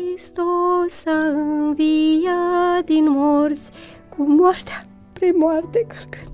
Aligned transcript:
Hristos 0.00 1.06
a 1.06 1.26
înviat 1.28 2.84
din 2.84 3.04
morți 3.08 3.70
cu 4.08 4.22
moartea 4.22 4.86
pre 5.12 5.32
moarte 5.36 5.86
călcând. 5.86 6.32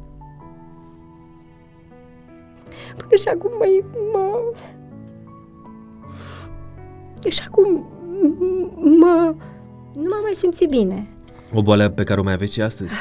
Până 2.97 3.17
și 3.17 3.29
acum 3.29 3.51
mă, 3.59 3.83
mă 4.13 4.53
și 7.29 7.43
acum 7.47 7.87
mă, 8.75 9.35
nu 9.93 10.09
m-am 10.09 10.23
mai 10.23 10.35
simțit 10.35 10.69
bine. 10.69 11.09
O 11.55 11.63
boală 11.63 11.89
pe 11.89 12.05
care 12.05 12.21
o 12.21 12.23
mai 12.23 12.33
aveți 12.33 12.53
și 12.53 12.63
astăzi? 12.63 12.95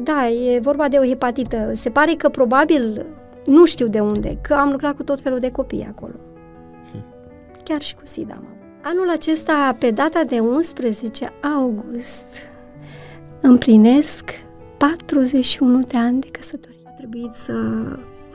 Da, 0.00 0.28
e 0.28 0.58
vorba 0.58 0.88
de 0.88 0.96
o 0.98 1.04
hepatită. 1.04 1.72
Se 1.74 1.90
pare 1.90 2.14
că 2.14 2.28
probabil, 2.28 3.06
nu 3.46 3.66
știu 3.66 3.88
de 3.88 4.00
unde, 4.00 4.38
că 4.40 4.54
am 4.54 4.70
lucrat 4.70 4.96
cu 4.96 5.02
tot 5.02 5.20
felul 5.20 5.38
de 5.38 5.50
copii 5.50 5.86
acolo. 5.88 6.14
Hm. 6.92 7.04
Chiar 7.64 7.80
și 7.80 7.94
cu 7.94 8.00
SIDA. 8.04 8.38
Mă. 8.42 8.61
Anul 8.84 9.10
acesta, 9.10 9.76
pe 9.78 9.90
data 9.90 10.24
de 10.24 10.38
11 10.38 11.32
august, 11.56 12.26
împlinesc 13.40 14.30
41 14.76 15.78
de 15.78 15.98
ani 15.98 16.20
de 16.20 16.28
căsătorie. 16.30 16.82
A 16.86 16.90
trebuit 16.90 17.32
să 17.32 17.52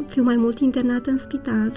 fiu 0.07 0.23
mai 0.23 0.35
mult 0.35 0.59
internată 0.59 1.09
în 1.09 1.17
spital, 1.17 1.71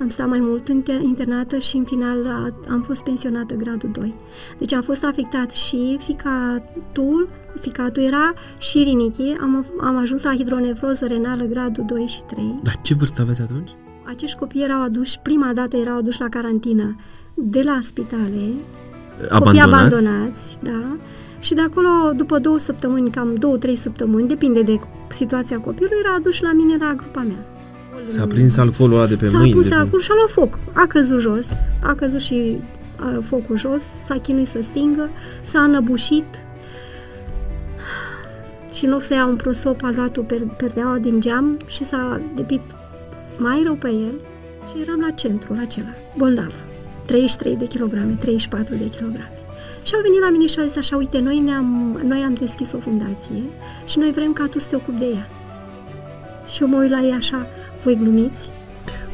am 0.00 0.08
stat 0.08 0.28
mai 0.28 0.38
mult 0.38 0.68
internată 1.02 1.58
și 1.58 1.76
în 1.76 1.84
final 1.84 2.26
am 2.70 2.82
fost 2.82 3.02
pensionată 3.02 3.54
gradul 3.54 3.90
2. 3.90 4.14
Deci 4.58 4.72
am 4.72 4.82
fost 4.82 5.04
afectat 5.04 5.50
și 5.50 5.98
ficatul, 6.00 7.28
ficatul 7.60 8.02
era 8.02 8.34
și 8.58 8.82
rinichii, 8.82 9.36
am, 9.40 9.66
am 9.80 9.96
ajuns 9.96 10.22
la 10.22 10.34
hidronefroză 10.34 11.06
renală 11.06 11.44
gradul 11.44 11.84
2 11.86 12.06
și 12.06 12.22
3. 12.22 12.58
Dar 12.62 12.74
ce 12.82 12.94
vârstă 12.94 13.22
aveți 13.22 13.40
atunci? 13.40 13.70
Acești 14.06 14.38
copii 14.38 14.62
erau 14.62 14.82
aduși, 14.82 15.18
prima 15.22 15.52
dată 15.52 15.76
erau 15.76 15.96
aduși 15.96 16.20
la 16.20 16.28
carantină 16.28 16.96
de 17.42 17.62
la 17.64 17.78
spitale, 17.82 18.52
abandonați, 19.28 19.44
copii 19.44 19.60
abandonați, 19.60 20.58
da, 20.62 20.96
și 21.40 21.54
de 21.54 21.60
acolo, 21.60 21.88
după 22.16 22.38
două 22.38 22.58
săptămâni, 22.58 23.10
cam 23.10 23.34
două, 23.34 23.56
trei 23.56 23.76
săptămâni, 23.76 24.28
depinde 24.28 24.62
de 24.62 24.80
situația 25.08 25.58
copilului, 25.58 25.98
era 26.04 26.14
adus 26.14 26.40
la 26.40 26.52
mine 26.52 26.76
la 26.76 26.94
grupa 26.96 27.20
mea. 27.20 27.44
S-a 28.06 28.26
prins 28.26 28.56
alcoolul 28.56 28.96
ăla 28.96 29.06
de 29.06 29.14
pe 29.14 29.26
s-a 29.26 29.38
mâini. 29.38 29.52
S-a 29.52 29.58
pus 29.58 29.70
alcool 29.70 30.00
și 30.00 30.10
a 30.10 30.14
luat 30.14 30.30
foc. 30.30 30.58
A 30.72 30.86
căzut 30.86 31.20
jos, 31.20 31.52
a 31.82 31.94
căzut 31.94 32.20
și 32.20 32.60
a, 32.96 33.20
focul 33.22 33.56
jos, 33.56 33.84
s-a 34.04 34.14
chinuit 34.14 34.46
să 34.46 34.58
stingă, 34.62 35.10
s-a 35.42 35.60
înăbușit 35.60 36.44
și 38.72 38.84
în 38.84 38.90
loc 38.90 39.02
să 39.02 39.14
ia 39.14 39.26
un 39.26 39.36
prosop, 39.36 39.82
a 39.82 39.90
luat 39.94 40.16
o 40.16 40.22
per- 40.22 40.54
perdeaua 40.56 40.98
din 40.98 41.20
geam 41.20 41.58
și 41.66 41.84
s-a 41.84 42.20
depit 42.34 42.60
mai 43.38 43.60
rău 43.64 43.74
pe 43.74 43.88
el 43.88 44.14
și 44.68 44.80
eram 44.80 45.00
la 45.00 45.10
centru, 45.10 45.54
la 45.54 45.60
acela, 45.60 45.94
boldav. 46.16 46.52
33 47.10 47.56
de 47.56 47.66
kilograme, 47.66 48.12
34 48.12 48.74
de 48.74 48.88
kilograme. 48.88 49.32
Și 49.84 49.94
au 49.94 50.00
venit 50.02 50.20
la 50.20 50.30
mine 50.30 50.46
și 50.46 50.58
au 50.58 50.66
zis 50.66 50.76
așa, 50.76 50.96
uite, 50.96 51.18
noi, 51.18 51.38
ne-am, 51.38 52.00
noi 52.04 52.20
am 52.20 52.34
deschis 52.34 52.72
o 52.72 52.78
fundație 52.78 53.42
și 53.86 53.98
noi 53.98 54.12
vrem 54.12 54.32
ca 54.32 54.46
tu 54.46 54.58
să 54.58 54.68
te 54.68 54.76
ocupi 54.76 54.98
de 54.98 55.04
ea. 55.14 55.26
Și 56.46 56.62
eu 56.62 56.68
mă 56.68 56.76
uit 56.76 56.90
la 56.90 57.00
ei 57.00 57.10
așa, 57.10 57.46
voi 57.82 57.96
glumiți? 57.96 58.50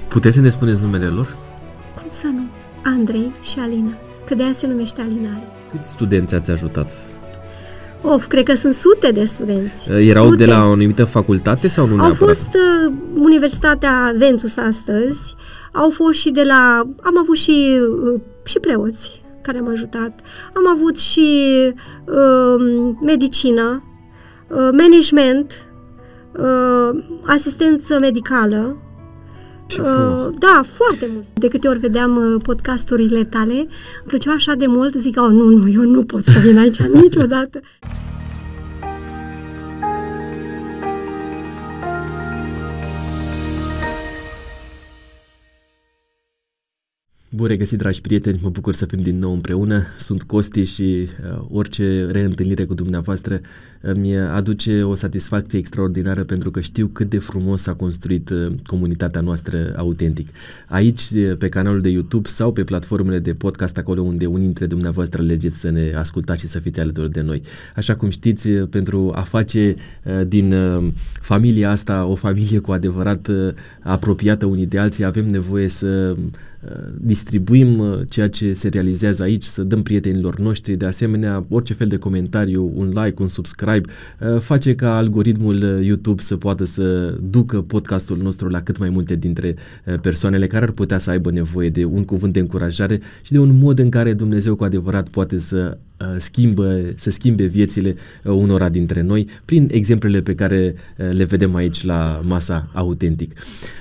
Puteți 0.08 0.34
să 0.34 0.40
ne 0.40 0.48
spuneți 0.48 0.80
numele 0.80 1.06
lor? 1.06 1.36
Cum 1.94 2.06
să 2.08 2.26
nu? 2.26 2.42
Andrei 2.84 3.32
și 3.42 3.58
Alina, 3.58 3.92
că 4.26 4.34
de 4.34 4.42
aia 4.42 4.52
se 4.52 4.66
numește 4.66 5.00
Alinare. 5.00 5.42
Câți 5.70 5.90
studenți 5.90 6.34
ați 6.34 6.50
ajutat? 6.50 6.92
Of, 8.02 8.26
cred 8.26 8.44
că 8.44 8.54
sunt 8.54 8.74
sute 8.74 9.10
de 9.10 9.24
studenți. 9.24 9.90
Erau 9.90 10.24
sute. 10.24 10.44
de 10.44 10.50
la 10.50 10.58
o 10.58 10.70
anumită 10.70 11.04
facultate 11.04 11.68
sau 11.68 11.86
nu 11.86 11.90
Au 11.92 11.96
neapărat? 11.96 12.36
fost 12.36 12.54
uh, 12.54 12.92
Universitatea 13.14 14.14
Ventus 14.18 14.56
astăzi, 14.56 15.34
au 15.72 15.90
fost 15.90 16.18
și 16.18 16.30
de 16.30 16.42
la... 16.42 16.82
Am 17.02 17.18
avut 17.18 17.36
și, 17.36 17.80
uh, 18.12 18.20
și 18.44 18.58
preoți 18.58 19.24
care 19.42 19.58
am 19.58 19.68
ajutat. 19.68 20.20
Am 20.54 20.68
avut 20.68 20.98
și 20.98 21.28
uh, 22.04 22.94
medicină, 23.00 23.82
uh, 24.48 24.68
management, 24.72 25.68
uh, 26.38 27.02
asistență 27.26 27.98
medicală. 27.98 28.76
Ce 29.66 29.82
frumos. 29.82 30.24
Uh, 30.24 30.34
da, 30.38 30.64
foarte 30.76 31.08
mult. 31.12 31.24
De 31.32 31.48
câte 31.48 31.68
ori 31.68 31.78
vedeam 31.78 32.16
uh, 32.16 32.42
podcasturile 32.42 33.22
tale, 33.22 33.54
îmi 33.54 33.68
plăceau 34.06 34.34
așa 34.34 34.54
de 34.54 34.66
mult, 34.66 34.94
zic, 34.94 35.20
oh, 35.20 35.30
nu, 35.30 35.48
nu, 35.48 35.68
eu 35.68 35.82
nu 35.82 36.04
pot 36.04 36.24
să 36.24 36.38
vin 36.38 36.58
aici 36.58 36.82
niciodată. 37.02 37.60
Bun 47.36 47.46
regăsit, 47.46 47.78
dragi 47.78 48.00
prieteni, 48.00 48.38
mă 48.42 48.48
bucur 48.48 48.74
să 48.74 48.84
fim 48.84 49.00
din 49.00 49.18
nou 49.18 49.32
împreună. 49.32 49.82
Sunt 49.98 50.22
Costi 50.22 50.64
și 50.64 50.82
uh, 50.82 51.46
orice 51.50 52.06
reîntâlnire 52.10 52.64
cu 52.64 52.74
dumneavoastră 52.74 53.40
îmi 53.80 54.18
aduce 54.18 54.82
o 54.82 54.94
satisfacție 54.94 55.58
extraordinară 55.58 56.24
pentru 56.24 56.50
că 56.50 56.60
știu 56.60 56.86
cât 56.86 57.10
de 57.10 57.18
frumos 57.18 57.62
s-a 57.62 57.72
construit 57.72 58.30
uh, 58.30 58.52
comunitatea 58.66 59.20
noastră 59.20 59.74
autentic. 59.76 60.28
Aici, 60.68 61.00
uh, 61.00 61.36
pe 61.38 61.48
canalul 61.48 61.80
de 61.80 61.88
YouTube 61.88 62.28
sau 62.28 62.52
pe 62.52 62.64
platformele 62.64 63.18
de 63.18 63.34
podcast, 63.34 63.78
acolo 63.78 64.00
unde 64.00 64.26
unii 64.26 64.44
dintre 64.44 64.66
dumneavoastră 64.66 65.22
legeți 65.22 65.56
să 65.56 65.70
ne 65.70 65.92
ascultați 65.94 66.40
și 66.40 66.46
să 66.46 66.58
fiți 66.58 66.80
alături 66.80 67.12
de 67.12 67.20
noi. 67.20 67.42
Așa 67.76 67.94
cum 67.96 68.08
știți, 68.08 68.48
uh, 68.48 68.68
pentru 68.70 69.12
a 69.14 69.20
face 69.20 69.74
uh, 70.04 70.26
din 70.26 70.52
uh, 70.52 70.92
familia 71.20 71.70
asta 71.70 72.04
o 72.04 72.14
familie 72.14 72.58
cu 72.58 72.72
adevărat 72.72 73.28
uh, 73.28 73.52
apropiată 73.80 74.46
unii 74.46 74.66
de 74.66 74.78
alții, 74.78 75.04
avem 75.04 75.26
nevoie 75.26 75.68
să 75.68 76.16
uh, 76.16 76.24
distribuim 76.96 77.78
uh, 77.78 77.98
ceea 78.08 78.28
ce 78.28 78.52
se 78.52 78.68
realizează 78.68 79.22
aici, 79.22 79.42
să 79.42 79.62
dăm 79.62 79.82
prietenilor 79.82 80.38
noștri, 80.38 80.76
de 80.76 80.86
asemenea, 80.86 81.44
orice 81.48 81.74
fel 81.74 81.86
de 81.86 81.96
comentariu, 81.96 82.72
un 82.74 82.88
like, 82.88 83.22
un 83.22 83.28
subscribe, 83.28 83.80
uh, 84.20 84.40
face 84.40 84.74
ca 84.74 84.96
algoritmul 84.96 85.54
uh, 85.54 85.84
YouTube 85.84 86.22
să 86.22 86.36
poată 86.36 86.64
să 86.64 87.14
ducă 87.30 87.60
podcastul 87.62 88.16
nostru 88.16 88.48
la 88.48 88.60
cât 88.60 88.78
mai 88.78 88.88
multe 88.88 89.14
dintre 89.14 89.54
persoanele 90.00 90.46
care 90.46 90.64
ar 90.64 90.70
putea 90.70 90.98
să 90.98 91.10
aibă 91.10 91.30
nevoie 91.30 91.70
de 91.70 91.84
un 91.84 92.04
cuvânt 92.04 92.32
de 92.32 92.40
încurajare 92.40 93.00
și 93.22 93.32
de 93.32 93.38
un 93.38 93.58
mod 93.58 93.78
în 93.78 93.90
care 93.90 94.12
Dumnezeu 94.12 94.54
cu 94.54 94.64
adevărat 94.64 95.08
poate 95.08 95.38
să 95.38 95.78
schimbă, 96.18 96.80
să 96.96 97.10
schimbe 97.10 97.44
viețile 97.44 97.94
unora 98.22 98.68
dintre 98.68 99.02
noi 99.02 99.28
prin 99.44 99.68
exemplele 99.72 100.20
pe 100.20 100.34
care 100.34 100.74
le 101.10 101.24
vedem 101.24 101.54
aici 101.54 101.84
la 101.84 102.20
masa 102.24 102.70
autentic. 102.72 103.32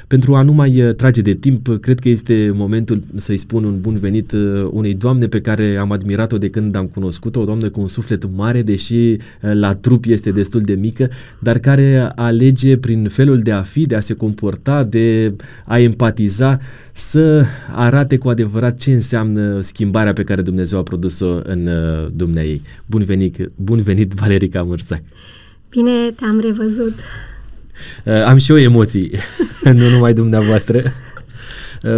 Pentru 0.07 0.35
a 0.35 0.41
nu 0.41 0.53
mai 0.53 0.93
trage 0.97 1.21
de 1.21 1.33
timp, 1.33 1.77
cred 1.81 1.99
că 1.99 2.09
este 2.09 2.51
momentul 2.53 3.01
să-i 3.15 3.37
spun 3.37 3.63
un 3.63 3.81
bun 3.81 3.97
venit 3.97 4.31
unei 4.69 4.93
doamne 4.93 5.27
pe 5.27 5.41
care 5.41 5.75
am 5.75 5.91
admirat-o 5.91 6.37
de 6.37 6.49
când 6.49 6.75
am 6.75 6.85
cunoscut-o, 6.85 7.39
o 7.39 7.45
doamnă 7.45 7.69
cu 7.69 7.81
un 7.81 7.87
suflet 7.87 8.35
mare, 8.35 8.61
deși 8.61 9.17
la 9.39 9.73
trup 9.73 10.05
este 10.05 10.31
destul 10.31 10.61
de 10.61 10.73
mică, 10.73 11.09
dar 11.39 11.57
care 11.57 12.11
alege 12.15 12.77
prin 12.77 13.07
felul 13.07 13.39
de 13.39 13.51
a 13.51 13.61
fi, 13.61 13.85
de 13.85 13.95
a 13.95 13.99
se 13.99 14.13
comporta, 14.13 14.83
de 14.83 15.33
a 15.65 15.79
empatiza, 15.79 16.59
să 16.93 17.45
arate 17.73 18.17
cu 18.17 18.29
adevărat 18.29 18.77
ce 18.77 18.91
înseamnă 18.91 19.61
schimbarea 19.61 20.13
pe 20.13 20.23
care 20.23 20.41
Dumnezeu 20.41 20.79
a 20.79 20.83
produs-o 20.83 21.39
în 21.43 21.69
dumnea 22.13 22.43
ei. 22.43 22.61
Bun 22.85 23.03
venit, 23.03 23.51
bun 23.55 23.81
venit 23.81 24.13
Valerica 24.13 24.63
Mărțac! 24.63 25.01
Bine 25.69 25.91
te-am 26.15 26.39
revăzut! 26.39 26.93
Am 28.25 28.37
și 28.37 28.51
eu 28.51 28.57
emoții, 28.57 29.11
nu 29.63 29.89
numai 29.89 30.13
dumneavoastră 30.13 30.83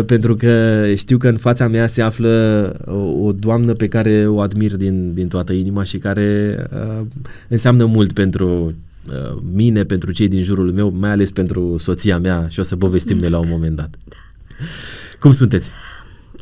pentru 0.05 0.35
că 0.35 0.83
știu 0.95 1.17
că 1.17 1.27
în 1.27 1.37
fața 1.37 1.67
mea 1.67 1.87
se 1.87 2.01
află 2.01 2.75
o, 2.85 3.25
o 3.25 3.31
doamnă 3.31 3.73
pe 3.73 3.87
care 3.87 4.27
o 4.27 4.39
admir 4.39 4.75
din, 4.75 5.13
din 5.13 5.27
toată 5.27 5.53
inima 5.53 5.83
și 5.83 5.97
care 5.97 6.57
uh, 6.73 7.05
înseamnă 7.47 7.85
mult 7.85 8.13
pentru 8.13 8.73
uh, 9.07 9.37
mine, 9.53 9.83
pentru 9.83 10.11
cei 10.11 10.27
din 10.27 10.43
jurul 10.43 10.71
meu, 10.71 10.93
mai 10.97 11.11
ales 11.11 11.31
pentru 11.31 11.77
soția 11.77 12.17
mea 12.17 12.47
și 12.49 12.59
o 12.59 12.63
să 12.63 12.75
povestim 12.75 13.17
de 13.17 13.29
la 13.29 13.37
un 13.37 13.47
moment 13.49 13.75
dat. 13.75 13.95
Cum 15.19 15.31
sunteți? 15.31 15.71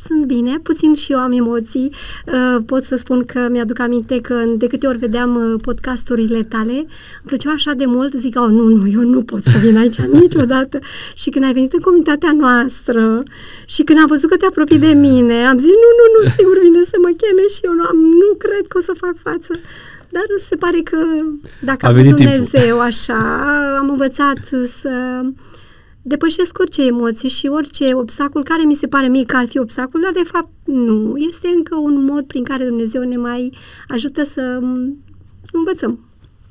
Sunt 0.07 0.25
bine, 0.25 0.59
puțin 0.63 0.93
și 0.93 1.11
eu 1.11 1.19
am 1.19 1.31
emoții. 1.31 1.89
Uh, 2.25 2.63
pot 2.65 2.83
să 2.83 2.95
spun 2.95 3.25
că 3.25 3.47
mi-aduc 3.51 3.79
aminte 3.79 4.21
că 4.21 4.35
de 4.57 4.67
câte 4.67 4.87
ori 4.87 4.97
vedeam 4.97 5.35
uh, 5.35 5.61
podcasturile 5.61 6.41
tale, 6.43 6.73
îmi 6.73 7.25
plăceau 7.25 7.53
așa 7.53 7.73
de 7.73 7.85
mult, 7.85 8.13
zic, 8.13 8.39
oh, 8.39 8.49
nu, 8.49 8.63
nu, 8.67 8.87
eu 8.87 9.01
nu 9.01 9.21
pot 9.23 9.43
să 9.43 9.57
vin 9.57 9.77
aici 9.77 9.97
niciodată. 10.21 10.79
Și 11.15 11.29
când 11.29 11.45
ai 11.45 11.53
venit 11.53 11.73
în 11.73 11.79
comunitatea 11.79 12.31
noastră 12.31 13.23
și 13.65 13.81
când 13.83 13.99
am 13.99 14.07
văzut 14.07 14.29
că 14.29 14.37
te 14.37 14.45
apropii 14.45 14.79
de 14.79 14.93
mine, 14.93 15.45
am 15.45 15.57
zis, 15.57 15.75
nu, 15.83 15.89
nu, 15.99 16.05
nu, 16.15 16.29
sigur 16.29 16.59
vine 16.61 16.83
să 16.83 16.97
mă 17.01 17.11
cheme 17.21 17.45
și 17.55 17.59
eu 17.63 17.73
nu, 17.73 17.83
am, 17.83 17.97
nu 17.97 18.29
cred 18.37 18.67
că 18.67 18.77
o 18.77 18.81
să 18.81 18.93
fac 18.97 19.15
față. 19.23 19.59
Dar 20.09 20.23
se 20.37 20.55
pare 20.55 20.79
că 20.83 20.97
dacă 21.59 21.85
a 21.85 21.91
venit 21.91 22.15
Dumnezeu 22.15 22.61
timpul. 22.61 22.79
așa, 22.79 23.19
am 23.79 23.89
învățat 23.89 24.37
să 24.65 25.21
depășesc 26.07 26.59
orice 26.59 26.85
emoții 26.85 27.29
și 27.29 27.47
orice 27.47 27.93
obstacol 27.93 28.43
care 28.43 28.63
mi 28.63 28.75
se 28.75 28.87
pare 28.87 29.07
mie 29.07 29.23
că 29.23 29.37
ar 29.37 29.47
fi 29.47 29.59
obstacol, 29.59 30.01
dar 30.01 30.11
de 30.23 30.29
fapt 30.31 30.49
nu. 30.65 31.15
Este 31.29 31.47
încă 31.55 31.75
un 31.75 32.03
mod 32.03 32.23
prin 32.23 32.43
care 32.43 32.65
Dumnezeu 32.65 33.03
ne 33.03 33.17
mai 33.17 33.51
ajută 33.87 34.23
să 34.23 34.59
învățăm. 35.51 35.99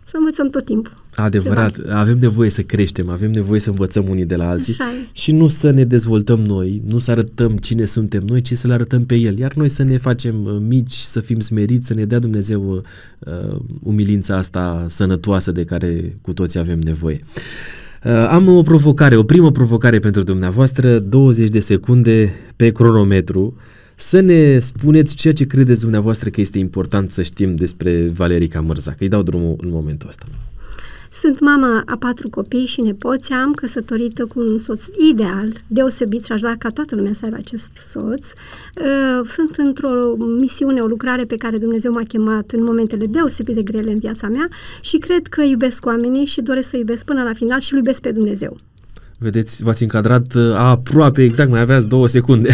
Să 0.07 0.17
învățăm 0.19 0.49
tot 0.49 0.65
timpul. 0.65 0.93
Adevărat, 1.15 1.75
ceva. 1.75 1.99
avem 1.99 2.19
nevoie 2.19 2.51
să 2.51 2.63
creștem, 2.63 3.09
avem 3.09 3.31
nevoie 3.31 3.61
să 3.61 3.69
învățăm 3.69 4.09
unii 4.09 4.25
de 4.25 4.37
la 4.37 4.49
alții 4.49 4.77
Așa 4.79 4.91
e. 4.91 5.09
și 5.13 5.33
nu 5.33 5.49
să 5.49 5.71
ne 5.71 5.85
dezvoltăm 5.85 6.41
noi, 6.41 6.83
nu 6.87 6.99
să 6.99 7.11
arătăm 7.11 7.57
cine 7.57 7.85
suntem 7.85 8.23
noi, 8.23 8.43
ci 8.43 8.53
să 8.53 8.67
le 8.67 8.73
arătăm 8.73 9.05
pe 9.05 9.15
El. 9.15 9.39
Iar 9.39 9.55
noi 9.55 9.69
să 9.69 9.83
ne 9.83 9.99
facem 9.99 10.45
uh, 10.45 10.57
mici, 10.61 10.93
să 10.93 11.21
fim 11.21 11.41
smeriți, 11.41 11.87
să 11.87 11.95
ne 11.95 12.05
dea 12.05 12.19
Dumnezeu 12.19 12.83
uh, 13.19 13.57
umilința 13.83 14.37
asta 14.37 14.85
sănătoasă 14.89 15.53
de 15.53 15.65
care 15.65 16.17
cu 16.23 16.33
toții 16.33 16.59
avem 16.59 16.79
nevoie. 16.79 17.21
Uh, 17.23 17.84
am 18.29 18.49
o 18.49 18.63
provocare, 18.63 19.17
o 19.17 19.23
primă 19.23 19.51
provocare 19.51 19.99
pentru 19.99 20.23
dumneavoastră, 20.23 20.99
20 20.99 21.49
de 21.49 21.61
secunde 21.61 22.33
pe 22.57 22.71
cronometru. 22.71 23.57
Să 23.97 24.21
ne 24.21 24.59
spuneți 24.59 25.15
ceea 25.15 25.33
ce 25.33 25.47
credeți 25.47 25.81
dumneavoastră 25.81 26.31
că 26.31 26.41
este 26.41 26.59
important 26.59 27.11
să 27.11 27.23
știm 27.23 27.55
despre 27.55 28.09
Valerica 28.13 28.61
Mărza, 28.61 28.91
că 28.91 28.97
îi 29.01 29.09
dau 29.09 29.23
drumul 29.23 29.57
în 29.61 29.69
momentul 29.71 30.09
ăsta. 30.09 30.25
Sunt 31.21 31.41
mama 31.41 31.83
a 31.87 31.97
patru 31.97 32.31
copii 32.31 32.67
și 32.67 32.81
nepoți, 32.81 33.33
am 33.33 33.53
căsătorită 33.53 34.27
cu 34.27 34.41
un 34.41 34.59
soț 34.59 34.87
ideal, 35.11 35.53
deosebit 35.67 36.25
și 36.25 36.33
aș 36.33 36.41
vrea 36.41 36.57
ca 36.59 36.69
toată 36.69 36.95
lumea 36.95 37.13
să 37.13 37.25
aibă 37.25 37.37
acest 37.37 37.71
soț. 37.87 38.27
Uh, 38.27 39.29
sunt 39.29 39.55
într-o 39.57 40.15
misiune, 40.17 40.81
o 40.81 40.87
lucrare 40.87 41.25
pe 41.25 41.37
care 41.37 41.59
Dumnezeu 41.59 41.93
m-a 41.93 42.03
chemat 42.09 42.51
în 42.51 42.63
momentele 42.63 43.07
deosebit 43.07 43.55
de 43.55 43.63
grele 43.63 43.91
în 43.91 43.99
viața 43.99 44.29
mea 44.29 44.49
și 44.81 44.97
cred 44.97 45.27
că 45.27 45.43
iubesc 45.43 45.87
oamenii 45.87 46.25
și 46.25 46.41
doresc 46.41 46.69
să 46.69 46.77
iubesc 46.77 47.05
până 47.05 47.23
la 47.23 47.33
final 47.33 47.61
și 47.61 47.73
îl 47.73 47.79
iubesc 47.79 48.01
pe 48.01 48.13
Dumnezeu. 48.13 48.57
Vedeți, 49.25 49.63
v-ați 49.63 49.83
încadrat 49.83 50.35
uh, 50.35 50.55
aproape 50.57 51.23
exact, 51.23 51.51
mai 51.51 51.61
aveați 51.61 51.87
două 51.87 52.09
secunde. 52.09 52.49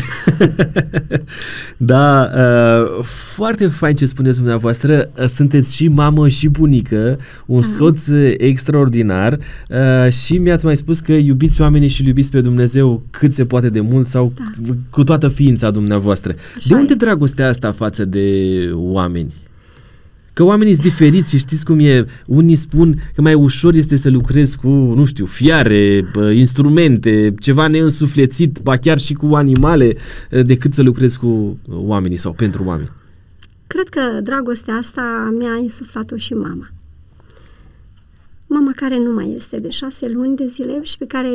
da, 1.92 2.30
uh, 2.34 3.04
foarte 3.34 3.66
fain 3.66 3.94
ce 3.94 4.04
spuneți 4.04 4.36
dumneavoastră. 4.36 5.10
Uh, 5.18 5.24
sunteți 5.24 5.74
și 5.74 5.88
mamă 5.88 6.28
și 6.28 6.48
bunică, 6.48 7.18
un 7.46 7.60
da. 7.60 7.66
soț 7.66 8.06
extraordinar 8.36 9.38
uh, 9.68 10.12
și 10.12 10.38
mi-ați 10.38 10.64
mai 10.64 10.76
spus 10.76 11.00
că 11.00 11.12
iubiți 11.12 11.60
oamenii 11.60 11.88
și 11.88 12.06
iubiți 12.06 12.30
pe 12.30 12.40
Dumnezeu 12.40 13.02
cât 13.10 13.34
se 13.34 13.44
poate 13.44 13.68
de 13.68 13.80
mult 13.80 14.06
sau 14.06 14.32
da. 14.58 14.74
cu 14.90 15.04
toată 15.04 15.28
ființa 15.28 15.70
dumneavoastră. 15.70 16.34
Așa 16.56 16.66
de 16.68 16.74
unde 16.74 16.92
e. 16.92 16.96
dragostea 16.96 17.48
asta 17.48 17.72
față 17.72 18.04
de 18.04 18.24
oameni? 18.74 19.32
Că 20.32 20.42
oamenii 20.42 20.72
sunt 20.72 20.84
diferiți 20.84 21.30
și 21.30 21.38
știți 21.38 21.64
cum 21.64 21.78
e, 21.78 22.06
unii 22.26 22.54
spun 22.54 22.94
că 23.14 23.22
mai 23.22 23.34
ușor 23.34 23.74
este 23.74 23.96
să 23.96 24.10
lucrezi 24.10 24.56
cu, 24.56 24.68
nu 24.68 25.04
știu, 25.04 25.24
fiare, 25.26 26.04
instrumente, 26.34 27.34
ceva 27.38 27.66
neînsuflețit, 27.68 28.58
ba 28.62 28.76
chiar 28.76 28.98
și 28.98 29.14
cu 29.14 29.26
animale, 29.34 29.96
decât 30.42 30.72
să 30.72 30.82
lucrezi 30.82 31.18
cu 31.18 31.58
oamenii 31.68 32.16
sau 32.16 32.32
pentru 32.32 32.64
oameni. 32.64 32.88
Cred 33.66 33.88
că 33.88 34.20
dragostea 34.22 34.74
asta 34.74 35.34
mi-a 35.38 35.56
insuflat-o 35.62 36.16
și 36.16 36.32
mama. 36.32 36.68
Mama 38.46 38.70
care 38.74 38.98
nu 38.98 39.12
mai 39.12 39.32
este 39.36 39.58
de 39.58 39.70
șase 39.70 40.08
luni 40.08 40.36
de 40.36 40.46
zile 40.46 40.82
și 40.82 40.96
pe 40.98 41.06
care, 41.06 41.28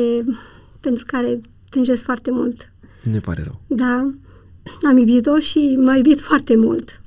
pentru 0.80 1.04
care 1.06 1.40
tângesc 1.70 2.04
foarte 2.04 2.30
mult. 2.30 2.72
Ne 3.02 3.18
pare 3.18 3.42
rău. 3.42 3.60
Da, 3.66 4.10
am 4.88 4.98
iubit-o 4.98 5.38
și 5.38 5.76
m-a 5.84 5.96
iubit 5.96 6.20
foarte 6.20 6.56
mult 6.56 7.00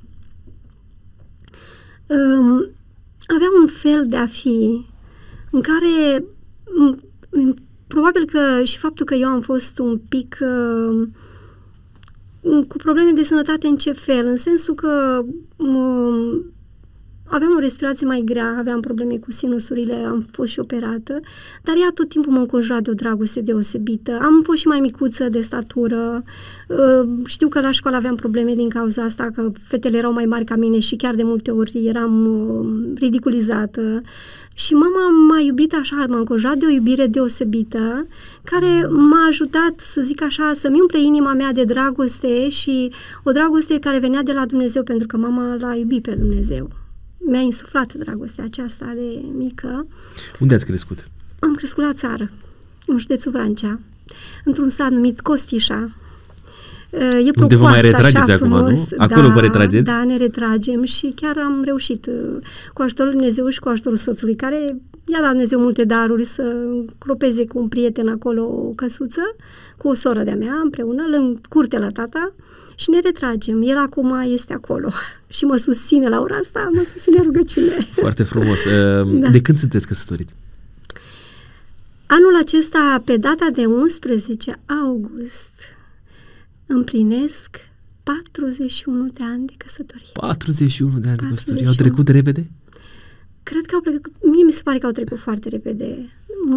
um, 2.14 2.68
avea 3.26 3.48
un 3.60 3.66
fel 3.66 4.06
de 4.06 4.16
a 4.16 4.26
fi 4.26 4.86
în 5.50 5.60
care 5.60 6.24
m- 6.24 7.04
probabil 7.86 8.24
că 8.24 8.62
și 8.62 8.78
faptul 8.78 9.06
că 9.06 9.14
eu 9.14 9.28
am 9.28 9.40
fost 9.40 9.78
un 9.78 10.00
pic 10.08 10.38
uh, 10.40 11.08
cu 12.68 12.76
probleme 12.76 13.10
de 13.12 13.22
sănătate 13.22 13.66
în 13.66 13.76
ce 13.76 13.92
fel? 13.92 14.26
În 14.26 14.36
sensul 14.36 14.74
că 14.74 15.24
uh, 15.56 16.40
aveam 17.30 17.54
o 17.56 17.58
respirație 17.58 18.06
mai 18.06 18.22
grea, 18.24 18.54
aveam 18.58 18.80
probleme 18.80 19.16
cu 19.16 19.32
sinusurile, 19.32 19.94
am 19.94 20.26
fost 20.30 20.52
și 20.52 20.60
operată, 20.60 21.20
dar 21.62 21.74
ea 21.76 21.90
tot 21.94 22.08
timpul 22.08 22.32
m-a 22.32 22.40
înconjurat 22.40 22.82
de 22.82 22.90
o 22.90 22.94
dragoste 22.94 23.40
deosebită. 23.40 24.18
Am 24.22 24.42
fost 24.42 24.58
și 24.58 24.66
mai 24.66 24.80
micuță 24.80 25.28
de 25.28 25.40
statură, 25.40 26.24
uh, 26.68 27.08
știu 27.26 27.48
că 27.48 27.60
la 27.60 27.70
școală 27.70 27.96
aveam 27.96 28.14
probleme 28.14 28.54
din 28.54 28.68
cauza 28.68 29.02
asta, 29.02 29.30
că 29.34 29.50
fetele 29.62 29.96
erau 29.96 30.12
mai 30.12 30.26
mari 30.26 30.44
ca 30.44 30.56
mine 30.56 30.78
și 30.78 30.96
chiar 30.96 31.14
de 31.14 31.22
multe 31.22 31.50
ori 31.50 31.86
eram 31.86 32.26
uh, 32.26 32.98
ridiculizată. 32.98 34.02
Și 34.54 34.74
mama 34.74 35.08
m-a 35.28 35.40
iubit 35.40 35.74
așa, 35.74 36.04
m-a 36.08 36.18
înconjurat 36.18 36.56
de 36.56 36.66
o 36.66 36.70
iubire 36.70 37.06
deosebită, 37.06 38.06
care 38.44 38.86
m-a 38.88 39.26
ajutat, 39.28 39.74
să 39.76 40.00
zic 40.00 40.22
așa, 40.22 40.50
să-mi 40.54 40.80
umple 40.80 41.00
inima 41.00 41.32
mea 41.32 41.52
de 41.52 41.64
dragoste 41.64 42.48
și 42.48 42.92
o 43.22 43.30
dragoste 43.30 43.78
care 43.78 43.98
venea 43.98 44.22
de 44.22 44.32
la 44.32 44.46
Dumnezeu, 44.46 44.82
pentru 44.82 45.06
că 45.06 45.16
mama 45.16 45.56
l-a 45.60 45.74
iubit 45.74 46.02
pe 46.02 46.14
Dumnezeu 46.14 46.70
mi-a 47.26 47.40
insuflat 47.40 47.94
dragostea 47.94 48.44
aceasta 48.44 48.92
de 48.94 49.24
mică. 49.36 49.86
Unde 50.40 50.54
ați 50.54 50.66
crescut? 50.66 51.08
Am 51.38 51.54
crescut 51.54 51.84
la 51.84 51.92
țară, 51.92 52.30
în 52.86 52.98
județul 52.98 53.32
Vrancea, 53.32 53.80
într-un 54.44 54.68
sat 54.68 54.90
numit 54.90 55.20
Costișa. 55.20 55.90
E 56.92 57.30
Unde 57.40 57.56
vă 57.56 57.62
mai 57.62 57.80
retrageți 57.80 58.30
acum, 58.30 58.48
frumos. 58.48 58.90
nu? 58.90 58.96
Acolo 58.96 59.26
da, 59.26 59.32
vă 59.32 59.40
retrageți? 59.40 59.84
Da, 59.84 60.04
ne 60.04 60.16
retragem 60.16 60.84
și 60.84 61.12
chiar 61.16 61.38
am 61.38 61.62
reușit 61.64 62.06
uh, 62.06 62.36
cu 62.72 62.82
ajutorul 62.82 63.12
Dumnezeu 63.12 63.48
și 63.48 63.58
cu 63.58 63.68
ajutorul 63.68 63.98
soțului, 63.98 64.34
care 64.34 64.56
i-a 65.06 65.20
dat 65.20 65.30
Dumnezeu 65.30 65.60
multe 65.60 65.84
daruri 65.84 66.24
să 66.24 66.66
cropeze 66.98 67.46
cu 67.46 67.58
un 67.58 67.68
prieten 67.68 68.08
acolo 68.08 68.42
o 68.42 68.72
căsuță, 68.74 69.36
cu 69.76 69.88
o 69.88 69.94
soră 69.94 70.22
de-a 70.22 70.36
mea 70.36 70.60
împreună, 70.62 71.02
în 71.12 71.36
curte 71.48 71.78
la 71.78 71.88
tata 71.88 72.32
și 72.80 72.90
ne 72.90 72.98
retragem. 72.98 73.62
El 73.62 73.76
acum 73.76 74.20
este 74.24 74.52
acolo 74.52 74.92
și 75.36 75.44
mă 75.44 75.56
susține 75.56 76.08
la 76.08 76.20
ora 76.20 76.36
asta, 76.36 76.70
mă 76.72 76.84
susține 76.92 77.22
rugăciune. 77.22 77.76
Foarte 78.04 78.22
frumos. 78.22 78.60
Da. 79.20 79.28
De 79.28 79.40
când 79.40 79.58
sunteți 79.58 79.86
căsătorit? 79.86 80.28
Anul 82.06 82.36
acesta, 82.36 83.02
pe 83.04 83.16
data 83.16 83.48
de 83.52 83.64
11 83.66 84.60
august, 84.84 85.52
împlinesc 86.66 87.56
41 88.02 89.06
de 89.06 89.24
ani 89.24 89.46
de 89.46 89.52
căsătorie. 89.56 90.10
41 90.12 90.98
de 90.98 91.08
ani 91.08 91.16
41. 91.16 91.28
de 91.28 91.34
căsătorie. 91.34 91.66
Au 91.66 91.74
trecut 91.74 92.08
repede? 92.08 92.50
Cred 93.42 93.66
că 93.66 93.74
au 93.74 93.80
trecut, 93.80 94.12
mie 94.22 94.44
mi 94.44 94.52
se 94.52 94.60
pare 94.62 94.78
că 94.78 94.86
au 94.86 94.92
trecut 94.92 95.18
foarte 95.18 95.48
repede. 95.48 96.10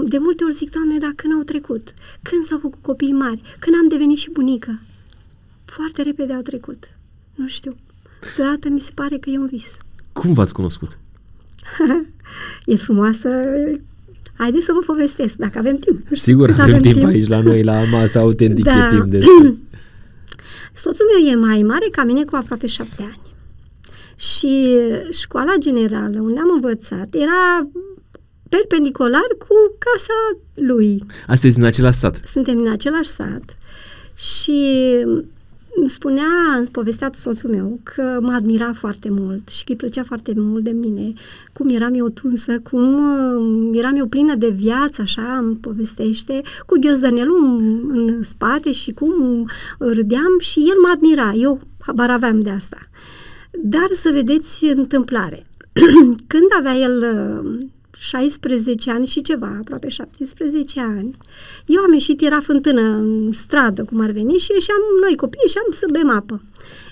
De 0.04 0.18
multe 0.18 0.44
ori 0.44 0.54
zic, 0.54 0.72
Doamne, 0.72 0.98
dar 0.98 1.14
când 1.16 1.34
au 1.34 1.42
trecut? 1.42 1.94
Când 2.22 2.46
s-au 2.46 2.60
făcut 2.60 2.82
copii 2.82 3.12
mari? 3.12 3.42
Când 3.60 3.76
am 3.76 3.88
devenit 3.88 4.18
și 4.18 4.30
bunică? 4.30 4.80
Foarte 5.66 6.02
repede 6.02 6.34
au 6.34 6.42
trecut. 6.42 6.98
Nu 7.36 7.48
știu. 7.48 7.76
Deodată 8.38 8.70
mi 8.70 8.80
se 8.80 8.92
pare 8.94 9.18
că 9.18 9.30
e 9.30 9.38
un 9.38 9.46
vis. 9.46 9.78
Cum 10.12 10.34
v-ați 10.34 10.54
cunoscut? 10.54 11.00
e 12.66 12.76
frumoasă. 12.76 13.30
Haideți 14.38 14.66
să 14.66 14.72
vă 14.74 14.80
povestesc, 14.80 15.36
dacă 15.36 15.58
avem 15.58 15.76
timp. 15.76 16.08
Sigur, 16.12 16.50
avem, 16.50 16.64
avem 16.64 16.82
timp, 16.82 16.96
timp 16.96 17.08
aici 17.08 17.28
la 17.28 17.42
noi, 17.42 17.64
la 17.64 17.84
masa 17.84 18.20
autentică 18.20 18.70
da. 18.70 18.88
timp 18.88 19.04
de... 19.04 19.20
Soțul 20.74 21.06
meu 21.06 21.32
e 21.32 21.36
mai 21.36 21.62
mare 21.62 21.86
ca 21.92 22.04
mine 22.04 22.24
cu 22.24 22.36
aproape 22.36 22.68
șapte 22.68 23.04
ani. 23.04 23.22
Și 24.16 24.78
școala 25.12 25.54
generală 25.60 26.20
unde 26.20 26.40
am 26.40 26.52
învățat 26.54 27.14
era 27.14 27.70
perpendicular 28.50 29.28
cu 29.38 29.56
casa 29.78 30.42
lui. 30.54 31.04
Astăzi 31.28 31.56
din 31.56 31.64
același 31.64 31.98
sat? 31.98 32.20
Suntem 32.26 32.56
din 32.56 32.72
același 32.72 33.10
sat. 33.10 33.58
Și 34.16 34.62
îmi 35.76 35.90
spunea, 35.90 36.56
îmi 36.58 36.68
povestea 36.72 37.10
soțul 37.14 37.50
meu 37.50 37.80
că 37.84 38.20
mă 38.22 38.32
admira 38.32 38.74
foarte 38.74 39.10
mult 39.10 39.48
și 39.48 39.64
că 39.64 39.72
îi 39.72 39.78
plăcea 39.78 40.04
foarte 40.04 40.32
mult 40.36 40.64
de 40.64 40.72
mine, 40.72 41.14
cum 41.54 41.70
eram 41.70 41.94
eu 41.94 42.10
tunsă, 42.10 42.60
cum 42.60 42.94
uh, 42.94 43.78
eram 43.78 43.96
eu 43.96 44.06
plină 44.06 44.36
de 44.36 44.50
viață, 44.50 45.02
așa 45.02 45.38
îmi 45.38 45.56
povestește, 45.56 46.42
cu 46.66 46.78
ghiozdănelul 46.80 47.44
în, 47.44 47.90
în 47.90 48.24
spate 48.24 48.72
și 48.72 48.92
cum 48.92 49.46
râdeam 49.78 50.40
și 50.40 50.60
el 50.60 50.80
mă 50.82 50.92
admira, 50.94 51.32
eu 51.32 51.60
habar 51.80 52.10
aveam 52.10 52.40
de 52.40 52.50
asta. 52.50 52.78
Dar 53.62 53.88
să 53.92 54.10
vedeți 54.14 54.66
întâmplare. 54.66 55.46
Când 56.32 56.48
avea 56.60 56.76
el 56.76 56.98
uh, 56.98 57.60
16 58.04 58.92
ani 58.92 59.08
și 59.08 59.22
ceva, 59.22 59.58
aproape 59.60 59.88
17 59.88 60.80
ani, 60.80 61.18
eu 61.66 61.82
am 61.82 61.94
ieșit, 61.94 62.22
era 62.22 62.40
fântână 62.40 62.82
în 62.82 63.32
stradă, 63.32 63.84
cum 63.84 64.00
ar 64.00 64.12
veni, 64.12 64.38
și 64.38 64.52
ieșeam 64.52 64.78
noi 65.02 65.16
copii, 65.16 65.40
ieșeam 65.42 65.66
să 65.70 65.88
bem 65.92 66.10
apă. 66.10 66.42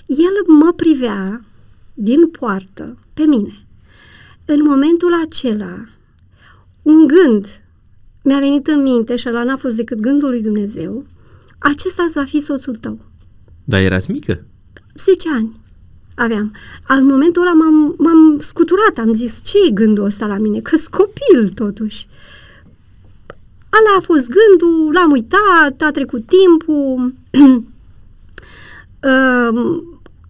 El 0.06 0.54
mă 0.54 0.72
privea 0.76 1.44
din 1.94 2.28
poartă 2.28 2.98
pe 3.14 3.22
mine. 3.22 3.66
În 4.44 4.62
momentul 4.62 5.14
acela, 5.26 5.84
un 6.82 7.06
gând 7.06 7.62
mi-a 8.24 8.38
venit 8.38 8.66
în 8.66 8.82
minte 8.82 9.16
și 9.16 9.28
ăla 9.28 9.44
n-a 9.44 9.56
fost 9.56 9.76
decât 9.76 10.00
gândul 10.00 10.28
lui 10.28 10.42
Dumnezeu, 10.42 11.06
acesta 11.58 12.06
va 12.14 12.24
fi 12.24 12.40
soțul 12.40 12.76
tău. 12.76 12.98
Dar 13.64 13.80
erați 13.80 14.10
mică? 14.10 14.44
10 14.94 15.28
ani 15.28 15.61
aveam. 16.22 16.52
În 16.88 17.06
momentul 17.06 17.42
ăla 17.42 17.52
m-am, 17.52 17.94
m-am 17.98 18.38
scuturat, 18.38 18.98
am 18.98 19.14
zis, 19.14 19.40
ce 19.44 19.56
e 19.66 19.70
gândul 19.70 20.04
ăsta 20.04 20.26
la 20.26 20.36
mine? 20.38 20.60
că 20.60 20.76
copil, 20.90 21.48
totuși. 21.54 22.06
Ala 23.68 23.96
a 23.98 24.00
fost 24.00 24.28
gândul, 24.28 24.92
l-am 24.92 25.10
uitat, 25.10 25.82
a 25.86 25.90
trecut 25.90 26.24
timpul. 26.26 27.14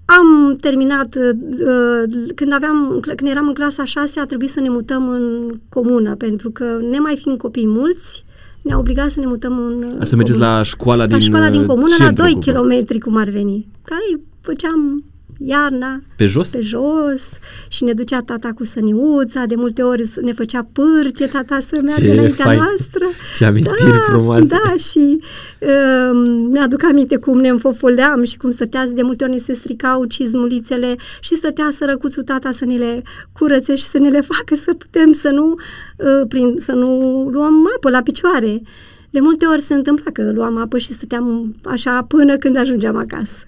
am 0.05 0.57
terminat, 0.61 1.15
uh, 1.15 2.03
când, 2.35 2.53
aveam, 2.53 3.01
când 3.17 3.31
eram 3.31 3.47
în 3.47 3.55
clasa 3.55 3.85
6, 3.85 4.21
a 4.21 4.27
trebuit 4.27 4.51
să 4.51 4.61
ne 4.61 4.69
mutăm 4.69 5.09
în 5.09 5.55
comună, 5.69 6.15
pentru 6.15 6.51
că, 6.51 6.79
ne 6.91 6.99
mai 6.99 7.17
fiind 7.23 7.39
copii 7.39 7.67
mulți, 7.67 8.25
ne-a 8.63 8.79
obligat 8.79 9.11
să 9.11 9.21
ne 9.21 9.27
mutăm 9.27 9.59
în 9.59 10.05
Să 10.05 10.17
mergeți 10.17 10.39
la 10.39 10.63
școala 10.63 11.07
din 11.07 11.17
La 11.17 11.23
școala 11.23 11.51
din 11.51 11.67
comună, 11.67 11.95
la 11.99 12.11
2 12.11 12.31
centru, 12.31 12.53
cumva. 12.53 12.75
km, 12.75 12.99
cum 12.99 13.17
ar 13.17 13.29
veni, 13.29 13.69
care 13.85 14.21
făceam 14.41 15.05
iarna, 15.45 16.01
Pe 16.17 16.27
jos? 16.27 16.51
pe 16.51 16.61
jos 16.61 17.31
și 17.69 17.85
ne 17.85 17.93
ducea 17.93 18.19
tata 18.19 18.51
cu 18.55 18.65
săniuța, 18.65 19.45
de 19.45 19.55
multe 19.55 19.83
ori 19.83 20.03
ne 20.21 20.33
făcea 20.33 20.69
pârche 20.73 21.27
tata 21.27 21.61
să 21.61 21.79
meargă 21.85 22.05
Ce 22.07 22.13
înaintea 22.13 22.45
fain. 22.45 22.59
noastră. 22.59 23.07
Ce 23.37 23.45
amintiri 23.45 23.99
frumoase. 24.07 24.47
Da, 24.47 24.75
și 24.77 25.21
uh, 25.61 26.11
mi-aduc 26.51 26.83
aminte 26.85 27.17
cum 27.17 27.39
ne 27.41 27.49
înfofoleam 27.49 28.25
și 28.25 28.37
cum 28.37 28.51
stătea, 28.51 28.87
de 28.87 29.03
multe 29.03 29.25
ori 29.25 29.33
ne 29.33 29.39
se 29.39 29.53
stricau 29.53 30.05
cizmulițele 30.05 30.97
și 31.21 31.35
stătea 31.35 31.69
sărăcuțul 31.73 32.23
tata 32.23 32.51
să 32.51 32.65
ne 32.65 32.75
le 32.77 33.03
curățe 33.33 33.75
și 33.75 33.85
să 33.85 33.99
ne 33.99 34.09
le 34.09 34.21
facă 34.21 34.55
să 34.55 34.73
putem 34.79 35.13
să 35.13 35.29
nu, 35.29 35.55
uh, 35.97 36.27
prin, 36.29 36.55
să 36.59 36.73
nu 36.73 36.89
luăm 37.33 37.71
apă 37.77 37.91
la 37.91 38.03
picioare. 38.03 38.63
De 39.13 39.21
multe 39.21 39.47
ori 39.47 39.63
se 39.63 39.75
întâmpla 39.75 40.11
că 40.11 40.33
luam 40.33 40.57
apă 40.57 40.79
și 40.79 40.93
stăteam 40.93 41.55
așa 41.65 42.05
până 42.05 42.37
când 42.37 42.57
ajungeam 42.57 42.97
acasă. 42.97 43.45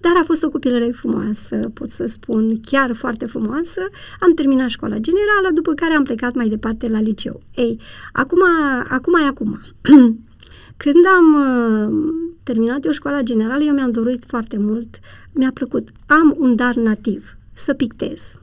Dar 0.00 0.12
a 0.20 0.24
fost 0.24 0.42
o 0.42 0.48
copilărie 0.48 0.92
frumoasă, 0.92 1.56
pot 1.74 1.90
să 1.90 2.06
spun, 2.06 2.60
chiar 2.60 2.94
foarte 2.94 3.26
frumoasă. 3.26 3.80
Am 4.20 4.34
terminat 4.34 4.68
școala 4.68 4.96
generală, 4.96 5.48
după 5.54 5.72
care 5.72 5.94
am 5.94 6.04
plecat 6.04 6.34
mai 6.34 6.48
departe 6.48 6.88
la 6.88 7.00
liceu. 7.00 7.42
Ei, 7.54 7.80
acum, 8.12 8.40
acum 8.88 9.14
e 9.14 9.26
acum. 9.26 9.60
Când 10.84 11.04
am 11.16 11.34
uh, 11.34 12.14
terminat 12.42 12.84
eu 12.84 12.92
școala 12.92 13.22
generală, 13.22 13.62
eu 13.62 13.74
mi-am 13.74 13.90
dorit 13.90 14.24
foarte 14.26 14.58
mult, 14.58 14.98
mi-a 15.34 15.50
plăcut. 15.54 15.88
Am 16.06 16.34
un 16.38 16.56
dar 16.56 16.74
nativ, 16.74 17.36
să 17.52 17.74
pictez, 17.74 18.34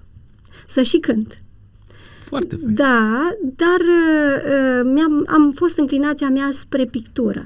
să 0.68 0.82
și 0.82 0.98
cânt. 0.98 1.45
Foarte 2.26 2.56
fain. 2.56 2.74
Da, 2.74 3.36
dar 3.56 3.80
uh, 3.80 4.92
mi-am, 4.94 5.26
am 5.28 5.52
fost 5.56 5.78
înclinația 5.78 6.30
mea 6.30 6.50
spre 6.52 6.86
pictură. 6.86 7.40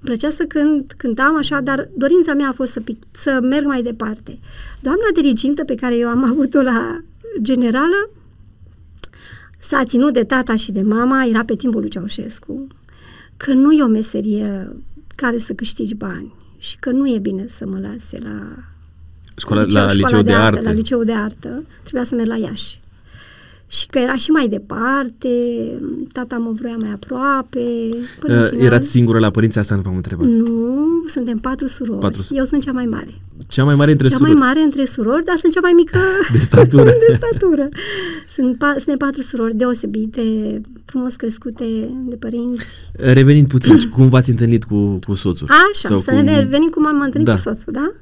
Îmi 0.00 0.04
plăcea 0.04 0.30
să 0.30 0.44
cânt, 0.44 0.92
cântam 0.96 1.36
așa, 1.36 1.60
dar 1.60 1.88
dorința 1.96 2.34
mea 2.34 2.48
a 2.48 2.52
fost 2.52 2.72
să, 2.72 2.80
pic, 2.80 3.02
să 3.10 3.38
merg 3.42 3.66
mai 3.66 3.82
departe. 3.82 4.38
Doamna 4.80 5.06
dirigintă 5.14 5.64
pe 5.64 5.74
care 5.74 5.96
eu 5.96 6.08
am 6.08 6.24
avut-o 6.24 6.62
la 6.62 6.98
generală 7.42 8.10
s-a 9.58 9.84
ținut 9.84 10.12
de 10.12 10.24
tata 10.24 10.56
și 10.56 10.72
de 10.72 10.82
mama, 10.82 11.24
era 11.24 11.44
pe 11.44 11.54
timpul 11.54 11.80
lui 11.80 11.88
Ceaușescu, 11.88 12.66
că 13.36 13.52
nu 13.52 13.72
e 13.72 13.82
o 13.82 13.86
meserie 13.86 14.76
care 15.14 15.38
să 15.38 15.52
câștigi 15.52 15.94
bani 15.94 16.32
și 16.58 16.76
că 16.78 16.90
nu 16.90 17.08
e 17.08 17.18
bine 17.18 17.44
să 17.48 17.66
mă 17.66 17.78
lase 17.78 18.18
la 18.22 18.42
Școala, 19.36 19.64
la 19.68 19.92
liceu 19.92 20.22
de, 20.22 20.32
artă. 20.32 20.60
La 20.62 20.70
liceu 20.70 21.04
de 21.04 21.12
artă, 21.12 21.64
trebuia 21.82 22.04
să 22.04 22.14
merg 22.14 22.28
la 22.28 22.36
Iași. 22.36 22.80
Și 23.70 23.86
că 23.86 23.98
era 23.98 24.16
și 24.16 24.30
mai 24.30 24.48
departe, 24.48 25.28
tata 26.12 26.36
mă 26.36 26.50
vrea 26.60 26.76
mai 26.78 26.90
aproape. 26.92 27.60
Până 28.20 28.34
în 28.34 28.42
Uh, 28.42 28.48
final- 28.48 28.64
erați 28.64 28.88
singură 28.90 29.18
la 29.18 29.30
părinți, 29.30 29.58
asta 29.58 29.74
nu 29.74 29.80
v-am 29.80 29.96
întrebat. 29.96 30.26
Nu, 30.26 31.04
suntem 31.06 31.38
patru 31.38 31.66
surori. 31.66 31.98
Patru 32.00 32.22
su- 32.22 32.34
Eu 32.34 32.44
sunt 32.44 32.62
cea 32.62 32.72
mai 32.72 32.86
mare. 32.86 33.14
Cea 33.48 33.64
mai 33.64 33.74
mare 33.74 33.90
între 33.90 34.08
cea 34.08 34.16
surori. 34.16 34.36
mai 34.36 34.46
mare 34.46 34.60
între 34.60 34.84
surori, 34.84 35.24
dar 35.24 35.36
sunt 35.36 35.52
cea 35.52 35.60
mai 35.60 35.72
mică 35.72 35.98
De 36.32 36.38
statură. 36.38 36.84
de 37.08 37.14
statură. 37.20 37.68
Sunt 38.28 38.54
pa- 38.56 38.76
suntem 38.76 38.96
patru 38.96 39.22
surori 39.22 39.54
deosebite, 39.56 40.60
frumos 40.84 41.16
crescute 41.16 41.64
de 42.08 42.14
părinți. 42.16 42.66
Revenind 42.92 43.48
puțin, 43.48 43.76
cum 43.94 44.08
v-ați 44.08 44.30
întâlnit 44.30 44.64
cu, 44.64 44.98
cu 45.06 45.14
soțul? 45.14 45.46
Așa, 45.50 45.88
Sau 45.88 45.98
să 45.98 46.10
cum- 46.10 46.20
ne 46.24 46.38
revenim 46.38 46.68
cum 46.68 46.86
am 46.86 47.00
întâlnit 47.00 47.26
Da. 47.28 47.32
cu 47.34 47.38
soțul, 47.38 47.72
da? 47.72 47.92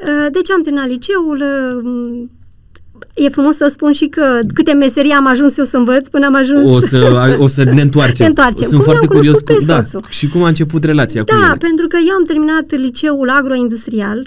Uh, 0.00 0.26
Deci 0.32 0.50
am 0.50 0.62
terminat 0.62 0.88
liceul, 0.88 1.42
uh, 1.42 2.24
E 3.14 3.28
frumos 3.28 3.56
să 3.56 3.68
spun 3.70 3.92
și 3.92 4.06
că 4.06 4.38
câte 4.54 4.72
meserii 4.72 5.10
am 5.10 5.26
ajuns 5.26 5.56
eu 5.58 5.64
să 5.64 5.76
învăț 5.76 6.08
până 6.08 6.26
am 6.26 6.34
ajuns... 6.34 6.68
O 6.68 6.78
să, 6.78 7.36
o 7.38 7.46
să 7.46 7.64
ne 7.64 7.80
întoarcem. 7.80 8.24
Ne 8.24 8.26
întoarcem. 8.26 8.68
Sunt 8.68 8.82
Cum 8.82 8.84
foarte 8.84 9.06
l-am 9.06 9.16
curios 9.16 9.40
cunoscut 9.40 9.66
pe 9.66 9.72
da, 9.72 9.84
soțul? 9.84 10.10
și 10.10 10.28
cum 10.28 10.42
a 10.42 10.48
început 10.48 10.84
relația 10.84 11.24
cu 11.24 11.34
Da, 11.40 11.46
el. 11.50 11.58
pentru 11.58 11.86
că 11.86 11.96
eu 12.08 12.14
am 12.14 12.24
terminat 12.24 12.70
liceul 12.70 13.30
agroindustrial, 13.30 14.26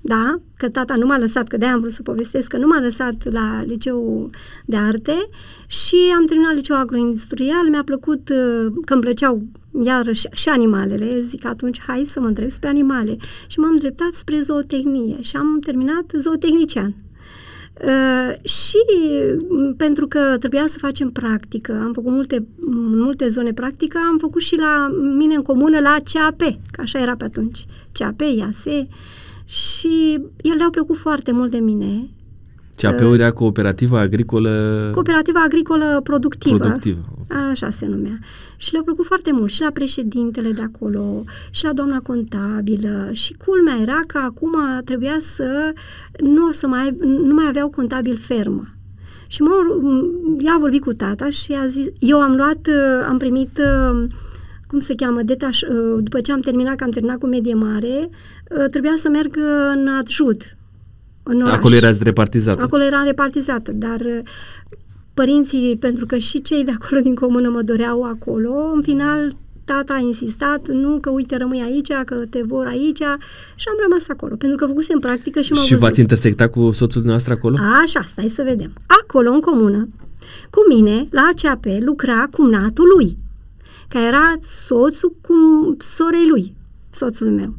da, 0.00 0.40
că 0.56 0.68
tata 0.68 0.94
nu 0.94 1.06
m-a 1.06 1.18
lăsat, 1.18 1.48
că 1.48 1.56
de-aia 1.56 1.74
am 1.74 1.80
vrut 1.80 1.92
să 1.92 2.02
povestesc, 2.02 2.48
că 2.48 2.56
nu 2.56 2.66
m-a 2.66 2.80
lăsat 2.80 3.32
la 3.32 3.62
liceul 3.66 4.30
de 4.64 4.76
arte 4.76 5.28
și 5.66 5.96
am 6.16 6.24
terminat 6.26 6.54
liceul 6.54 6.78
agroindustrial, 6.78 7.66
mi-a 7.70 7.82
plăcut 7.84 8.28
uh, 8.28 8.72
că 8.84 8.92
îmi 8.92 9.02
plăceau 9.02 9.42
iarăși 9.84 10.26
și 10.32 10.48
animalele, 10.48 11.20
zic 11.20 11.44
atunci 11.46 11.80
hai 11.86 12.02
să 12.04 12.20
mă 12.20 12.26
întreb 12.26 12.50
spre 12.50 12.68
animale 12.68 13.16
și 13.46 13.58
m-am 13.58 13.76
dreptat 13.76 14.12
spre 14.12 14.40
zootehnie 14.40 15.16
și 15.20 15.36
am 15.36 15.58
terminat 15.64 16.04
zootechnician. 16.18 16.94
Uh, 17.84 18.48
și 18.48 18.76
m, 19.48 19.74
pentru 19.76 20.06
că 20.06 20.36
trebuia 20.38 20.66
să 20.66 20.78
facem 20.78 21.10
practică, 21.10 21.72
am 21.72 21.92
făcut 21.92 22.12
multe, 22.12 22.46
în 22.60 22.98
multe 23.00 23.28
zone 23.28 23.52
practică, 23.52 23.98
am 24.10 24.18
făcut 24.18 24.42
și 24.42 24.56
la 24.56 24.88
mine 25.16 25.34
în 25.34 25.42
comună 25.42 25.80
la 25.80 25.96
CAP, 26.12 26.38
că 26.70 26.80
așa 26.80 26.98
era 26.98 27.16
pe 27.16 27.24
atunci, 27.24 27.64
CAP, 27.92 28.20
IASE, 28.20 28.88
și 29.44 30.18
ele 30.42 30.54
le-au 30.54 30.70
plăcut 30.70 30.96
foarte 30.96 31.32
mult 31.32 31.50
de 31.50 31.58
mine. 31.58 32.10
CAP-ul 32.76 33.14
era 33.14 33.30
cooperativa 33.32 34.00
agricolă 34.00 34.90
Cooperativa 34.94 35.40
Agricolă 35.44 36.00
Productivă, 36.02 36.56
productivă. 36.56 37.04
așa 37.50 37.70
se 37.70 37.86
numea. 37.86 38.18
Și 38.56 38.72
le-au 38.72 38.84
plăcut 38.84 39.06
foarte 39.06 39.32
mult 39.32 39.50
și 39.50 39.60
la 39.60 39.70
președintele 39.70 40.50
de 40.50 40.62
acolo, 40.62 41.24
și 41.50 41.64
la 41.64 41.72
doamna 41.72 41.98
contabilă. 41.98 43.08
Și 43.12 43.36
culmea 43.44 43.76
era 43.80 44.00
că 44.06 44.18
acum 44.18 44.54
trebuia 44.84 45.16
să 45.18 45.72
nu, 46.20 46.46
o 46.46 46.52
să 46.52 46.66
mai, 46.66 46.96
nu 47.00 47.34
mai 47.34 47.46
aveau 47.48 47.68
contabil 47.68 48.16
fermă. 48.16 48.68
Și 49.26 49.42
mă, 49.42 49.50
ea 50.38 50.52
a 50.52 50.58
vorbit 50.58 50.80
cu 50.80 50.92
tata 50.92 51.30
și 51.30 51.52
a 51.52 51.66
zis, 51.66 51.86
eu 51.98 52.20
am 52.20 52.34
luat, 52.36 52.66
uh, 52.66 53.06
am 53.08 53.18
primit, 53.18 53.58
uh, 53.58 54.06
cum 54.66 54.78
se 54.78 54.94
cheamă, 54.94 55.22
detaș, 55.22 55.60
uh, 55.60 56.02
după 56.02 56.20
ce 56.20 56.32
am 56.32 56.40
terminat, 56.40 56.76
că 56.76 56.84
am 56.84 56.90
terminat 56.90 57.18
cu 57.18 57.26
medie 57.26 57.54
mare, 57.54 58.08
uh, 58.58 58.68
trebuia 58.70 58.92
să 58.96 59.08
merg 59.08 59.36
în 59.72 59.88
adjut, 59.88 60.56
în 61.28 61.40
oraș. 61.42 61.54
Acolo 61.54 61.74
erați 61.74 62.02
repartizat. 62.02 62.58
Acolo 62.60 62.82
era 62.82 63.02
repartizată, 63.02 63.72
dar 63.72 64.00
uh, 64.00 64.18
părinții, 65.14 65.76
pentru 65.80 66.06
că 66.06 66.16
și 66.18 66.42
cei 66.42 66.64
de 66.64 66.70
acolo 66.80 67.00
din 67.00 67.14
comună 67.14 67.48
mă 67.48 67.62
doreau 67.62 68.02
acolo, 68.02 68.70
în 68.74 68.82
final 68.82 69.36
tata 69.64 69.94
a 69.94 69.98
insistat, 69.98 70.68
nu 70.68 70.98
că 71.00 71.10
uite 71.10 71.36
rămâi 71.36 71.60
aici, 71.60 71.92
că 72.04 72.14
te 72.30 72.42
vor 72.46 72.66
aici 72.66 72.98
și 73.54 73.66
am 73.68 73.76
rămas 73.88 74.08
acolo, 74.08 74.34
pentru 74.36 74.56
că 74.56 74.66
făcusem 74.66 74.98
practică 74.98 75.40
și 75.40 75.52
m-am 75.52 75.62
Și 75.62 75.68
văzut. 75.70 75.84
v-ați 75.86 76.00
intersectat 76.00 76.50
cu 76.50 76.60
soțul 76.70 77.02
dumneavoastră 77.02 77.32
acolo? 77.32 77.56
Așa, 77.82 78.00
stai 78.06 78.28
să 78.28 78.42
vedem. 78.42 78.72
Acolo, 78.86 79.30
în 79.30 79.40
comună, 79.40 79.88
cu 80.50 80.60
mine, 80.74 81.04
la 81.10 81.30
ACAP, 81.32 81.64
lucra 81.80 82.28
cumnatul 82.30 82.84
lui, 82.96 83.16
care 83.88 84.04
era 84.06 84.34
soțul 84.42 85.14
cu 85.20 85.34
sorei 85.78 86.28
lui, 86.28 86.54
soțul 86.90 87.30
meu. 87.30 87.54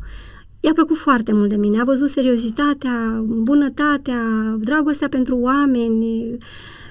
I-a 0.67 0.73
plăcut 0.73 0.97
foarte 0.97 1.33
mult 1.33 1.49
de 1.49 1.55
mine, 1.55 1.79
a 1.79 1.83
văzut 1.83 2.09
seriozitatea, 2.09 3.23
bunătatea, 3.25 4.21
dragostea 4.59 5.09
pentru 5.09 5.37
oameni 5.37 6.37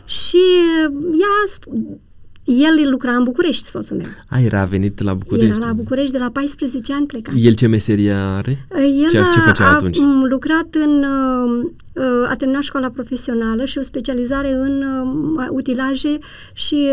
și 0.05 0.43
ea, 1.13 1.37
sp- 1.49 1.99
el 2.45 2.91
lucra 2.91 3.13
în 3.13 3.25
București, 3.25 3.69
soțul 3.69 3.97
meu. 3.97 4.07
A, 4.29 4.41
era 4.41 4.65
venit 4.65 5.03
la 5.03 5.15
București. 5.15 5.57
Era 5.57 5.67
la 5.67 5.73
București 5.73 6.13
de 6.13 6.19
la 6.19 6.31
14 6.31 6.93
ani 6.93 7.07
plecat. 7.07 7.35
El 7.39 7.55
ce 7.55 7.67
meserie 7.67 8.13
are? 8.13 8.67
El 9.03 9.09
ce, 9.09 9.23
ce 9.33 9.41
făcea 9.41 9.67
a, 9.67 9.75
atunci? 9.75 9.99
a 9.99 10.27
lucrat 10.29 10.75
în... 10.75 11.05
uh, 11.95 12.29
a 12.29 12.35
terminat 12.37 12.63
școala 12.63 12.89
profesională 12.89 13.65
și 13.65 13.79
o 13.79 13.83
specializare 13.83 14.53
în 14.53 14.83
uh, 14.83 15.47
utilaje 15.51 16.19
și 16.53 16.89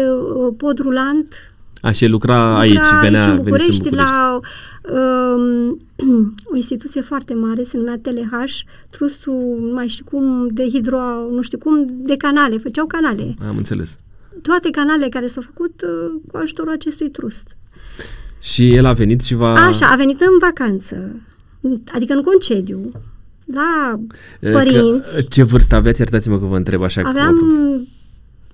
uh, 0.46 0.54
pod 0.58 0.80
rulant. 0.80 1.53
A, 1.84 1.92
și 1.92 2.04
el 2.04 2.12
lucra 2.12 2.38
Lucra 2.38 2.60
aici, 2.60 2.74
venea, 3.02 3.20
aici 3.22 3.26
în 3.26 3.34
venise 3.36 3.42
București, 3.42 3.72
în 3.72 3.90
București. 3.90 4.14
la 4.16 4.40
um, 5.36 5.80
o 6.52 6.56
instituție 6.56 7.02
foarte 7.02 7.34
mare, 7.34 7.64
se 7.64 7.78
numea 7.78 7.98
TeleH, 8.02 8.60
trustul, 8.90 9.58
nu 9.60 9.74
mai 9.74 9.88
știu 9.88 10.06
cum, 10.12 10.48
de 10.52 10.64
hidro, 10.70 11.00
nu 11.32 11.42
știu 11.42 11.58
cum, 11.58 11.86
de 11.90 12.16
canale, 12.18 12.58
făceau 12.58 12.86
canale. 12.86 13.36
Am 13.48 13.58
înțeles. 13.58 13.96
Toate 14.42 14.70
canalele 14.70 15.10
care 15.10 15.28
s-au 15.28 15.44
făcut 15.46 15.82
uh, 15.82 16.22
cu 16.32 16.38
ajutorul 16.38 16.72
acestui 16.72 17.10
trust. 17.10 17.58
Și 18.42 18.74
el 18.74 18.86
a 18.86 18.94
venit 18.94 19.22
și 19.22 19.34
va... 19.36 19.54
Așa, 19.54 19.86
a 19.92 19.96
venit 19.96 20.22
în 20.22 20.38
vacanță, 20.42 21.16
adică 21.94 22.14
în 22.14 22.22
concediu, 22.22 22.92
la 23.54 24.00
Că- 24.42 24.50
părinți. 24.52 25.28
ce 25.28 25.44
vârstă 25.44 25.76
aveați? 25.76 26.00
Iertați-mă 26.00 26.40
că 26.40 26.46
vă 26.46 26.56
întreb 26.56 26.84
așa. 26.84 27.02
cu 27.02 27.08
Aveam 27.08 27.28
apus. 27.28 27.54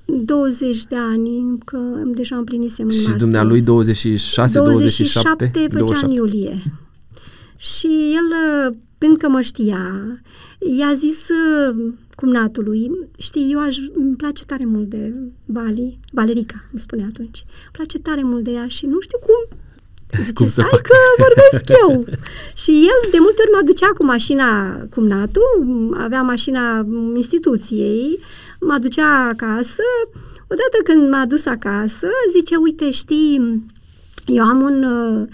20 0.09 0.85
de 0.85 0.95
ani, 0.95 1.57
că 1.65 1.77
deja 2.05 2.35
împlinisem 2.35 2.85
în 2.85 2.91
Și 2.91 2.97
martie. 3.01 3.17
dumnealui 3.17 3.61
26, 3.61 4.59
27? 4.59 5.51
27 5.53 5.77
făcea 5.77 6.05
în 6.07 6.11
iulie. 6.13 6.57
Și 7.57 7.87
el, 7.87 8.37
pentru 8.97 9.17
că 9.17 9.29
mă 9.29 9.41
știa, 9.41 9.81
i-a 10.79 10.93
zis 10.93 11.27
uh, 11.29 11.75
cumnatului, 12.15 12.91
știi, 13.17 13.51
eu 13.51 13.59
aș, 13.59 13.77
îmi 13.93 14.15
place 14.15 14.43
tare 14.45 14.65
mult 14.65 14.89
de 14.89 15.13
Bali, 15.45 15.99
Valerica, 16.11 16.63
îmi 16.71 16.79
spune 16.79 17.01
atunci, 17.09 17.43
îmi 17.47 17.71
place 17.71 17.99
tare 17.99 18.23
mult 18.23 18.43
de 18.43 18.51
ea 18.51 18.67
și 18.67 18.85
nu 18.85 18.99
știu 18.99 19.17
cum 19.21 19.57
Zice, 20.21 20.33
Cum 20.33 20.47
să 20.47 20.61
fac? 20.61 20.81
că 20.81 20.93
vorbesc 21.17 21.69
eu. 21.81 22.05
și 22.55 22.71
el 22.71 23.11
de 23.11 23.17
multe 23.19 23.41
ori 23.41 23.51
mă 23.55 23.61
ducea 23.65 23.87
cu 23.97 24.05
mașina 24.05 24.77
cumnatul, 24.95 25.43
avea 25.99 26.21
mașina 26.21 26.85
instituției, 27.15 28.19
mă 28.59 28.77
ducea 28.81 29.27
acasă. 29.27 29.83
Odată 30.43 30.77
când 30.83 31.09
m-a 31.09 31.25
dus 31.25 31.45
acasă, 31.45 32.07
zice, 32.31 32.55
uite, 32.55 32.91
știi, 32.91 33.65
eu 34.25 34.43
am 34.43 34.61
un 34.61 34.83
uh, 34.83 35.09
Uh, 35.21 35.27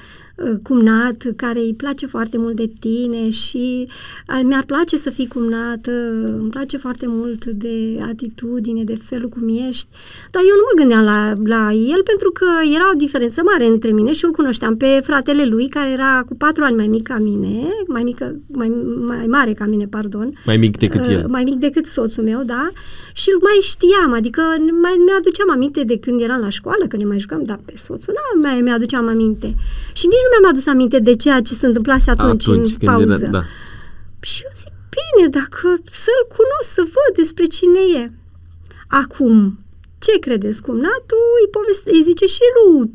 cumnat 0.63 1.23
care 1.35 1.59
îi 1.59 1.73
place 1.73 2.05
foarte 2.05 2.37
mult 2.37 2.55
de 2.55 2.69
tine 2.79 3.29
și 3.29 3.87
uh, 3.87 4.39
mi-ar 4.43 4.63
place 4.63 4.97
să 4.97 5.09
fii 5.09 5.27
cumnată, 5.27 5.91
îmi 6.39 6.49
place 6.49 6.77
foarte 6.77 7.05
mult 7.07 7.45
de 7.45 7.99
atitudine, 8.09 8.83
de 8.83 8.95
felul 9.03 9.29
cum 9.29 9.49
ești, 9.67 9.87
dar 10.31 10.41
eu 10.41 10.55
nu 10.55 10.65
mă 10.69 10.79
gândeam 10.81 11.03
la, 11.03 11.33
la 11.43 11.71
el 11.71 12.03
pentru 12.03 12.31
că 12.31 12.45
era 12.75 12.89
o 12.93 12.97
diferență 12.97 13.41
mare 13.43 13.65
între 13.65 13.91
mine 13.91 14.11
și 14.13 14.25
îl 14.25 14.31
cunoșteam 14.31 14.77
pe 14.77 14.99
fratele 15.03 15.45
lui 15.45 15.67
care 15.69 15.91
era 15.91 16.23
cu 16.27 16.35
patru 16.35 16.63
ani 16.63 16.75
mai 16.75 16.87
mic 16.87 17.03
ca 17.03 17.17
mine, 17.17 17.67
mai, 17.87 18.03
mică, 18.03 18.35
mai, 18.47 18.71
mai 19.07 19.25
mare 19.27 19.53
ca 19.53 19.65
mine, 19.65 19.85
pardon. 19.85 20.39
Mai 20.45 20.57
mic 20.57 20.77
decât 20.77 21.07
el. 21.07 21.17
Uh, 21.17 21.25
mai 21.27 21.43
mic 21.43 21.55
decât 21.55 21.85
soțul 21.85 22.23
meu, 22.23 22.41
da, 22.45 22.69
și 23.13 23.29
îl 23.33 23.39
mai 23.41 23.57
știam, 23.61 24.13
adică 24.13 24.41
mai 24.81 24.95
mi-aduceam 25.05 25.51
aminte 25.51 25.83
de 25.83 25.97
când 25.99 26.21
eram 26.21 26.39
la 26.39 26.49
școală, 26.49 26.85
că 26.87 26.97
ne 26.97 27.05
mai 27.05 27.19
jucam, 27.19 27.43
dar 27.43 27.59
pe 27.65 27.73
soțul 27.75 28.13
nu 28.33 28.41
mai 28.41 28.61
mi-aduceam 28.61 29.07
aminte. 29.07 29.55
Și 29.93 30.05
nici 30.07 30.24
nu 30.25 30.29
mi-am 30.31 30.51
adus 30.51 30.65
aminte 30.65 30.99
de 30.99 31.15
ceea 31.15 31.41
ce 31.41 31.53
se 31.53 31.65
întâmplase 31.65 32.09
atunci, 32.11 32.47
atunci 32.47 32.69
în 32.79 32.87
pauză. 32.87 33.17
Era, 33.21 33.31
da. 33.31 33.43
Și 34.19 34.41
eu 34.43 34.51
zic, 34.61 34.73
bine, 34.95 35.27
dacă 35.27 35.67
să-l 36.05 36.23
cunosc, 36.35 36.69
să 36.77 36.81
văd 36.95 37.15
despre 37.15 37.45
cine 37.45 37.79
e. 38.01 38.11
Acum, 38.87 39.59
ce 39.99 40.19
credeți 40.19 40.61
cum? 40.61 40.75
Natu 40.75 41.17
îi, 41.39 41.49
poveste, 41.51 41.89
îi 41.93 42.03
zice 42.09 42.25
și 42.25 42.45
lui 42.55 42.91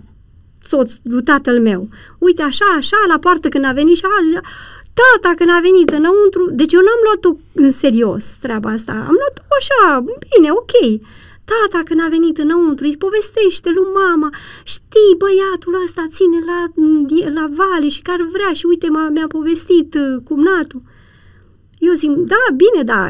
soț, 0.61 0.93
lui 1.03 1.23
tatăl 1.23 1.61
meu. 1.61 1.89
Uite, 2.19 2.43
așa, 2.43 2.65
așa, 2.77 2.97
la 3.09 3.19
poartă 3.19 3.49
când 3.49 3.65
a 3.65 3.73
venit 3.73 3.97
și 3.97 4.05
a 4.05 4.23
zis, 4.25 4.35
tata 5.01 5.35
când 5.37 5.51
a 5.51 5.61
venit 5.63 5.91
înăuntru, 5.91 6.51
deci 6.53 6.73
eu 6.73 6.81
n-am 6.81 7.01
luat-o 7.07 7.31
în 7.55 7.71
serios 7.71 8.25
treaba 8.45 8.71
asta, 8.71 8.93
am 8.93 9.17
luat-o 9.21 9.43
așa, 9.61 10.01
bine, 10.01 10.51
ok. 10.51 10.75
Tata 11.51 11.81
când 11.89 12.01
a 12.07 12.09
venit 12.17 12.37
înăuntru 12.39 12.85
îi 12.87 13.03
povestește 13.05 13.69
lui 13.77 13.89
mama, 14.03 14.29
știi 14.75 15.15
băiatul 15.23 15.75
ăsta 15.85 16.05
ține 16.17 16.39
la, 16.51 16.61
la 17.39 17.47
vale 17.61 17.89
și 17.89 18.03
care 18.09 18.23
vrea 18.35 18.53
și 18.53 18.67
uite 18.67 18.89
m-a, 18.89 19.09
mi-a 19.09 19.27
povestit 19.37 19.95
uh, 19.95 20.23
cumnatul. 20.29 20.83
Eu 21.79 21.93
zic, 21.93 22.11
da, 22.11 22.45
bine, 22.63 22.83
da, 22.93 23.03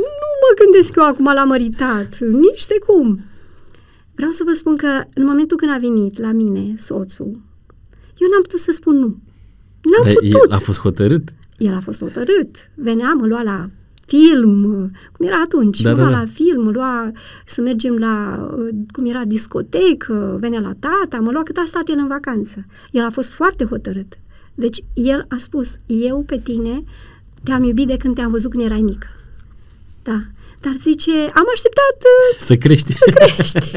nu 0.00 0.30
mă 0.42 0.50
gândesc 0.60 0.96
eu 0.96 1.04
acum 1.04 1.24
la 1.24 1.44
măritat, 1.44 2.18
nici 2.18 2.66
de 2.66 2.78
cum. 2.86 3.08
Vreau 4.14 4.30
să 4.30 4.42
vă 4.46 4.52
spun 4.52 4.76
că 4.76 4.90
în 5.14 5.24
momentul 5.24 5.56
când 5.56 5.70
a 5.72 5.78
venit 5.78 6.18
la 6.18 6.32
mine 6.32 6.74
soțul, 6.78 7.30
eu 8.20 8.28
n-am 8.30 8.42
putut 8.42 8.58
să 8.58 8.72
spun 8.72 8.94
nu. 8.98 9.10
N-am 9.90 10.04
Dar 10.04 10.12
putut. 10.12 10.32
El 10.32 10.50
a 10.50 10.58
fost 10.58 10.80
hotărât? 10.80 11.28
El 11.58 11.74
a 11.74 11.80
fost 11.80 12.00
hotărât. 12.02 12.70
Venea, 12.74 13.12
mă 13.12 13.26
lua 13.26 13.42
la 13.42 13.68
film, 14.06 14.62
cum 15.12 15.26
era 15.26 15.40
atunci, 15.44 15.80
da, 15.80 15.90
mă 15.90 15.96
lua 15.96 16.04
da, 16.04 16.10
da. 16.10 16.18
la 16.18 16.26
film, 16.32 16.62
mă 16.64 16.70
lua 16.70 17.10
să 17.46 17.60
mergem 17.60 17.96
la, 17.96 18.46
cum 18.92 19.06
era, 19.06 19.24
discotecă, 19.24 20.36
venea 20.40 20.60
la 20.60 20.74
tata, 20.78 21.22
mă 21.22 21.30
lua 21.30 21.42
cât 21.42 21.56
a 21.56 21.64
stat 21.66 21.88
el 21.88 21.98
în 21.98 22.08
vacanță. 22.08 22.66
El 22.90 23.04
a 23.04 23.10
fost 23.10 23.30
foarte 23.30 23.64
hotărât. 23.64 24.18
Deci 24.54 24.84
el 24.94 25.24
a 25.28 25.36
spus, 25.38 25.76
eu 25.86 26.22
pe 26.26 26.40
tine 26.44 26.84
te-am 27.42 27.62
iubit 27.62 27.86
de 27.86 27.96
când 27.96 28.14
te-am 28.14 28.30
văzut 28.30 28.50
când 28.50 28.62
erai 28.62 28.80
mic. 28.80 29.06
Da. 30.02 30.18
Dar 30.60 30.74
zice, 30.78 31.10
am 31.10 31.44
așteptat... 31.54 31.96
Să 32.48 32.56
crești. 32.56 32.92
Să 32.92 33.12
crești. 33.14 33.70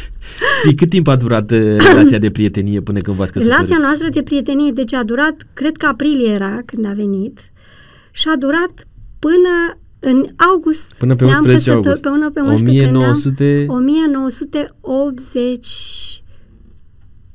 și 0.66 0.74
cât 0.74 0.88
timp 0.88 1.08
a 1.08 1.16
durat 1.16 1.50
uh, 1.50 1.58
relația 1.88 2.18
de 2.18 2.30
prietenie 2.30 2.80
până 2.80 2.98
când 2.98 3.16
v-ați 3.16 3.32
căsătorit? 3.32 3.58
Relația 3.58 3.86
noastră 3.86 4.08
de 4.08 4.22
prietenie, 4.22 4.70
deci 4.70 4.92
a 4.92 5.02
durat, 5.02 5.46
cred 5.52 5.76
că 5.76 5.86
aprilie 5.86 6.32
era 6.32 6.60
când 6.66 6.86
a 6.86 6.92
venit, 6.92 7.52
și 8.10 8.28
a 8.28 8.36
durat 8.36 8.86
până 9.26 9.54
în 9.98 10.26
august. 10.36 10.94
Până 10.98 11.14
pe 11.14 11.24
11 11.24 11.70
august. 11.70 12.02
Până 12.02 12.30
pe 12.30 12.40
11 12.40 12.86
1900... 12.86 13.64
1980 13.68 16.22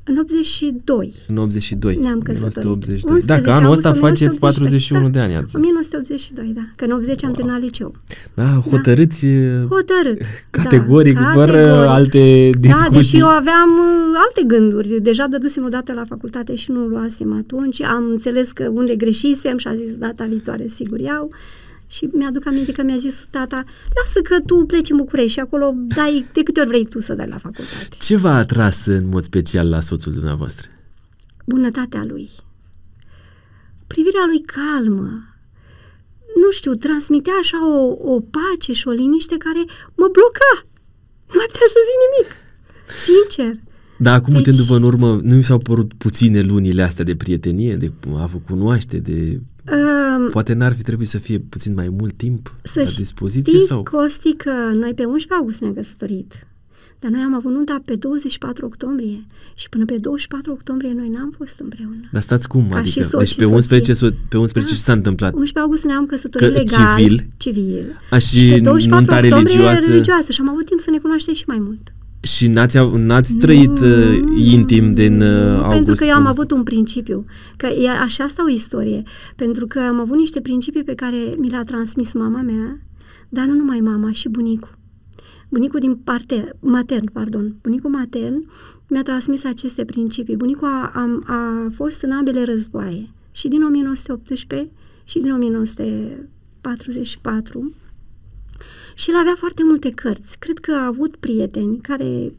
în 0.09 0.17
82. 0.17 1.13
În 1.27 1.37
82. 1.37 1.95
Ne-am 1.95 2.19
căsătorit. 2.19 2.65
1982. 2.65 3.21
Dacă 3.25 3.51
anul 3.51 3.71
ăsta 3.71 3.93
faceți 3.93 4.39
41 4.39 5.01
da. 5.01 5.09
de 5.09 5.19
ani, 5.19 5.35
ați 5.35 5.45
zis. 5.45 5.55
1982, 5.55 6.51
da. 6.55 6.61
Că 6.75 6.85
în 6.85 6.91
80 6.91 7.21
wow. 7.21 7.29
am 7.29 7.35
terminat 7.35 7.61
liceu. 7.61 7.93
Da, 8.33 8.43
hotărâți 8.43 9.25
da. 9.25 9.75
Hotărât. 9.75 10.21
Categoric, 10.59 11.13
da, 11.13 11.31
fără 11.33 11.51
categoric. 11.51 11.89
alte 11.89 12.49
discuții. 12.59 12.89
Da, 12.89 12.95
deși 12.95 13.17
eu 13.17 13.27
aveam 13.27 13.69
uh, 13.69 14.19
alte 14.25 14.43
gânduri. 14.47 15.01
Deja 15.01 15.27
dădusem 15.27 15.65
o 15.65 15.69
dată 15.69 15.93
la 15.93 16.03
facultate 16.05 16.55
și 16.55 16.71
nu 16.71 16.85
luasem 16.85 17.33
atunci. 17.33 17.81
Am 17.81 18.03
înțeles 18.09 18.51
că 18.51 18.69
unde 18.73 18.95
greșisem 18.95 19.57
și 19.57 19.67
a 19.67 19.75
zis 19.75 19.95
data 19.95 20.25
viitoare 20.29 20.67
sigur 20.67 20.99
iau. 20.99 21.29
Și 21.87 22.09
mi-aduc 22.13 22.45
aminte 22.45 22.71
că 22.71 22.83
mi-a 22.83 22.97
zis 22.97 23.27
tata, 23.29 23.63
lasă 24.01 24.21
că 24.21 24.39
tu 24.45 24.55
pleci 24.55 24.89
în 24.89 24.97
București 24.97 25.31
și 25.31 25.39
acolo 25.39 25.73
dai 25.75 26.27
de 26.33 26.43
câte 26.43 26.59
ori 26.59 26.69
vrei 26.69 26.85
tu 26.85 26.99
să 26.99 27.13
dai 27.13 27.27
la 27.27 27.37
facultate. 27.37 27.95
Ce 27.99 28.15
v-a 28.15 28.35
atras 28.35 28.85
în 28.85 29.07
mod 29.07 29.23
special 29.23 29.69
la 29.69 29.81
soțul 29.81 30.13
dumneavoastră? 30.13 30.69
Bunătatea 31.45 32.03
lui. 32.07 32.29
Privirea 33.87 34.25
lui 34.27 34.41
calmă. 34.41 35.09
Nu 36.41 36.51
știu, 36.51 36.73
transmitea 36.73 37.33
așa 37.41 37.59
o, 37.67 37.97
o 38.13 38.19
pace 38.19 38.73
și 38.73 38.87
o 38.87 38.91
liniște 38.91 39.37
care 39.37 39.63
mă 39.95 40.07
bloca. 40.11 40.51
Nu 41.27 41.35
mai 41.35 41.49
putea 41.51 41.67
să 41.75 41.79
zic 41.87 41.97
nimic. 42.05 42.29
Sincer. 43.05 43.63
Dar 43.99 44.13
acum, 44.13 44.33
deci... 44.33 44.45
uitându-vă 44.45 44.75
în 44.75 44.83
urmă, 44.83 45.19
nu 45.23 45.35
mi 45.35 45.43
s-au 45.43 45.57
părut 45.57 45.93
puține 45.93 46.41
lunile 46.41 46.83
astea 46.83 47.05
de 47.05 47.15
prietenie, 47.15 47.75
de 47.75 47.91
a 48.17 48.25
vă 48.25 48.37
cunoaște, 48.37 48.97
de... 48.97 49.41
Um, 49.71 50.29
Poate 50.29 50.53
n-ar 50.53 50.75
fi 50.75 50.81
trebuit 50.81 51.07
să 51.07 51.17
fie 51.17 51.39
puțin 51.39 51.73
mai 51.73 51.89
mult 51.89 52.13
timp 52.13 52.55
să 52.63 52.79
la 52.79 52.85
dispoziție? 52.97 53.53
Știi, 53.53 53.65
sau? 53.65 53.83
Costi, 53.83 54.33
că 54.33 54.51
noi 54.73 54.93
pe 54.93 55.03
11 55.03 55.33
august 55.33 55.61
ne-am 55.61 55.73
căsătorit. 55.73 56.47
Dar 56.99 57.11
noi 57.11 57.21
am 57.21 57.35
avut 57.35 57.51
nunta 57.51 57.81
pe 57.85 57.95
24 57.95 58.65
octombrie 58.65 59.25
și 59.55 59.69
până 59.69 59.85
pe 59.85 59.95
24 59.97 60.51
octombrie 60.51 60.93
noi 60.93 61.09
n-am 61.09 61.33
fost 61.37 61.59
împreună. 61.59 62.09
Dar 62.11 62.21
stați 62.21 62.47
cum? 62.47 62.69
Ca 62.69 62.77
adică, 62.77 63.07
deci 63.17 63.35
pe 63.35 63.45
11, 63.45 63.93
so- 63.93 64.27
pe 64.29 64.37
11 64.37 64.59
da. 64.59 64.77
ce 64.77 64.83
s-a 64.83 64.91
întâmplat? 64.91 65.33
11 65.33 65.59
august 65.59 65.85
ne-am 65.85 66.05
căsătorit 66.05 66.47
că, 66.47 66.53
legal. 66.53 66.97
Civil? 66.97 67.25
Civil. 67.37 68.01
A, 68.09 68.17
și, 68.17 68.27
și 68.27 68.49
pe 68.49 68.59
24 68.59 68.95
nunta 68.97 69.19
religioasă? 69.19 69.89
religioasă 69.89 70.31
și 70.31 70.41
am 70.41 70.49
avut 70.49 70.65
timp 70.65 70.79
să 70.79 70.89
ne 70.89 70.97
cunoaștem 70.97 71.33
și 71.33 71.43
mai 71.47 71.59
mult. 71.59 71.93
Și 72.27 72.47
n-ați, 72.47 72.77
n-ați 72.95 73.35
trăit 73.35 73.79
uh, 73.79 74.19
intim 74.37 74.93
din 74.93 75.21
uh, 75.21 75.61
august? 75.61 75.75
Pentru 75.75 75.93
că 75.93 76.05
eu 76.05 76.15
am 76.15 76.25
avut 76.25 76.51
un 76.51 76.63
principiu. 76.63 77.25
Că 77.57 77.65
e 77.65 77.89
așa 77.89 78.23
asta 78.23 78.43
o 78.43 78.49
istorie. 78.49 79.03
Pentru 79.35 79.67
că 79.67 79.79
am 79.79 79.99
avut 79.99 80.17
niște 80.17 80.41
principii 80.41 80.83
pe 80.83 80.93
care 80.93 81.17
mi 81.37 81.49
le-a 81.49 81.63
transmis 81.63 82.13
mama 82.13 82.41
mea, 82.41 82.79
dar 83.29 83.45
nu 83.45 83.53
numai 83.53 83.79
mama, 83.79 84.11
și 84.11 84.29
bunicul. 84.29 84.69
Bunicul 85.49 85.79
din 85.79 85.95
parte 85.95 86.49
matern, 86.59 87.11
pardon, 87.11 87.55
bunicul 87.61 87.89
matern 87.89 88.49
mi-a 88.89 89.01
transmis 89.01 89.43
aceste 89.43 89.85
principii. 89.85 90.35
Bunicul 90.35 90.67
a, 90.67 90.91
a, 90.93 91.33
a 91.33 91.67
fost 91.75 92.01
în 92.01 92.11
ambele 92.11 92.43
războaie, 92.43 93.09
și 93.37 93.47
din 93.47 93.63
1918 93.63 94.71
și 95.03 95.19
din 95.19 95.33
1944 95.33 97.73
și 98.97 99.09
el 99.09 99.15
avea 99.15 99.35
foarte 99.37 99.63
multe 99.63 99.91
cărți. 99.91 100.39
Cred 100.39 100.57
că 100.57 100.71
a 100.71 100.85
avut 100.85 101.15
prieteni 101.15 101.79
care 101.81 102.31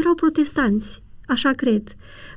erau 0.00 0.14
protestanți, 0.14 1.02
așa 1.26 1.50
cred. 1.50 1.82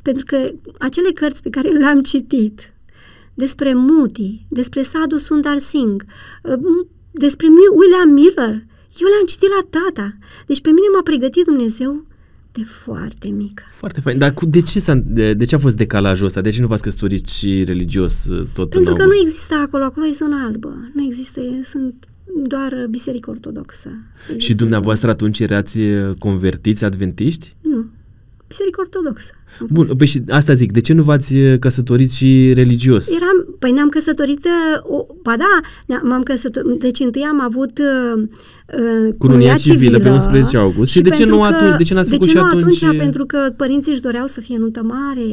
Pentru 0.02 0.24
că 0.26 0.52
acele 0.78 1.12
cărți 1.12 1.42
pe 1.42 1.50
care 1.50 1.70
le-am 1.70 2.02
citit 2.02 2.74
despre 3.34 3.74
Moody, 3.74 4.46
despre 4.50 4.82
Sadhu 4.82 5.18
Sundar 5.18 5.58
Singh, 5.58 6.04
uh, 6.44 6.88
despre 7.12 7.48
William 7.76 8.10
Miller, 8.10 8.54
eu 9.02 9.08
le-am 9.08 9.26
citit 9.26 9.50
la 9.50 9.80
tata. 9.80 10.18
Deci 10.46 10.62
pe 10.62 10.70
mine 10.70 10.88
m-a 10.94 11.02
pregătit 11.04 11.44
Dumnezeu 11.46 12.06
de 12.52 12.64
foarte 12.64 13.28
mică. 13.28 13.64
Foarte 13.70 14.00
fain. 14.02 14.18
Dar 14.18 14.34
cu, 14.34 14.46
de, 14.46 14.62
ce 14.62 14.80
s-a, 14.80 14.94
de, 14.94 15.34
de 15.34 15.46
ce 15.46 15.56
a 15.56 15.60
fost 15.60 15.76
decalajul 15.76 16.26
ăsta? 16.26 16.42
De 16.42 16.50
ce 16.50 16.62
nu 16.62 16.68
v-ați 16.68 16.84
căsătorit 16.84 17.28
și 17.28 17.64
religios 17.64 18.26
uh, 18.26 18.46
tot 18.54 18.70
Pentru 18.70 18.92
în 18.92 19.00
că 19.00 19.06
nu 19.06 19.22
există 19.22 19.56
acolo. 19.56 19.84
Acolo 19.84 20.06
e 20.06 20.12
zona 20.12 20.46
albă. 20.46 20.90
Nu 20.94 21.04
există. 21.04 21.42
Sunt 21.64 22.09
doar 22.48 22.88
biserică 22.90 23.30
ortodoxă. 23.30 23.90
Și 24.38 24.56
dumneavoastră 24.56 25.10
atunci 25.10 25.40
erați 25.40 25.80
convertiți 26.20 26.86
adventiști? 26.86 27.56
Nu. 27.62 27.86
Biserică 28.48 28.82
ortodoxă. 28.82 29.32
Bun, 29.70 29.86
păi 29.98 30.08
și 30.08 30.22
asta 30.30 30.54
zic, 30.54 30.72
de 30.72 30.82
ce 30.82 30.94
nu 30.94 31.04
v-ați 31.04 31.36
căsătorit 31.60 32.12
și 32.12 32.52
religios? 32.54 33.16
Eram, 33.16 33.56
păi 33.60 33.72
ne-am 33.72 33.90
căsătorit, 33.90 34.48
o, 34.82 35.06
ba 35.24 35.36
da, 35.38 36.00
m-am 36.04 36.24
căsătorit, 36.24 36.80
deci 36.80 37.00
întâi 37.00 37.22
am 37.22 37.42
avut 37.42 37.80
uh, 37.80 39.14
cununia 39.18 39.56
civilă, 39.56 39.80
civilă 39.80 40.00
pe 40.00 40.10
11 40.10 40.58
august. 40.58 40.92
Și, 40.92 40.98
și 40.98 41.04
de 41.04 41.10
ce 41.10 41.26
nu 41.26 41.44
atunci? 41.44 41.78
De 41.78 41.84
ce 41.84 41.94
n-ați 41.94 42.10
făcut 42.10 42.26
de 42.26 42.32
ce 42.32 42.38
și 42.38 42.44
atunci? 42.44 42.84
atunci? 42.84 43.00
Pentru 43.00 43.26
că 43.26 43.54
părinții 43.58 43.92
își 43.92 44.02
doreau 44.02 44.28
să 44.28 44.42
fie 44.42 44.58
nuntă 44.58 44.82
mare, 44.84 45.26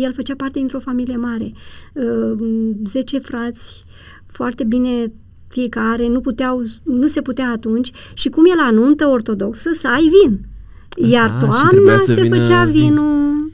el 0.00 0.12
făcea 0.12 0.34
parte 0.36 0.58
dintr-o 0.58 0.78
familie 0.78 1.16
mare, 1.16 1.52
uh, 1.92 2.38
10 2.84 3.18
frați, 3.18 3.84
foarte 4.26 4.64
bine 4.64 5.12
fiecare, 5.48 6.08
nu, 6.08 6.20
puteau, 6.20 6.62
nu 6.84 7.06
se 7.06 7.20
putea 7.20 7.50
atunci 7.50 7.90
și 8.14 8.28
cum 8.28 8.44
e 8.44 8.54
la 8.54 8.70
nuntă 8.70 9.06
ortodoxă 9.06 9.70
să 9.74 9.88
ai 9.88 10.10
vin. 10.22 10.40
Iar 11.10 11.28
Aha, 11.28 11.38
toamna 11.38 11.98
se 11.98 12.20
vină 12.20 12.36
făcea 12.36 12.64
vinul. 12.64 13.52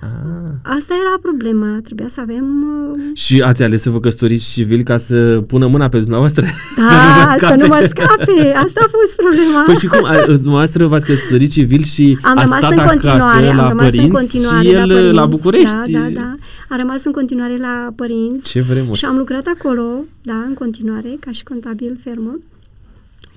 Ah. 0.00 0.31
Asta 0.62 0.94
era 0.94 1.18
problema, 1.22 1.78
trebuia 1.82 2.08
să 2.08 2.20
avem... 2.20 2.46
Uh... 2.92 3.00
Și 3.14 3.40
ați 3.40 3.62
ales 3.62 3.82
să 3.82 3.90
vă 3.90 4.00
căsătoriți 4.00 4.52
civil 4.52 4.82
ca 4.82 4.96
să 4.96 5.42
pună 5.46 5.66
mâna 5.66 5.88
pe 5.88 5.98
dumneavoastră? 5.98 6.44
Da, 6.76 7.36
să 7.48 7.54
nu, 7.54 7.56
vă 7.56 7.56
scape. 7.56 7.60
să 7.60 7.66
nu 7.66 7.66
mă 7.66 7.86
scape. 7.88 8.52
Asta 8.64 8.80
a 8.84 8.88
fost 8.90 9.16
problema. 9.16 9.62
Păi 9.62 9.76
și 9.76 9.86
cum? 9.86 10.04
A, 10.04 10.24
dumneavoastră 10.42 10.86
v-ați 10.86 11.06
căsătorit 11.06 11.50
civil 11.50 11.82
și 11.82 12.18
am 12.22 12.38
a 12.38 12.44
stat 12.44 12.70
în 12.70 12.78
acasă 12.78 13.52
la 13.54 13.68
am 13.68 13.76
părinți 13.76 13.98
în 13.98 14.10
continuare 14.10 14.68
și 14.68 14.74
el 14.74 14.88
la, 14.88 14.94
părinți, 14.94 15.14
la 15.14 15.26
București? 15.26 15.90
Da, 15.90 15.98
da, 15.98 16.08
da. 16.08 16.34
A 16.68 16.76
rămas 16.76 17.04
în 17.04 17.12
continuare 17.12 17.56
la 17.56 17.92
părinți. 17.96 18.48
Ce 18.48 18.60
vremuri. 18.60 18.98
Și 18.98 19.04
am 19.04 19.16
lucrat 19.16 19.46
acolo, 19.56 20.04
da, 20.22 20.44
în 20.48 20.54
continuare, 20.54 21.16
ca 21.20 21.30
și 21.30 21.42
contabil 21.42 21.98
fermă. 22.02 22.38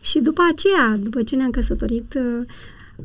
Și 0.02 0.20
după 0.20 0.42
aceea, 0.52 0.98
după 1.00 1.24
ce 1.24 1.36
ne-am 1.36 1.50
căsătorit, 1.50 2.18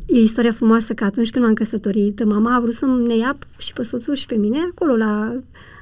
E 0.07 0.19
istoria 0.19 0.53
frumoasă 0.53 0.93
că 0.93 1.05
atunci 1.05 1.31
când 1.31 1.45
m-am 1.45 1.55
căsătorit, 1.55 2.25
mama 2.25 2.55
a 2.55 2.61
vrut 2.61 2.75
să 2.75 2.87
ne 3.07 3.17
ia 3.17 3.37
și 3.59 3.73
pe 3.73 3.83
soțul 3.83 4.15
și 4.15 4.27
pe 4.27 4.35
mine 4.35 4.59
acolo, 4.71 4.97
la, 4.97 5.41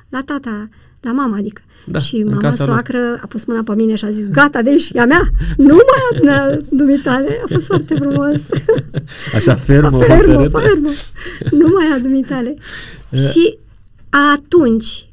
la 0.08 0.20
tata, 0.20 0.68
la 1.00 1.12
mama, 1.12 1.36
adică. 1.36 1.62
Da, 1.86 1.98
și 1.98 2.22
mama 2.22 2.50
soacră 2.50 2.98
lui. 2.98 3.18
a 3.22 3.26
pus 3.26 3.44
mâna 3.44 3.62
pe 3.62 3.74
mine 3.74 3.94
și 3.94 4.04
a 4.04 4.10
zis, 4.10 4.28
gata, 4.28 4.62
deci 4.62 4.90
e 4.90 5.00
a 5.00 5.04
mea, 5.04 5.22
nu 5.56 5.74
mai 5.74 6.02
adună 6.12 6.56
dumitale. 6.68 7.40
A 7.42 7.46
fost 7.52 7.66
foarte 7.66 7.94
frumos. 7.94 8.48
Așa 9.36 9.54
fermă, 9.54 9.98
fermă, 9.98 10.48
fermă. 10.48 10.88
Nu 11.50 11.68
mai 11.68 11.86
a 11.94 11.98
dumitale. 11.98 12.56
și 13.30 13.58
atunci, 14.32 15.08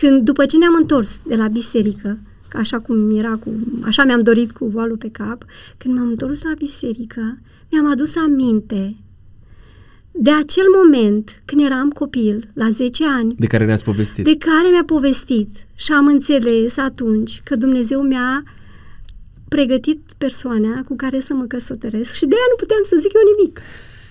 când, 0.00 0.20
după 0.20 0.46
ce 0.46 0.56
ne-am 0.56 0.74
întors 0.80 1.20
de 1.26 1.34
la 1.34 1.48
biserică, 1.48 2.18
așa 2.52 2.78
cum 2.78 3.18
era 3.18 3.38
cu, 3.44 3.50
așa 3.84 4.04
mi-am 4.04 4.22
dorit 4.22 4.52
cu 4.52 4.66
valul 4.66 4.96
pe 4.96 5.08
cap, 5.12 5.44
când 5.78 5.96
m-am 5.96 6.08
întors 6.08 6.42
la 6.42 6.52
biserică, 6.58 7.38
mi-am 7.70 7.90
adus 7.90 8.16
aminte 8.16 8.96
de 10.16 10.30
acel 10.30 10.64
moment 10.76 11.42
când 11.44 11.64
eram 11.64 11.90
copil, 11.90 12.50
la 12.54 12.68
10 12.70 13.04
ani. 13.04 13.34
De 13.38 13.46
care 13.46 13.64
ne-ați 13.64 13.84
povestit. 13.84 14.24
De 14.24 14.36
care 14.36 14.68
mi-a 14.70 14.84
povestit 14.86 15.48
și 15.74 15.92
am 15.92 16.06
înțeles 16.06 16.76
atunci 16.76 17.40
că 17.44 17.56
Dumnezeu 17.56 18.02
mi-a 18.02 18.42
pregătit 19.48 20.00
persoana 20.18 20.82
cu 20.82 20.96
care 20.96 21.20
să 21.20 21.34
mă 21.34 21.44
căsătoresc 21.44 22.14
și 22.14 22.26
de 22.26 22.34
aia 22.34 22.44
nu 22.50 22.56
puteam 22.56 22.80
să 22.82 22.96
zic 22.98 23.10
eu 23.14 23.20
nimic. 23.36 23.60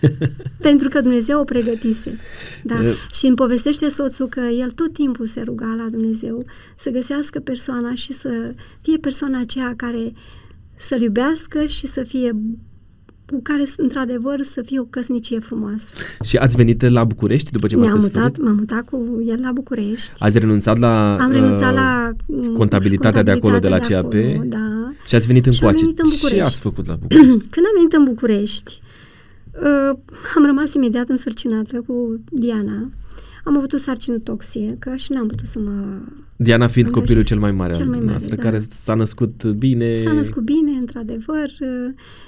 Pentru 0.67 0.89
că 0.89 1.01
Dumnezeu 1.01 1.39
o 1.39 1.43
pregătise. 1.43 2.19
Da? 2.63 2.75
și 3.11 3.25
îmi 3.25 3.35
povestește 3.35 3.89
soțul 3.89 4.27
că 4.27 4.39
el 4.39 4.71
tot 4.71 4.93
timpul 4.93 5.25
se 5.25 5.41
ruga 5.41 5.75
la 5.77 5.87
Dumnezeu 5.89 6.45
să 6.75 6.89
găsească 6.89 7.39
persoana 7.39 7.95
și 7.95 8.13
să 8.13 8.53
fie 8.81 8.97
persoana 8.97 9.39
aceea 9.39 9.73
care 9.75 10.13
să-L 10.75 11.01
iubească 11.01 11.65
și 11.65 11.87
să 11.87 12.03
fie 12.03 12.35
cu 13.25 13.39
care, 13.43 13.63
într-adevăr, 13.77 14.41
să 14.41 14.61
fie 14.61 14.79
o 14.79 14.83
căsnicie 14.83 15.39
frumoasă. 15.39 15.95
Și 16.23 16.37
ați 16.37 16.55
venit 16.55 16.89
la 16.89 17.03
București 17.03 17.51
după 17.51 17.67
ce 17.67 17.77
v-ați 17.77 17.91
căsătorit? 17.91 18.37
Mutat, 18.37 18.45
m-am 18.45 18.55
mutat 18.55 18.85
cu 18.89 19.23
el 19.27 19.39
la 19.41 19.51
București. 19.51 20.11
Ați 20.19 20.39
renunțat 20.39 20.77
la, 20.77 21.17
Am 21.17 21.31
renunțat 21.31 21.71
uh, 21.71 21.75
la 21.75 22.11
contabilitatea, 22.27 22.53
contabilitatea 22.53 23.23
de 23.23 23.31
acolo, 23.31 23.59
de 23.59 23.67
la 23.67 23.79
de 23.79 23.93
CAP? 23.93 24.13
Acolo, 24.13 24.43
da. 24.45 24.91
Și 25.07 25.15
ați 25.15 25.27
venit 25.27 25.45
încoace. 25.45 25.81
venit 25.81 25.99
în 25.99 26.09
București. 26.09 26.37
Ce 26.37 26.43
ați 26.43 26.59
făcut 26.59 26.87
la 26.87 26.95
București? 26.95 27.47
Când 27.53 27.65
am 27.65 27.73
venit 27.75 27.93
în 27.93 28.03
București, 28.03 28.79
uh, 29.53 29.97
am 30.35 30.45
rămas 30.45 30.73
imediat 30.73 31.07
însărcinată 31.07 31.83
cu 31.87 32.19
Diana. 32.29 32.89
Am 33.43 33.57
avut 33.57 33.73
o 33.73 33.77
sarcină 33.77 34.17
toxică 34.17 34.95
și 34.95 35.11
n-am 35.11 35.27
putut 35.27 35.47
să 35.47 35.59
mă... 35.59 35.99
Diana 36.35 36.67
fiind 36.67 36.89
copilul 36.89 37.23
cel 37.23 37.39
mai 37.39 37.51
mare 37.51 37.73
cel 37.73 37.87
mai 37.87 37.97
mare, 37.97 38.09
noastră, 38.09 38.35
da. 38.35 38.41
care 38.41 38.61
s-a 38.69 38.93
născut 38.93 39.45
bine. 39.45 39.97
S-a 39.97 40.11
născut 40.11 40.43
bine, 40.43 40.71
într-adevăr, 40.71 41.51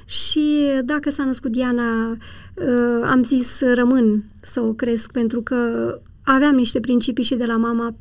și 0.05 0.41
dacă 0.85 1.09
s-a 1.09 1.23
născut 1.23 1.51
Diana, 1.51 2.11
uh, 2.11 3.01
am 3.03 3.23
zis 3.23 3.47
să 3.47 3.73
rămân 3.73 4.23
să 4.41 4.61
o 4.61 4.73
cresc, 4.73 5.11
pentru 5.11 5.41
că 5.41 5.55
aveam 6.23 6.55
niște 6.55 6.79
principii 6.79 7.23
și 7.23 7.35
de 7.35 7.45
la 7.45 7.55
mama 7.55 7.95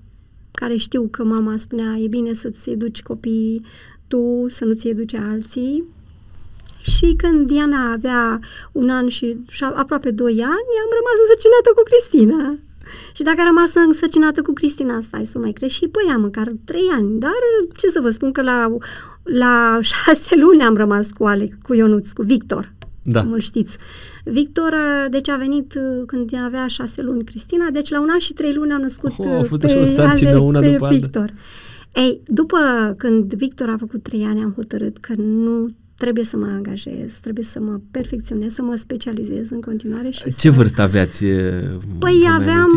care 0.50 0.76
știu 0.76 1.08
că 1.10 1.24
mama 1.24 1.56
spunea 1.56 1.96
e 1.98 2.08
bine 2.08 2.32
să-ți 2.32 2.70
educi 2.70 3.02
copiii 3.02 3.64
tu, 4.06 4.46
să 4.48 4.64
nu 4.64 4.72
ți 4.72 4.88
educe 4.88 5.16
alții. 5.16 5.84
Și 6.80 7.14
când 7.16 7.46
Diana 7.46 7.92
avea 7.92 8.40
un 8.72 8.88
an 8.90 9.08
și 9.08 9.36
aproape 9.74 10.10
doi 10.10 10.32
ani, 10.32 10.70
am 10.82 10.90
rămas 10.98 11.18
însărcinată 11.22 11.70
cu 11.74 11.82
Cristina. 11.82 12.58
Și 13.12 13.22
dacă 13.22 13.36
a 13.40 13.44
rămas 13.44 13.74
însărcinată 13.74 14.42
cu 14.42 14.52
Cristina, 14.52 15.00
stai 15.00 15.26
să 15.26 15.38
mai 15.38 15.52
crești 15.52 15.78
și 15.78 15.88
pe 15.88 15.98
ea, 16.08 16.16
măcar 16.16 16.52
trei 16.64 16.88
ani. 16.92 17.18
Dar 17.18 17.30
ce 17.76 17.88
să 17.88 18.00
vă 18.00 18.10
spun 18.10 18.32
că 18.32 18.42
la, 18.42 18.76
la 19.22 19.78
șase 19.90 20.36
luni 20.36 20.62
am 20.62 20.76
rămas 20.76 21.12
cu 21.12 21.24
Alec, 21.24 21.62
cu 21.62 21.74
Ionuț, 21.74 22.12
cu 22.12 22.22
Victor. 22.22 22.72
Da. 23.02 23.22
Cum 23.22 23.32
îl 23.32 23.40
știți. 23.40 23.76
Victor, 24.24 24.74
deci 25.10 25.28
a 25.28 25.36
venit 25.36 25.74
uh, 25.74 26.02
când 26.06 26.30
avea 26.44 26.66
șase 26.66 27.02
luni 27.02 27.24
Cristina, 27.24 27.70
deci 27.70 27.90
la 27.90 28.00
un 28.00 28.08
an 28.12 28.18
și 28.18 28.32
trei 28.32 28.54
luni 28.54 28.72
am 28.72 28.80
născut 28.80 29.12
oh, 29.16 29.26
a 29.26 29.38
uh, 29.38 29.44
fost 29.44 29.60
pe, 29.60 29.74
o 29.74 29.84
sarcină, 29.84 30.30
Alec, 30.30 30.42
una 30.42 30.60
pe 30.60 30.70
după 30.70 30.88
Victor. 30.88 31.22
Alta. 31.22 31.34
Ei, 31.94 32.20
după 32.26 32.58
când 32.98 33.34
Victor 33.34 33.68
a 33.68 33.76
făcut 33.76 34.02
trei 34.02 34.24
ani, 34.24 34.42
am 34.42 34.52
hotărât 34.56 34.96
că 34.98 35.12
nu 35.16 35.74
trebuie 35.96 36.24
să 36.24 36.36
mă 36.36 36.46
angajez, 36.46 37.18
trebuie 37.20 37.44
să 37.44 37.60
mă 37.60 37.80
perfecționez, 37.90 38.52
să 38.52 38.62
mă 38.62 38.74
specializez 38.76 39.50
în 39.50 39.60
continuare. 39.60 40.10
Și 40.10 40.22
Ce 40.22 40.30
să... 40.30 40.50
vârstă 40.50 40.82
aveați? 40.82 41.24
Păi 41.98 42.28
aveam, 42.38 42.70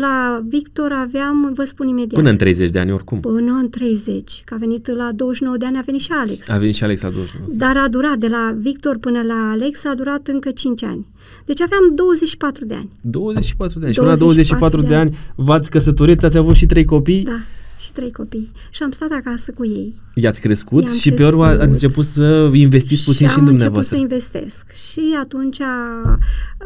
la 0.00 0.44
Victor 0.48 0.92
aveam, 0.92 1.52
vă 1.54 1.64
spun 1.64 1.86
imediat. 1.86 2.12
Până 2.20 2.30
în 2.30 2.36
30 2.36 2.70
de 2.70 2.78
ani 2.78 2.92
oricum. 2.92 3.20
Până 3.20 3.52
în 3.52 3.70
30, 3.70 4.42
că 4.44 4.54
a 4.54 4.56
venit 4.56 4.86
la 4.86 5.10
29 5.14 5.56
de 5.56 5.66
ani, 5.66 5.76
a 5.76 5.82
venit 5.84 6.00
și 6.00 6.10
Alex. 6.12 6.48
A 6.48 6.58
venit 6.58 6.74
și 6.74 6.84
Alex 6.84 7.00
la 7.00 7.10
29. 7.10 7.50
Dar 7.56 7.76
a 7.76 7.88
durat, 7.88 8.18
de 8.18 8.26
la 8.26 8.56
Victor 8.58 8.98
până 8.98 9.22
la 9.22 9.50
Alex, 9.50 9.84
a 9.84 9.94
durat 9.94 10.26
încă 10.26 10.50
5 10.50 10.82
ani. 10.82 11.06
Deci 11.44 11.60
aveam 11.60 11.94
24 11.94 12.64
de 12.64 12.74
ani. 12.74 12.90
24 13.00 13.78
de 13.78 13.84
ani. 13.84 13.94
24 13.94 13.94
și 13.94 13.98
până 13.98 14.10
la 14.10 14.16
24 14.16 14.80
de, 14.80 14.86
de 14.86 14.94
ani, 14.94 15.10
ani 15.10 15.18
v-ați 15.34 15.70
căsătorit, 15.70 16.24
ați 16.24 16.36
avut 16.36 16.54
și 16.54 16.66
trei 16.66 16.84
copii? 16.84 17.22
Da 17.22 17.38
și 17.86 17.92
trei 17.92 18.12
copii. 18.12 18.50
Și 18.70 18.82
am 18.82 18.90
stat 18.90 19.10
acasă 19.10 19.52
cu 19.52 19.64
ei. 19.64 19.94
I-ați 20.14 20.40
crescut 20.40 20.82
I-am 20.82 20.92
și 20.92 21.10
crescut. 21.10 21.16
pe 21.16 21.34
urmă 21.34 21.44
ați 21.46 21.62
început 21.62 22.04
să 22.04 22.50
investiți 22.52 23.04
puțin 23.04 23.26
și, 23.26 23.32
și 23.32 23.38
în 23.38 23.44
dumneavoastră. 23.44 23.96
Și 23.96 24.02
am 24.02 24.08
început 24.08 24.22
să 24.22 24.36
investesc. 24.36 24.72
Și 24.72 25.16
atunci 25.20 25.60
a, 25.60 26.18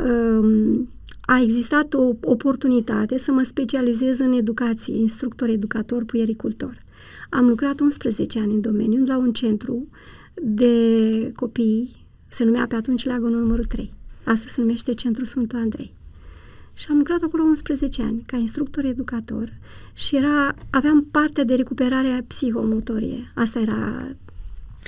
um, 0.06 0.88
a 1.20 1.40
existat 1.42 1.94
o 1.94 2.12
oportunitate 2.20 3.18
să 3.18 3.32
mă 3.32 3.42
specializez 3.42 4.18
în 4.18 4.32
educație, 4.32 4.96
instructor, 4.96 5.48
educator, 5.48 6.04
puiericultor. 6.04 6.82
Am 7.30 7.48
lucrat 7.48 7.80
11 7.80 8.38
ani 8.38 8.52
în 8.52 8.60
domeniu 8.60 9.04
la 9.06 9.18
un 9.18 9.32
centru 9.32 9.88
de 10.42 10.72
copii, 11.34 12.06
se 12.28 12.44
numea 12.44 12.66
pe 12.66 12.74
atunci 12.74 13.04
Leagănul 13.04 13.40
numărul 13.40 13.64
3. 13.64 13.92
Asta 14.24 14.46
se 14.48 14.60
numește 14.60 14.92
Centrul 14.92 15.24
Sfântul 15.24 15.58
Andrei 15.58 15.98
și 16.80 16.86
am 16.90 16.96
lucrat 16.96 17.22
acolo 17.22 17.42
11 17.42 18.02
ani 18.02 18.22
ca 18.26 18.36
instructor 18.36 18.84
educator 18.84 19.52
și 19.94 20.16
era, 20.16 20.54
aveam 20.70 21.06
parte 21.10 21.44
de 21.44 21.54
recuperare 21.54 22.24
psihomotorie. 22.26 23.32
Asta 23.34 23.58
era 23.58 24.08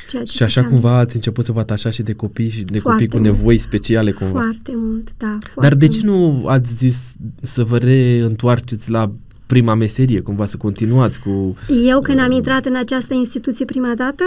ceea 0.09 0.25
ce 0.25 0.37
Și 0.37 0.43
așa 0.43 0.61
făceam. 0.63 0.73
cumva 0.81 0.99
ați 0.99 1.15
început 1.17 1.45
să 1.45 1.53
vă 1.53 1.61
atașați 1.61 1.97
și 1.97 2.03
de 2.03 2.13
copii 2.13 2.49
și 2.49 2.63
de 2.63 2.79
foarte 2.79 2.91
copii 3.07 3.07
cu 3.09 3.17
mult. 3.17 3.37
nevoi 3.37 3.59
speciale 3.59 4.11
cumva. 4.13 4.41
Foarte 4.41 4.73
mult, 4.75 5.11
da. 5.19 5.39
Foarte 5.41 5.61
Dar 5.61 5.75
de 5.75 5.89
ce 5.89 6.01
mult. 6.07 6.43
nu 6.43 6.47
ați 6.47 6.75
zis 6.77 7.13
să 7.41 7.65
vă 7.65 7.79
reîntoarceți 7.79 8.91
la 8.91 9.13
prima 9.47 9.75
meserie, 9.75 10.21
cumva 10.21 10.47
să 10.47 10.57
continuați 10.57 11.21
cu... 11.21 11.57
Eu 11.85 12.01
când 12.01 12.19
uh, 12.19 12.25
am 12.25 12.31
intrat 12.31 12.65
în 12.67 12.77
această 12.77 13.15
instituție 13.15 13.65
prima 13.65 13.95
dată, 13.95 14.25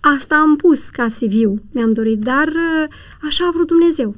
asta 0.00 0.34
am 0.34 0.56
pus 0.56 0.88
ca 0.88 1.06
CV-ul, 1.06 1.62
mi-am 1.72 1.92
dorit, 1.92 2.18
dar 2.18 2.46
uh, 2.48 2.88
așa 3.28 3.44
a 3.44 3.50
vrut 3.54 3.66
Dumnezeu. 3.66 4.16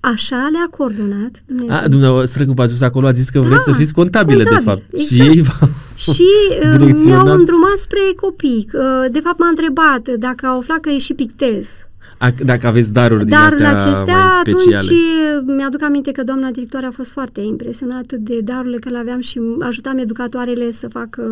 Așa 0.00 0.48
le-a 0.52 0.68
coordonat 0.76 1.42
Dumnezeu. 1.46 1.76
A, 1.76 1.88
dumneavoastră 1.88 2.44
când 2.44 2.56
v-ați 2.56 2.84
acolo, 2.84 3.06
a 3.06 3.12
zis 3.12 3.28
că 3.28 3.40
vreți 3.40 3.66
da, 3.66 3.72
să 3.72 3.78
fiți 3.78 3.92
contabile, 3.92 4.42
contabil, 4.42 4.64
de 4.64 4.70
fapt. 4.70 4.92
Exact. 4.92 5.10
Și 5.12 5.20
ei 5.20 5.44
Și 5.96 6.26
uh, 6.80 6.90
mi-au 7.04 7.26
îndrumat 7.26 7.76
spre 7.76 7.98
copii. 8.20 8.68
Uh, 8.72 9.10
de 9.10 9.20
fapt, 9.20 9.38
m-a 9.38 9.48
întrebat 9.48 10.08
dacă 10.08 10.46
au 10.46 10.58
aflat 10.58 10.80
că 10.80 10.90
e 10.90 10.98
și 10.98 11.14
pictez. 11.14 11.87
A, 12.18 12.30
dacă 12.44 12.66
aveți 12.66 12.92
daruri 12.92 13.24
din 13.24 13.36
Darurile 13.36 13.66
astea 13.66 13.90
acestea, 13.90 14.16
mai 14.16 14.30
speciale. 14.40 14.78
atunci 14.78 15.56
mi-aduc 15.56 15.82
aminte 15.82 16.10
că 16.10 16.22
doamna 16.22 16.50
directoare 16.50 16.86
a 16.86 16.90
fost 16.90 17.12
foarte 17.12 17.40
impresionată 17.40 18.16
de 18.16 18.40
darurile 18.40 18.78
care 18.78 18.94
le 18.94 19.00
aveam 19.00 19.20
și 19.20 19.40
ajutam 19.60 19.98
educatoarele 19.98 20.70
să 20.70 20.88
facă 20.88 21.22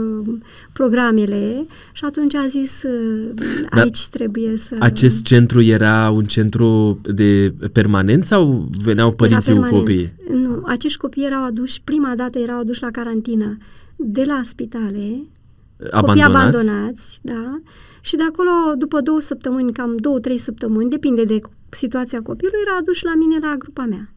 programele 0.73 1.67
și 1.93 2.05
atunci 2.05 2.35
a 2.35 2.47
zis 2.47 2.85
aici 3.71 3.71
Dar 3.71 3.89
trebuie 4.11 4.57
să... 4.57 4.77
Acest 4.79 5.25
centru 5.25 5.63
era 5.63 6.11
un 6.11 6.25
centru 6.25 7.01
de 7.15 7.55
permanent 7.73 8.25
sau 8.25 8.69
veneau 8.85 9.13
părinții 9.13 9.55
cu 9.55 9.69
copii? 9.69 10.13
Nu, 10.31 10.63
acești 10.67 10.99
copii 10.99 11.25
erau 11.25 11.45
aduși, 11.45 11.81
prima 11.85 12.13
dată 12.17 12.39
erau 12.39 12.59
aduși 12.59 12.83
la 12.83 12.91
carantină 12.91 13.59
de 13.97 14.25
la 14.27 14.41
spitale, 14.45 15.27
abandonați? 15.91 16.05
copii 16.05 16.23
abandonați, 16.23 17.19
da, 17.23 17.61
și 18.09 18.17
de 18.17 18.23
acolo, 18.23 18.51
după 18.79 19.01
două 19.01 19.21
săptămâni, 19.21 19.73
cam 19.73 19.97
două, 19.97 20.19
trei 20.19 20.39
săptămâni, 20.39 20.91
depinde 20.91 21.25
de 21.25 21.41
situația 21.69 22.23
copilului, 22.23 22.61
era 22.67 22.77
adus 22.77 23.03
la 23.03 23.15
mine 23.15 23.39
la 23.43 23.55
grupa 23.59 23.85
mea. 23.85 24.11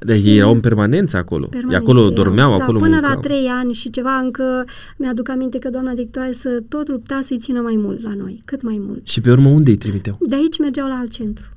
Deci 0.00 0.24
ei 0.24 0.36
erau 0.36 0.52
în 0.52 0.60
permanență 0.60 1.16
acolo. 1.16 1.46
Permanență 1.46 1.82
acolo 1.82 2.10
dormeau, 2.10 2.48
erau, 2.48 2.60
acolo 2.60 2.78
da, 2.78 2.84
până 2.84 2.96
mâncau. 2.96 3.14
la 3.14 3.20
trei 3.20 3.46
ani 3.46 3.72
și 3.72 3.90
ceva 3.90 4.16
încă 4.18 4.64
mi-aduc 4.96 5.28
aminte 5.28 5.58
că 5.58 5.70
doamna 5.70 5.92
directoare 5.92 6.32
să 6.32 6.62
tot 6.68 6.88
lupta 6.88 7.20
să-i 7.22 7.38
țină 7.38 7.60
mai 7.60 7.76
mult 7.76 8.02
la 8.02 8.14
noi, 8.14 8.42
cât 8.44 8.62
mai 8.62 8.80
mult. 8.86 9.06
Și 9.06 9.20
pe 9.20 9.30
urmă 9.30 9.48
unde 9.48 9.70
îi 9.70 9.76
trimiteau? 9.76 10.16
De 10.20 10.34
aici 10.34 10.58
mergeau 10.58 10.88
la 10.88 10.94
alt 10.94 11.10
centru. 11.10 11.48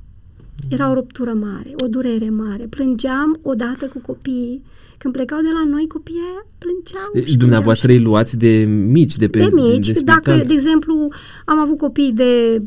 Era 0.68 0.90
o 0.90 0.94
ruptură 0.94 1.32
mare, 1.32 1.74
o 1.84 1.86
durere 1.86 2.30
mare. 2.30 2.64
Plângeam 2.64 3.38
odată 3.42 3.86
cu 3.86 3.98
copiii. 3.98 4.62
Când 4.98 5.14
plecau 5.14 5.40
de 5.40 5.48
la 5.52 5.70
noi, 5.70 5.86
copiii 5.86 6.18
aia 6.18 6.46
plângeau. 6.58 7.10
Deci, 7.12 7.34
dumneavoastră 7.34 7.92
îi 7.92 8.00
luați 8.00 8.36
de 8.36 8.64
mici, 8.68 9.16
de 9.16 9.28
pe 9.28 9.38
De 9.38 9.48
mici. 9.52 9.86
de 9.88 10.00
Dacă, 10.04 10.42
de 10.46 10.52
exemplu, 10.52 11.08
am 11.44 11.58
avut 11.58 11.78
copii 11.78 12.12
de 12.12 12.62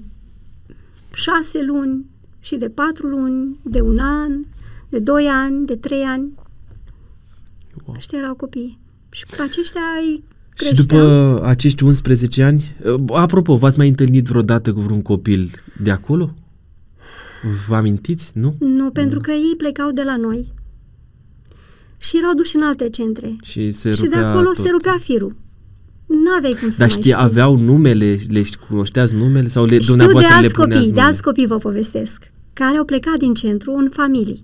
șase 1.13 1.63
luni 1.63 2.05
și 2.39 2.55
de 2.55 2.69
patru 2.69 3.07
luni, 3.07 3.59
de 3.63 3.81
un 3.81 3.99
an, 3.99 4.39
de 4.89 4.97
doi 4.97 5.25
ani, 5.25 5.65
de 5.65 5.75
trei 5.75 6.01
ani. 6.01 6.33
Wow. 7.85 7.95
Ăștia 7.95 8.17
erau 8.17 8.35
copii. 8.35 8.79
Și 9.11 9.25
cu 9.25 9.35
aceștia 9.41 9.81
îi 10.01 10.23
creșteam. 10.55 10.75
Și 10.75 10.85
după 10.85 11.41
acești 11.45 11.83
11 11.83 12.43
ani, 12.43 12.75
apropo, 13.07 13.55
v-ați 13.55 13.77
mai 13.77 13.87
întâlnit 13.87 14.25
vreodată 14.25 14.73
cu 14.73 14.79
vreun 14.79 15.01
copil 15.01 15.51
de 15.81 15.91
acolo? 15.91 16.33
Vă 17.67 17.75
amintiți, 17.75 18.31
nu? 18.33 18.55
Nu, 18.59 18.91
pentru 18.91 19.19
că 19.19 19.31
ei 19.31 19.55
plecau 19.57 19.91
de 19.91 20.03
la 20.03 20.17
noi 20.17 20.57
și 21.99 22.17
erau 22.17 22.33
duși 22.33 22.55
în 22.55 22.62
alte 22.63 22.89
centre. 22.89 23.35
Și, 23.43 23.71
se 23.71 23.91
și 23.91 24.03
de 24.05 24.15
acolo 24.15 24.45
tot. 24.45 24.57
se 24.57 24.69
rupea 24.69 24.97
firul. 24.99 25.35
Nu 26.05 26.31
aveai 26.38 26.55
cum 26.62 26.69
să 26.69 26.77
Dar 26.77 26.88
mai 26.88 26.97
știi, 26.97 27.12
știi. 27.12 27.23
aveau 27.23 27.55
numele, 27.57 28.17
le 28.29 28.41
cunoșteați 28.69 29.15
numele 29.15 29.47
sau 29.47 29.65
le, 29.65 29.79
Știu 29.79 29.95
de 29.95 30.03
dumneavoastră 30.03 30.33
alți 30.35 30.47
le 30.47 30.53
puneați 30.53 30.73
copii, 30.75 30.89
nume? 30.89 31.01
de 31.01 31.07
alți 31.07 31.21
copii 31.23 31.45
vă 31.47 31.57
povestesc, 31.57 32.31
care 32.53 32.77
au 32.77 32.85
plecat 32.85 33.17
din 33.17 33.33
centru 33.33 33.71
în 33.73 33.89
familii. 33.93 34.43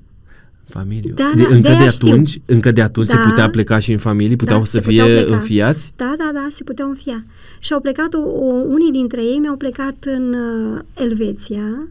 Familie. 0.69 1.11
Da, 1.15 1.31
de, 1.35 1.41
da, 1.41 1.47
încă, 1.55 1.61
de-aia 1.67 1.83
de 1.83 1.89
știu. 1.89 2.07
atunci, 2.07 2.39
încă 2.45 2.71
de 2.71 2.81
atunci 2.81 3.05
se 3.05 3.15
Da. 3.15 3.21
putea 3.21 3.49
pleca 3.49 3.79
și 3.79 3.91
în 3.91 3.97
familie, 3.97 4.35
puteau 4.35 4.57
Da, 4.59 4.65
să 4.65 4.71
se 4.71 4.81
fie 4.81 5.01
puteau 5.01 5.19
pleca. 5.21 5.35
înfiați? 5.35 5.93
Da, 5.95 6.15
da, 6.17 6.29
da, 6.33 6.47
se 6.49 6.63
puteau 6.63 6.89
înfia. 6.89 7.23
Și 7.59 7.73
au 7.73 7.79
plecat, 7.79 8.13
o, 8.13 8.17
o, 8.19 8.53
unii 8.53 8.91
dintre 8.91 9.21
ei 9.23 9.37
mi-au 9.37 9.55
plecat 9.57 9.95
în 10.05 10.33
uh, 10.33 10.79
Elveția, 10.93 11.87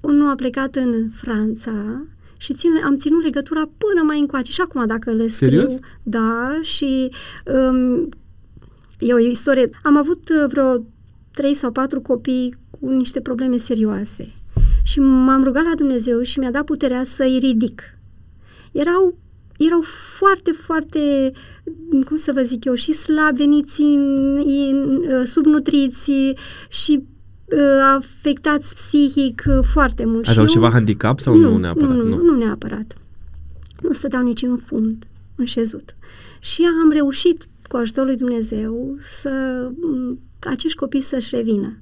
unul 0.00 0.30
a 0.30 0.34
plecat 0.34 0.74
în 0.74 1.08
Franța 1.14 1.72
și 2.42 2.54
țin, 2.54 2.70
am 2.84 2.96
ținut 2.96 3.22
legătura 3.22 3.60
până 3.60 4.02
mai 4.06 4.20
încoace. 4.20 4.52
Și 4.52 4.60
acum, 4.60 4.86
dacă 4.86 5.12
le 5.12 5.28
scriu... 5.28 5.50
Serios? 5.50 5.78
Da, 6.02 6.58
și 6.62 7.10
um, 7.44 8.08
e 8.98 9.12
o 9.12 9.18
istorie. 9.18 9.70
Am 9.82 9.96
avut 9.96 10.28
uh, 10.28 10.44
vreo 10.48 10.84
trei 11.32 11.54
sau 11.54 11.72
patru 11.72 12.00
copii 12.00 12.54
cu 12.70 12.88
niște 12.88 13.20
probleme 13.20 13.56
serioase. 13.56 14.32
Și 14.82 15.00
m-am 15.00 15.44
rugat 15.44 15.64
la 15.64 15.74
Dumnezeu 15.76 16.22
și 16.22 16.38
mi-a 16.38 16.50
dat 16.50 16.64
puterea 16.64 17.04
să-i 17.04 17.38
ridic. 17.38 17.82
Erau, 18.72 19.18
erau 19.58 19.80
foarte, 20.16 20.50
foarte, 20.50 21.32
cum 22.04 22.16
să 22.16 22.32
vă 22.34 22.42
zic 22.42 22.64
eu, 22.64 22.74
și 22.74 22.92
slabi, 22.92 23.38
veniți 23.38 23.80
în, 23.80 24.36
în, 24.36 24.96
uh, 24.96 25.22
subnutriți 25.24 26.10
și 26.68 26.92
uh, 26.98 27.11
afectați 27.94 28.74
psihic 28.74 29.42
uh, 29.46 29.58
foarte 29.72 30.04
mult. 30.04 30.28
Aveau 30.28 30.46
și 30.46 30.54
eu- 30.54 30.60
ceva 30.60 30.72
handicap 30.72 31.20
sau 31.20 31.36
nu, 31.36 31.56
neapărat? 31.56 31.96
Nu, 31.96 32.02
nu, 32.04 32.22
nu 32.22 32.36
neapărat. 32.36 32.96
Nu 33.82 33.92
stăteau 33.92 34.22
nici 34.22 34.42
în 34.42 34.56
fund, 34.56 35.04
în 35.36 35.44
șezut. 35.44 35.96
Și 36.40 36.62
am 36.82 36.90
reușit, 36.90 37.46
cu 37.68 37.76
ajutorul 37.76 38.08
lui 38.08 38.18
Dumnezeu, 38.18 38.96
să 38.98 39.30
m, 39.80 40.18
acești 40.40 40.78
copii 40.78 41.00
să-și 41.00 41.34
revină. 41.34 41.76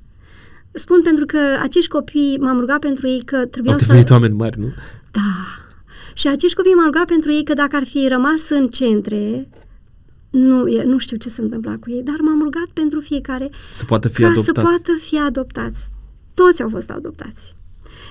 Spun 0.72 1.00
pentru 1.02 1.26
că 1.26 1.38
acești 1.62 1.90
copii, 1.90 2.38
m-am 2.40 2.58
rugat 2.60 2.78
pentru 2.78 3.06
ei 3.06 3.22
că 3.24 3.46
trebuiau 3.46 3.74
Au 3.74 3.80
să... 3.80 3.86
devenit 3.86 4.10
oameni 4.10 4.34
mari, 4.34 4.58
nu? 4.58 4.72
Da. 5.10 5.20
Și 6.14 6.28
acești 6.28 6.56
copii 6.56 6.72
m-am 6.72 6.84
rugat 6.84 7.04
pentru 7.04 7.32
ei 7.32 7.44
că 7.44 7.52
dacă 7.52 7.76
ar 7.76 7.84
fi 7.84 8.06
rămas 8.08 8.48
în 8.48 8.68
centre, 8.68 9.48
nu, 10.30 10.68
e- 10.68 10.82
nu 10.84 10.98
știu 10.98 11.16
ce 11.16 11.28
se 11.28 11.40
întâmpla 11.40 11.74
cu 11.80 11.90
ei, 11.90 12.02
dar 12.02 12.16
m-am 12.20 12.42
rugat 12.42 12.68
pentru 12.72 13.00
fiecare 13.00 13.50
Să 13.72 13.84
poată 13.84 14.08
fi 14.08 14.20
ca 14.20 14.26
adoptați. 14.28 14.46
să 14.46 14.52
poată 14.52 14.92
fi 15.00 15.18
adoptați. 15.18 15.88
Toți 16.34 16.62
au 16.62 16.68
fost 16.68 16.90
adoptați. 16.90 17.54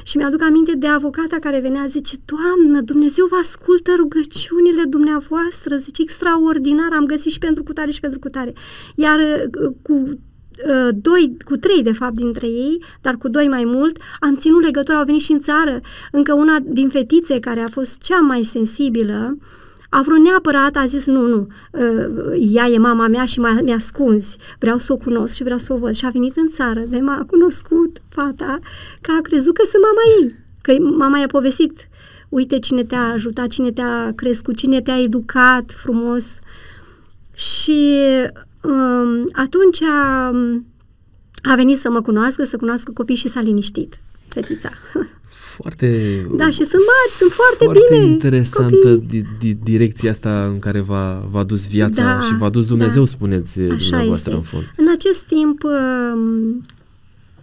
Și 0.04 0.18
mi-aduc 0.18 0.42
aminte 0.42 0.76
de 0.76 0.88
avocata 0.88 1.38
care 1.40 1.60
venea, 1.60 1.86
zice, 1.88 2.16
Doamnă, 2.26 2.82
Dumnezeu 2.82 3.26
vă 3.26 3.36
ascultă 3.36 3.92
rugăciunile 3.98 4.84
dumneavoastră, 4.84 5.78
zice, 5.78 6.02
extraordinar, 6.02 6.90
am 6.94 7.06
găsit 7.06 7.32
și 7.32 7.40
pentru 7.40 7.64
cutare 7.64 7.92
și 7.92 8.00
pentru 8.00 8.20
cutare. 8.20 8.54
Iar 8.96 9.20
uh, 9.20 9.72
cu 9.82 9.94
uh, 9.94 10.90
doi, 10.94 11.38
cu 11.46 11.58
trei 11.58 11.84
de 11.84 11.92
fapt 11.92 12.16
dintre 12.16 12.48
ei, 12.48 12.84
dar 13.02 13.16
cu 13.16 13.28
doi 13.28 13.48
mai 13.48 13.64
mult, 13.66 13.98
am 14.20 14.36
ținut 14.36 14.64
legătura, 14.64 14.98
au 14.98 15.06
venit 15.06 15.22
și 15.22 15.32
în 15.32 15.40
țară. 15.40 15.80
Încă 16.12 16.34
una 16.34 16.58
din 16.64 16.90
fetițe 16.90 17.40
care 17.40 17.60
a 17.60 17.68
fost 17.68 18.02
cea 18.02 18.20
mai 18.20 18.44
sensibilă, 18.44 19.38
a 19.90 20.02
vrut 20.02 20.20
neapărat, 20.20 20.76
a 20.76 20.86
zis, 20.86 21.06
nu, 21.06 21.28
nu, 21.28 21.48
uh, 21.72 22.38
ea 22.54 22.68
e 22.68 22.78
mama 22.78 23.08
mea 23.08 23.26
și 23.26 23.40
m-a, 23.40 23.60
mi-a 23.64 23.76
ascunzi, 23.76 24.38
vreau 24.60 24.78
să 24.78 24.94
o 24.94 24.98
cunosc 24.98 25.36
și 25.36 25.44
vreau 25.44 25.58
să 25.58 25.74
o 25.74 25.78
văd. 25.78 25.96
Și 25.96 26.06
a 26.06 26.10
venit 26.10 26.36
în 26.36 26.48
țară, 26.50 26.80
de 26.80 27.00
m-a 27.00 27.26
cunoscut 27.28 28.02
fata, 28.10 28.60
că 29.02 29.12
a 29.18 29.22
crezut 29.22 29.54
că 29.54 29.64
sunt 29.66 29.84
mama 29.84 30.02
ei, 30.20 30.36
că 30.62 30.96
mama 30.98 31.20
i-a 31.20 31.28
povestit, 31.28 31.88
uite 32.30 32.60
cine 32.60 32.84
te-a 32.84 33.12
ajutat, 33.12 33.48
cine 33.48 33.72
te-a 33.72 34.14
crescut, 34.16 34.56
cine 34.56 34.82
te-a 34.82 35.02
educat 35.02 35.72
frumos. 35.72 36.40
Și 37.34 37.98
um, 38.64 39.30
atunci 39.32 39.82
a, 39.82 40.26
a 41.42 41.56
venit 41.56 41.78
să 41.78 41.90
mă 41.90 42.02
cunoască, 42.02 42.44
să 42.44 42.58
cunoască 42.58 42.92
copii 42.92 43.16
și 43.16 43.28
s-a 43.28 43.40
liniștit, 43.40 44.00
fetița. 44.28 44.70
Foarte... 45.62 45.88
Da, 46.36 46.46
și 46.50 46.64
sunt 46.64 46.82
mari, 46.94 47.12
sunt 47.18 47.32
foarte, 47.32 47.64
foarte 47.64 47.82
bine. 47.92 48.06
interesantă 48.06 48.94
copii. 48.94 49.08
di, 49.10 49.26
di, 49.40 49.54
direcția 49.64 50.10
asta 50.12 50.46
în 50.46 50.60
care 50.60 50.80
v-a, 50.80 51.28
v-a 51.32 51.44
dus 51.44 51.68
viața 51.68 52.04
Da, 52.04 52.20
și 52.20 52.38
v-a 52.38 52.50
dus 52.50 52.66
Dumnezeu, 52.66 53.04
da. 53.04 53.08
spuneți 53.10 53.60
Așa 53.62 53.76
dumneavoastră 53.78 54.32
este. 54.32 54.36
în 54.36 54.42
fond. 54.42 54.64
În 54.78 54.88
acest 54.96 55.24
timp, 55.24 55.64
um, 55.64 56.62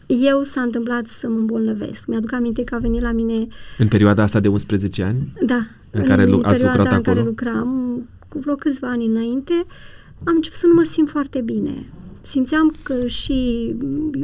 eu 0.07 0.43
s-a 0.43 0.61
întâmplat 0.61 1.07
să 1.07 1.27
mă 1.29 1.37
îmbolnăvesc. 1.39 2.07
Mi-aduc 2.07 2.33
aminte 2.33 2.65
că 2.65 2.75
a 2.75 2.79
venit 2.79 3.01
la 3.01 3.13
mine, 3.13 3.47
În 3.79 3.89
perioada 3.89 4.23
asta 4.23 4.41
de 4.41 4.49
11 4.49 5.03
ani, 5.03 5.33
da, 5.47 5.61
În 5.91 6.03
care 6.03 6.25
lu- 6.27 6.41
ați 6.45 6.61
perioada 6.61 6.77
lucrat 6.79 6.97
în 6.97 7.03
care 7.03 7.19
acolo? 7.19 7.25
lucram, 7.31 8.09
cu 8.29 8.39
vreo 8.39 8.55
câțiva 8.55 8.89
ani 8.89 9.07
înainte, 9.07 9.53
am 10.25 10.35
început 10.35 10.59
să 10.59 10.67
nu 10.67 10.75
mă 10.75 10.83
simt 10.85 11.09
foarte 11.09 11.41
bine. 11.45 11.87
Simțeam 12.27 12.75
că 12.83 13.07
și 13.07 13.75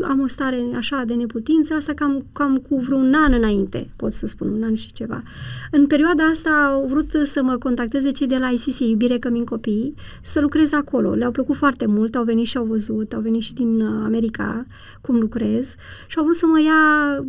am 0.03 0.21
o 0.21 0.27
stare 0.27 0.65
așa 0.77 1.03
de 1.07 1.15
neputință, 1.15 1.75
asta 1.75 1.93
cam, 1.93 2.25
cam 2.33 2.57
cu 2.57 2.77
vreun 2.77 3.15
an 3.15 3.33
înainte, 3.33 3.91
pot 3.97 4.13
să 4.13 4.27
spun, 4.27 4.49
un 4.49 4.63
an 4.63 4.75
și 4.75 4.93
ceva. 4.93 5.23
În 5.71 5.87
perioada 5.87 6.23
asta 6.25 6.51
au 6.51 6.87
vrut 6.87 7.11
să 7.25 7.43
mă 7.43 7.57
contacteze 7.57 8.11
cei 8.11 8.27
de 8.27 8.37
la 8.37 8.49
ICC, 8.49 8.79
Iubire 8.79 9.19
Cămin 9.19 9.45
Copii, 9.45 9.95
să 10.23 10.41
lucrez 10.41 10.73
acolo. 10.73 11.15
Le-au 11.15 11.31
plăcut 11.31 11.57
foarte 11.57 11.87
mult, 11.87 12.15
au 12.15 12.25
venit 12.25 12.47
și 12.47 12.57
au 12.57 12.65
văzut, 12.65 13.13
au 13.13 13.21
venit 13.21 13.43
și 13.43 13.55
din 13.55 13.81
uh, 13.81 14.03
America 14.05 14.67
cum 15.01 15.19
lucrez 15.19 15.75
și 16.07 16.19
au 16.19 16.25
vrut 16.25 16.37
să 16.37 16.47
mă 16.47 16.61
ia 16.61 17.25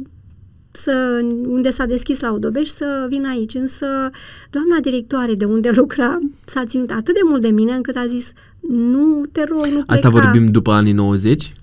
să, 0.71 1.21
unde 1.47 1.69
s-a 1.69 1.85
deschis 1.85 2.19
la 2.19 2.33
Odobeș 2.33 2.67
să 2.67 3.05
vin 3.09 3.25
aici, 3.25 3.53
însă 3.53 3.85
doamna 4.49 4.79
directoare 4.81 5.35
de 5.35 5.45
unde 5.45 5.69
lucram 5.81 6.33
s-a 6.45 6.65
ținut 6.65 6.91
atât 6.91 7.13
de 7.13 7.21
mult 7.23 7.41
de 7.41 7.49
mine 7.49 7.71
încât 7.71 7.95
a 7.95 8.07
zis 8.07 8.33
nu 8.69 9.23
te 9.31 9.43
rog, 9.43 9.59
nu 9.59 9.69
pleca. 9.69 9.93
asta 9.93 10.09
vorbim 10.09 10.45
după 10.45 10.71
anii 10.71 10.91
90, 10.93 11.53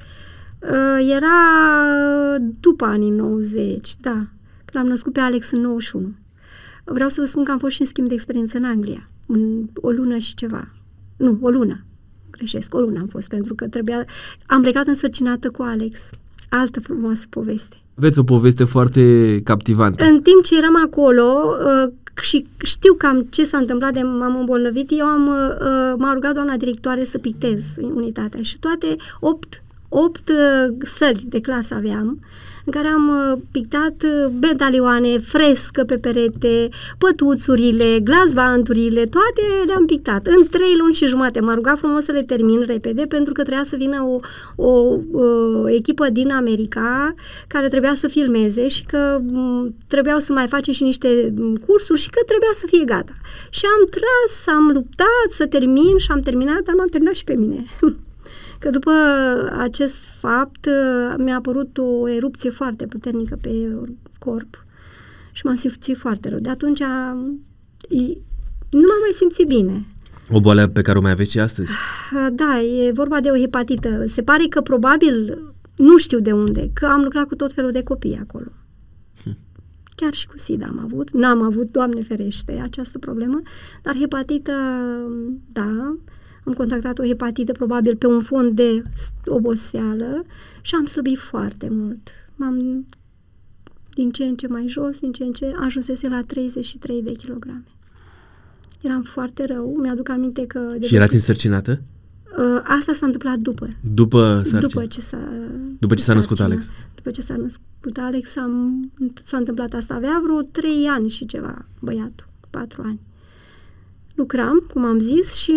Uh, 0.63 1.11
Era 1.17 1.39
după 2.61 2.85
anii 2.85 3.11
90, 3.11 3.91
da. 4.01 4.27
L-am 4.73 4.87
născut 4.87 5.13
pe 5.13 5.21
Alex 5.21 5.51
în 5.51 5.61
91. 5.61 6.15
Vreau 6.85 7.09
să 7.09 7.21
vă 7.21 7.27
spun 7.27 7.45
că 7.45 7.51
am 7.51 7.59
fost 7.59 7.75
și 7.75 7.81
în 7.81 7.87
schimb 7.87 8.09
de 8.09 8.15
experiență 8.15 8.57
în 8.57 8.65
Anglia, 8.65 9.09
în 9.27 9.65
o 9.75 9.91
lună 9.91 10.17
și 10.19 10.35
ceva. 10.35 10.69
Nu, 11.17 11.39
o 11.41 11.49
lună. 11.49 11.85
Greșesc, 12.31 12.75
o 12.75 12.81
lună 12.81 12.99
am 13.01 13.07
fost, 13.07 13.29
pentru 13.29 13.55
că 13.55 13.69
trebuia... 13.69 14.05
Am 14.47 14.63
plecat 14.63 14.87
însărcinată 14.87 15.51
cu 15.51 15.63
Alex. 15.63 16.11
Altă 16.49 16.81
frumoasă 16.81 17.27
poveste. 17.31 17.77
aveți 17.97 18.19
o 18.19 18.23
poveste 18.25 18.65
foarte 18.65 19.41
captivantă. 19.45 20.05
În 20.05 20.21
timp 20.21 20.43
ce 20.43 20.57
eram 20.57 20.83
acolo 20.87 21.23
uh, 21.23 21.93
și 22.21 22.47
știu 22.65 22.95
cam 22.95 23.23
ce 23.23 23.45
s-a 23.45 23.59
întâmplat 23.59 23.93
de 23.93 24.01
m-am 24.01 24.37
îmbolnăvit, 24.39 24.91
eu 24.91 25.05
am, 25.05 25.27
uh, 25.27 25.95
m-a 25.97 26.13
rugat 26.13 26.35
doamna 26.35 26.57
directoare 26.57 27.05
să 27.05 27.19
pictez 27.19 27.77
unitatea 27.77 28.43
și 28.43 28.59
toate 28.59 28.97
opt, 29.21 29.63
opt 29.93 30.29
uh, 30.29 30.75
săli 30.85 31.25
de 31.29 31.41
clasă 31.41 31.75
aveam 31.75 32.19
în 32.65 32.73
care 32.73 32.89
am 32.89 33.09
uh, 33.09 33.39
pictat 33.51 33.95
uh, 34.03 34.33
medalioane, 34.41 35.19
frescă 35.19 35.85
pe 35.85 35.97
perete, 35.97 36.69
pătuțurile, 36.99 37.99
glazvanturile, 38.03 39.05
toate 39.05 39.65
le-am 39.67 39.87
pictat. 39.87 40.27
În 40.27 40.47
trei 40.51 40.77
luni 40.79 40.95
și 40.95 41.07
jumate 41.07 41.41
m-a 41.41 41.55
rugat 41.55 41.79
frumos 41.79 42.05
să 42.05 42.13
le 42.13 42.23
termin 42.23 42.65
repede 42.67 43.05
pentru 43.09 43.33
că 43.33 43.43
trebuia 43.43 43.65
să 43.65 43.77
vină 43.77 44.03
o, 44.03 44.21
o, 44.69 44.99
o 45.13 45.69
echipă 45.69 46.09
din 46.09 46.31
America 46.31 47.15
care 47.47 47.69
trebuia 47.69 47.95
să 47.95 48.09
filmeze 48.09 48.69
și 48.69 48.85
că 48.85 49.21
m, 49.23 49.75
trebuiau 49.87 50.19
să 50.19 50.33
mai 50.33 50.47
face 50.47 50.73
și 50.73 50.83
niște 50.83 51.33
m, 51.37 51.55
cursuri 51.67 52.01
și 52.01 52.11
că 52.11 52.21
trebuia 52.27 52.53
să 52.53 52.67
fie 52.67 52.85
gata. 52.85 53.13
Și 53.51 53.65
am 53.65 53.87
tras, 53.89 54.57
am 54.57 54.71
luptat 54.73 55.29
să 55.31 55.47
termin 55.47 55.99
și 55.99 56.11
am 56.11 56.21
terminat, 56.21 56.63
dar 56.63 56.75
m-am 56.75 56.89
terminat 56.89 57.15
și 57.15 57.25
pe 57.25 57.35
mine. 57.35 57.65
Că 58.61 58.71
după 58.71 58.91
acest 59.59 59.97
fapt 60.05 60.67
uh, 60.67 61.15
mi-a 61.19 61.37
apărut 61.37 61.79
o 61.79 62.09
erupție 62.09 62.51
foarte 62.51 62.87
puternică 62.87 63.37
pe 63.41 63.77
corp 64.19 64.65
și 65.33 65.47
m-am 65.47 65.55
simțit 65.55 65.97
foarte 65.97 66.29
rău. 66.29 66.39
De 66.39 66.49
atunci 66.51 66.81
am- 66.81 67.41
i- 67.89 68.19
nu 68.71 68.79
m-am 68.81 69.01
mai 69.01 69.11
simțit 69.15 69.47
bine. 69.47 69.87
O 70.33 70.41
boală 70.41 70.67
pe 70.69 70.83
care 70.83 70.99
o 70.99 71.01
mai 71.01 71.11
aveți 71.11 71.31
și 71.31 71.39
astăzi. 71.41 71.71
Uh, 72.15 72.27
Da, 72.33 72.61
e 72.61 72.91
vorba 72.93 73.21
de 73.21 73.31
o 73.31 73.37
hepatită. 73.39 74.05
Se 74.07 74.23
pare 74.23 74.45
că 74.51 74.61
probabil, 74.61 75.43
nu 75.77 75.97
știu 75.99 76.21
de 76.21 76.33
unde, 76.33 76.71
că 76.73 76.87
am 76.87 77.03
lucrat 77.03 77.27
cu 77.27 77.35
tot 77.35 77.53
felul 77.53 77.71
de 77.71 77.83
copii 77.83 78.19
acolo. 78.21 78.47
chiar 79.95 80.13
și 80.13 80.27
cu 80.27 80.39
SIDA 80.39 80.67
am 80.67 80.79
avut. 80.85 81.11
N-am 81.13 81.43
avut, 81.43 81.71
Doamne 81.71 82.01
ferește, 82.03 82.61
această 82.63 82.99
problemă, 82.99 83.41
dar 83.83 83.97
hepatită, 83.97 84.53
da, 85.53 85.97
am 86.51 86.57
contactat 86.57 86.99
o 86.99 87.05
hepatită 87.05 87.53
probabil 87.53 87.97
pe 87.97 88.07
un 88.07 88.21
fond 88.21 88.55
de 88.57 88.83
oboseală 89.27 90.25
și 90.61 90.75
am 90.75 90.85
slăbit 90.85 91.19
foarte 91.19 91.69
mult. 91.71 92.11
M-am 92.37 92.87
din 93.95 94.11
ce 94.11 94.25
în 94.25 94.37
ce 94.37 94.47
mai 94.47 94.67
jos, 94.69 94.99
din 94.99 95.13
ce 95.13 95.25
în 95.25 95.33
ce 95.33 95.53
ajunsese 95.61 96.09
la 96.09 96.21
33 96.21 97.03
de 97.03 97.13
kilograme. 97.13 97.65
Eram 98.81 99.03
foarte 99.03 99.45
rău, 99.47 99.77
mi-aduc 99.81 100.09
aminte 100.09 100.47
că... 100.47 100.59
De 100.79 100.87
și 100.87 100.95
erați 100.95 101.15
însărcinată? 101.15 101.83
Uh, 102.39 102.61
asta 102.63 102.93
s-a 102.93 103.07
întâmplat 103.07 103.39
după. 103.39 103.69
După 103.95 104.35
sarcina? 104.35 104.61
După 104.61 104.87
ce 104.87 105.01
s-a... 105.01 105.29
După 105.79 105.95
ce 105.95 106.03
s-a 106.03 106.15
născut 106.15 106.41
Alex? 106.41 106.71
După 106.95 107.11
ce 107.11 107.21
s-a 107.21 107.37
născut 107.37 107.97
Alex 107.99 108.37
am, 108.37 108.91
s-a 109.25 109.37
întâmplat 109.37 109.73
asta. 109.73 109.95
Avea 109.95 110.21
vreo 110.23 110.43
3 110.43 110.87
ani 110.87 111.09
și 111.09 111.27
ceva, 111.27 111.67
băiatul, 111.81 112.27
4 112.51 112.83
ani. 112.83 113.01
Lucram, 114.21 114.67
cum 114.73 114.85
am 114.85 114.99
zis, 114.99 115.35
și 115.35 115.53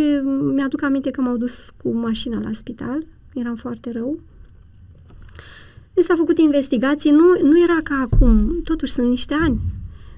mi-aduc 0.53 0.81
aminte 0.83 1.11
că 1.11 1.21
m-au 1.21 1.37
dus 1.37 1.69
cu 1.83 1.89
mașina 1.89 2.39
la 2.41 2.53
spital. 2.53 3.05
Eram 3.33 3.55
foarte 3.55 3.91
rău. 3.91 4.19
Mi 5.95 6.03
s-a 6.03 6.13
făcut 6.17 6.37
investigații, 6.37 7.11
nu, 7.11 7.25
nu 7.41 7.61
era 7.63 7.77
ca 7.83 8.07
acum, 8.11 8.61
totuși 8.63 8.91
sunt 8.91 9.07
niște 9.07 9.33
ani. 9.33 9.59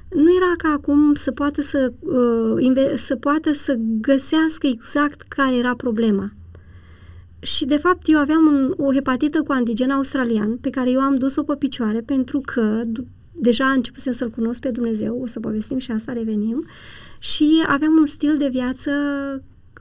Nu 0.10 0.36
era 0.36 0.54
ca 0.58 0.70
acum 0.70 1.14
să 1.14 1.32
poată 1.32 1.62
să, 1.62 1.94
uh, 2.00 2.94
să 2.96 3.16
poată 3.16 3.54
să 3.54 3.80
găsească 4.02 4.68
exact 4.68 5.22
care 5.22 5.56
era 5.56 5.76
problema. 5.76 6.32
Și, 7.40 7.66
de 7.66 7.78
fapt, 7.78 8.08
eu 8.08 8.20
aveam 8.20 8.46
un, 8.46 8.74
o 8.78 8.94
hepatită 8.94 9.42
cu 9.42 9.52
antigen 9.52 9.90
australian, 9.90 10.58
pe 10.58 10.70
care 10.70 10.92
eu 10.92 11.00
am 11.00 11.16
dus-o 11.16 11.44
pe 11.44 11.56
picioare, 11.56 12.02
pentru 12.02 12.42
că 12.46 12.84
deja 13.32 13.66
începusem 13.66 14.14
să-L 14.14 14.30
cunosc 14.30 14.60
pe 14.60 14.70
Dumnezeu, 14.70 15.20
o 15.22 15.26
să 15.26 15.40
povestim 15.40 15.78
și 15.78 15.92
asta, 15.92 16.14
revenim, 16.14 16.66
și 17.34 17.64
aveam 17.68 17.98
un 18.00 18.08
stil 18.08 18.36
de 18.38 18.50
viață 18.52 18.92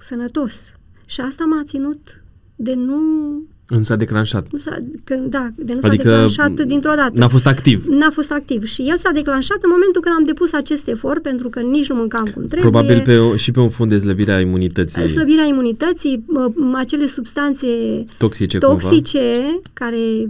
sănătos. 0.00 0.72
Și 1.06 1.20
asta 1.20 1.44
m-a 1.44 1.62
ținut 1.64 2.22
de 2.56 2.74
nu 2.74 3.02
nu 3.68 3.82
s-a 3.82 3.96
declanșat. 3.96 4.46
Nu 4.50 4.58
s-a, 4.58 4.78
că, 5.04 5.14
da, 5.14 5.50
de 5.56 5.72
nu 5.72 5.78
adică 5.82 6.02
s-a 6.02 6.26
declanșat 6.26 6.66
dintr-o 6.66 6.94
dată. 6.94 7.12
N-a 7.14 7.28
fost 7.28 7.46
activ. 7.46 7.86
N-a 7.86 8.10
fost 8.10 8.32
activ. 8.32 8.64
Și 8.64 8.82
el 8.82 8.98
s-a 8.98 9.10
declanșat 9.10 9.58
în 9.62 9.70
momentul 9.72 10.02
când 10.02 10.14
am 10.18 10.24
depus 10.24 10.52
acest 10.52 10.88
efort, 10.88 11.22
pentru 11.22 11.48
că 11.48 11.60
nici 11.60 11.88
nu 11.88 11.94
mâncam 11.94 12.24
cum 12.24 12.46
trebuie. 12.46 12.70
Probabil 12.70 13.02
pe, 13.02 13.36
și 13.36 13.50
pe 13.50 13.60
un 13.60 13.68
fond 13.68 13.90
de 13.90 13.98
slăbire 13.98 14.32
a 14.32 14.40
imunității. 14.40 15.08
Slăbirea 15.08 15.44
imunității, 15.44 16.24
acele 16.74 17.06
substanțe 17.06 17.66
toxice, 18.18 18.58
toxice 18.58 19.60
care, 19.72 20.26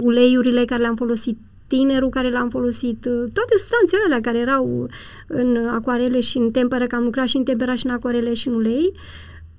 uleiurile 0.00 0.64
care 0.64 0.80
le-am 0.80 0.96
folosit 0.96 1.38
tinerul 1.76 2.08
care 2.08 2.30
l-am 2.30 2.48
folosit, 2.48 3.00
toate 3.32 3.54
substanțele 3.56 4.02
alea 4.04 4.20
care 4.20 4.38
erau 4.38 4.88
în 5.26 5.66
acoarele 5.66 6.20
și 6.20 6.38
în 6.38 6.50
temperă, 6.50 6.86
că 6.86 6.96
am 6.96 7.02
lucrat 7.02 7.26
și 7.26 7.36
în 7.36 7.44
temperă 7.44 7.74
și 7.74 7.86
în 7.86 7.92
acoarele 7.92 8.34
și 8.34 8.48
în 8.48 8.54
ulei, 8.54 8.92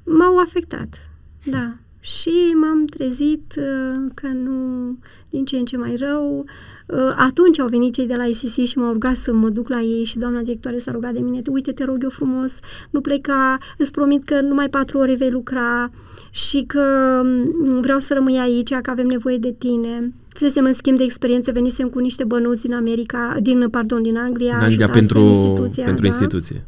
m-au 0.04 0.38
afectat. 0.38 1.10
Da 1.44 1.74
și 2.06 2.56
m-am 2.62 2.86
trezit 2.86 3.54
uh, 3.58 4.12
că 4.14 4.28
nu, 4.28 4.98
din 5.30 5.46
ce 5.46 5.58
în 5.58 5.66
ce 5.66 5.78
mai 5.78 5.96
rău. 5.96 6.46
Uh, 6.88 7.14
atunci 7.16 7.60
au 7.60 7.68
venit 7.68 7.94
cei 7.94 8.08
de 8.08 8.16
la 8.16 8.26
ICC 8.26 8.66
și 8.66 8.78
m-au 8.78 8.92
rugat 8.92 9.16
să 9.16 9.34
mă 9.34 9.50
duc 9.50 9.70
la 9.70 9.82
ei 9.82 10.04
și 10.04 10.18
doamna 10.18 10.42
directoare 10.42 10.78
s-a 10.78 10.92
rugat 10.92 11.14
de 11.14 11.20
mine, 11.20 11.42
uite, 11.50 11.72
te 11.72 11.84
rog 11.84 12.04
eu 12.04 12.10
frumos, 12.10 12.60
nu 12.90 13.02
pleca, 13.02 13.58
îți 13.78 13.92
promit 13.92 14.24
că 14.24 14.42
numai 14.42 14.70
patru 14.70 14.98
ore 14.98 15.16
vei 15.16 15.30
lucra 15.30 15.90
și 16.32 16.64
că 16.68 16.82
mm, 17.24 17.82
vreau 17.82 18.00
să 18.00 18.14
rămâi 18.14 18.38
aici, 18.38 18.74
că 18.74 18.90
avem 18.90 19.08
nevoie 19.08 19.38
de 19.38 19.56
tine. 19.58 20.14
Fusesem 20.30 20.66
în 20.66 20.74
schimb 20.74 20.98
de 20.98 21.04
experiență, 21.04 21.52
venisem 21.52 21.90
cu 21.90 22.00
niște 22.00 22.24
bănuți 22.24 22.62
din 22.62 22.74
America, 22.74 23.38
din, 23.42 23.70
pardon, 23.70 24.02
din 24.02 24.18
Anglia. 24.18 24.58
Din 24.58 24.64
Anglia 24.64 24.88
pentru, 24.88 25.20
instituția, 25.20 25.84
pentru 25.84 26.02
da? 26.02 26.08
instituție. 26.08 26.68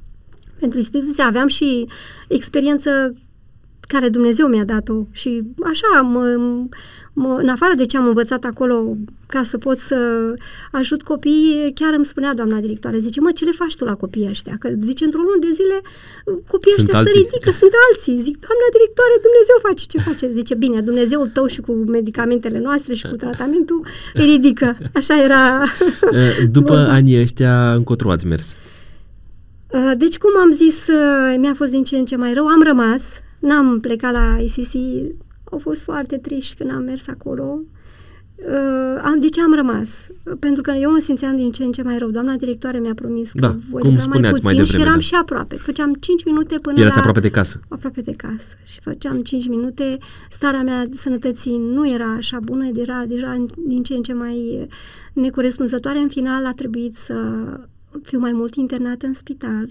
Pentru 0.59 0.77
instituție 0.77 1.23
aveam 1.23 1.47
și 1.47 1.87
experiență 2.27 3.13
care 3.87 4.09
Dumnezeu 4.09 4.47
mi-a 4.47 4.63
dat-o 4.63 5.05
și 5.11 5.43
așa, 5.63 6.01
mă, 6.01 6.25
mă, 7.13 7.37
în 7.41 7.49
afară 7.49 7.73
de 7.75 7.85
ce 7.85 7.97
am 7.97 8.07
învățat 8.07 8.43
acolo 8.43 8.97
ca 9.27 9.43
să 9.43 9.57
pot 9.57 9.77
să 9.77 9.97
ajut 10.71 11.01
copiii, 11.03 11.71
chiar 11.75 11.93
îmi 11.93 12.05
spunea 12.05 12.33
doamna 12.33 12.59
directoare, 12.59 12.97
zice, 12.99 13.19
mă, 13.21 13.31
ce 13.31 13.45
le 13.45 13.51
faci 13.51 13.75
tu 13.75 13.85
la 13.85 13.95
copiii 13.95 14.29
ăștia? 14.29 14.55
Că 14.59 14.69
zice, 14.81 15.03
într-o 15.05 15.21
lună 15.21 15.39
de 15.39 15.51
zile 15.53 15.81
copiii 16.47 16.75
sunt 16.75 16.87
ăștia 16.87 16.99
alții. 16.99 17.13
se 17.13 17.25
ridică, 17.25 17.51
sunt 17.51 17.71
alții. 17.87 18.15
Zic, 18.27 18.35
doamna 18.47 18.67
directoare, 18.77 19.15
Dumnezeu 19.27 19.57
face 19.67 19.83
ce 19.91 19.97
face. 20.07 20.31
Zice, 20.39 20.53
bine, 20.55 20.81
Dumnezeul 20.81 21.27
tău 21.27 21.45
și 21.45 21.61
cu 21.61 21.71
medicamentele 21.71 22.59
noastre 22.59 22.93
și 22.93 23.05
cu 23.11 23.15
tratamentul 23.15 23.85
îi 24.13 24.25
ridică. 24.25 24.77
Așa 24.93 25.23
era. 25.23 25.63
După 26.57 26.75
anii 26.75 27.21
ăștia, 27.21 27.73
încotro 27.73 28.11
ați 28.11 28.27
mers? 28.27 28.55
Deci, 29.97 30.17
cum 30.17 30.31
am 30.41 30.51
zis, 30.51 30.87
mi-a 31.37 31.53
fost 31.53 31.71
din 31.71 31.83
ce 31.83 31.97
în 31.97 32.05
ce 32.05 32.15
mai 32.15 32.33
rău. 32.33 32.47
Am 32.47 32.61
rămas, 32.63 33.21
N-am 33.45 33.79
plecat 33.79 34.11
la 34.11 34.37
ICC, 34.39 34.73
au 35.43 35.57
fost 35.57 35.83
foarte 35.83 36.17
triști 36.17 36.55
când 36.55 36.71
am 36.71 36.83
mers 36.83 37.07
acolo. 37.07 37.59
Uh, 38.35 39.01
am, 39.01 39.19
de 39.19 39.27
ce 39.27 39.41
am 39.41 39.53
rămas? 39.53 40.07
Pentru 40.39 40.61
că 40.61 40.71
eu 40.71 40.91
mă 40.91 40.99
simțeam 40.99 41.37
din 41.37 41.51
ce 41.51 41.63
în 41.63 41.71
ce 41.71 41.81
mai 41.81 41.97
rău. 41.97 42.09
Doamna 42.09 42.35
directoare 42.35 42.79
mi-a 42.79 42.93
promis 42.93 43.31
da, 43.33 43.47
că 43.47 43.55
voi 43.69 43.81
cum 43.81 43.89
mai 43.89 43.99
puțin 43.99 44.21
mai 44.21 44.31
devreme, 44.31 44.63
și 44.63 44.81
eram 44.81 44.93
da. 44.93 44.99
și 44.99 45.15
aproape. 45.15 45.55
Făceam 45.55 45.93
5 45.93 46.25
minute 46.25 46.55
până 46.61 46.79
Erați 46.79 46.93
la... 46.93 46.99
aproape 46.99 47.19
de 47.19 47.29
casă. 47.29 47.59
Aproape 47.67 48.01
de 48.01 48.11
casă. 48.11 48.55
Și 48.63 48.79
făceam 48.79 49.21
5 49.21 49.47
minute. 49.47 49.97
Starea 50.29 50.61
mea 50.61 50.85
de 50.85 50.97
sănătății 50.97 51.57
nu 51.57 51.89
era 51.89 52.13
așa 52.17 52.39
bună, 52.39 52.71
era 52.75 53.03
deja 53.07 53.45
din 53.67 53.83
ce 53.83 53.93
în 53.93 54.01
ce 54.01 54.13
mai 54.13 54.67
necorespunzătoare. 55.13 55.99
În 55.99 56.07
final 56.07 56.45
a 56.45 56.53
trebuit 56.53 56.95
să 56.95 57.13
fiu 58.03 58.19
mai 58.19 58.31
mult 58.31 58.55
internată 58.55 59.05
în 59.05 59.13
spital, 59.13 59.67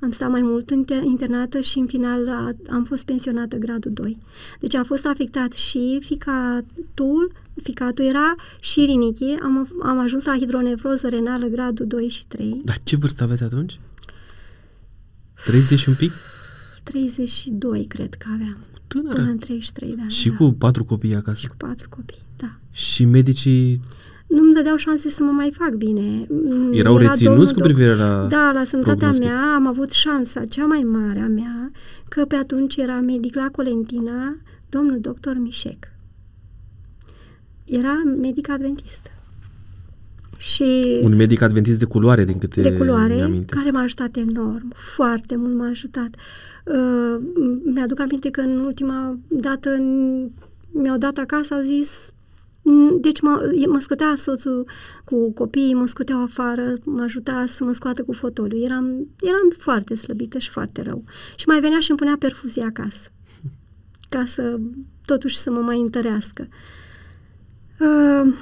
am 0.00 0.10
stat 0.10 0.30
mai 0.30 0.42
mult 0.42 0.70
internată 1.04 1.60
și 1.60 1.78
în 1.78 1.86
final 1.86 2.54
am 2.70 2.84
fost 2.84 3.04
pensionată 3.04 3.56
gradul 3.56 3.92
2. 3.92 4.18
Deci 4.60 4.74
am 4.74 4.84
fost 4.84 5.06
afectat 5.06 5.52
și 5.52 5.98
ficatul, 6.02 7.32
ficatul 7.62 8.04
era 8.04 8.34
și 8.60 8.84
rinichii, 8.84 9.38
am, 9.42 9.68
am 9.82 9.98
ajuns 9.98 10.24
la 10.24 10.36
hidronevroză 10.38 11.08
renală 11.08 11.46
gradul 11.46 11.86
2 11.86 12.08
și 12.08 12.26
3. 12.26 12.60
Dar 12.64 12.78
ce 12.82 12.96
vârstă 12.96 13.22
aveți 13.22 13.42
atunci? 13.42 13.80
30 15.44 15.78
și 15.78 15.88
un 15.88 15.94
pic? 15.94 16.12
32 16.82 17.84
cred 17.84 18.14
că 18.14 18.26
aveam. 18.34 18.56
Tânără. 18.86 19.14
Până 19.14 19.30
în 19.30 19.38
33 19.38 19.94
de 19.94 20.00
ani. 20.00 20.10
Și 20.10 20.28
da. 20.28 20.36
cu 20.36 20.52
patru 20.52 20.84
copii 20.84 21.14
acasă? 21.14 21.40
Și 21.40 21.48
cu 21.48 21.56
patru 21.56 21.88
copii, 21.88 22.22
da. 22.36 22.58
Și 22.70 23.04
medicii 23.04 23.80
nu-mi 24.34 24.54
dădeau 24.54 24.76
șanse 24.76 25.08
să 25.08 25.22
mă 25.22 25.30
mai 25.30 25.52
fac 25.52 25.70
bine. 25.70 26.26
Erau 26.72 26.94
Era 27.00 27.08
reținuți 27.08 27.54
cu 27.54 27.60
privire 27.60 27.94
la 27.94 28.26
Da, 28.28 28.50
la 28.54 28.64
sănătatea 28.64 28.94
prognostic. 28.96 29.26
mea 29.28 29.54
am 29.54 29.66
avut 29.66 29.90
șansa 29.90 30.44
cea 30.44 30.64
mai 30.64 30.80
mare 30.80 31.20
a 31.20 31.26
mea 31.28 31.70
că 32.08 32.24
pe 32.24 32.34
atunci 32.34 32.76
era 32.76 33.00
medic 33.00 33.34
la 33.34 33.48
Colentina, 33.52 34.36
domnul 34.68 35.00
doctor 35.00 35.36
Mișec. 35.38 35.92
Era 37.64 38.02
medic 38.20 38.50
adventist. 38.50 39.08
Și 40.38 41.00
un 41.02 41.16
medic 41.16 41.40
adventist 41.40 41.78
de 41.78 41.84
culoare, 41.84 42.24
din 42.24 42.38
câte 42.38 42.60
De 42.60 42.72
culoare, 42.76 43.44
care 43.46 43.70
m-a 43.70 43.80
ajutat 43.80 44.16
enorm, 44.16 44.72
foarte 44.96 45.36
mult 45.36 45.54
m-a 45.54 45.68
ajutat. 45.68 46.08
Uh, 46.64 47.22
mi-aduc 47.64 48.00
aminte 48.00 48.30
că 48.30 48.40
în 48.40 48.58
ultima 48.58 49.18
dată 49.28 49.68
mi-au 50.70 50.96
dat 50.98 51.16
acasă, 51.16 51.54
au 51.54 51.62
zis 51.62 52.12
Mm, 52.14 52.23
deci 53.00 53.20
mă, 53.20 53.52
mă 53.68 53.78
scotea 53.78 54.14
soțul 54.16 54.68
cu 55.04 55.32
copiii, 55.32 55.74
mă 55.74 55.86
scoteau 55.86 56.22
afară, 56.22 56.74
mă 56.84 57.02
ajuta 57.02 57.44
să 57.46 57.64
mă 57.64 57.72
scoată 57.72 58.02
cu 58.02 58.12
fotoliu. 58.12 58.64
Eram, 58.64 58.84
eram 59.22 59.52
foarte 59.58 59.94
slăbită 59.94 60.38
și 60.38 60.50
foarte 60.50 60.82
rău. 60.82 61.04
Și 61.36 61.44
mai 61.46 61.60
venea 61.60 61.80
și 61.80 61.90
îmi 61.90 61.98
punea 61.98 62.16
perfuzie 62.18 62.62
acasă. 62.62 63.08
Ca 64.08 64.24
să, 64.24 64.58
totuși, 65.04 65.36
să 65.36 65.50
mă 65.50 65.60
mai 65.60 65.80
întărească. 65.80 66.48
Uh, 67.80 68.34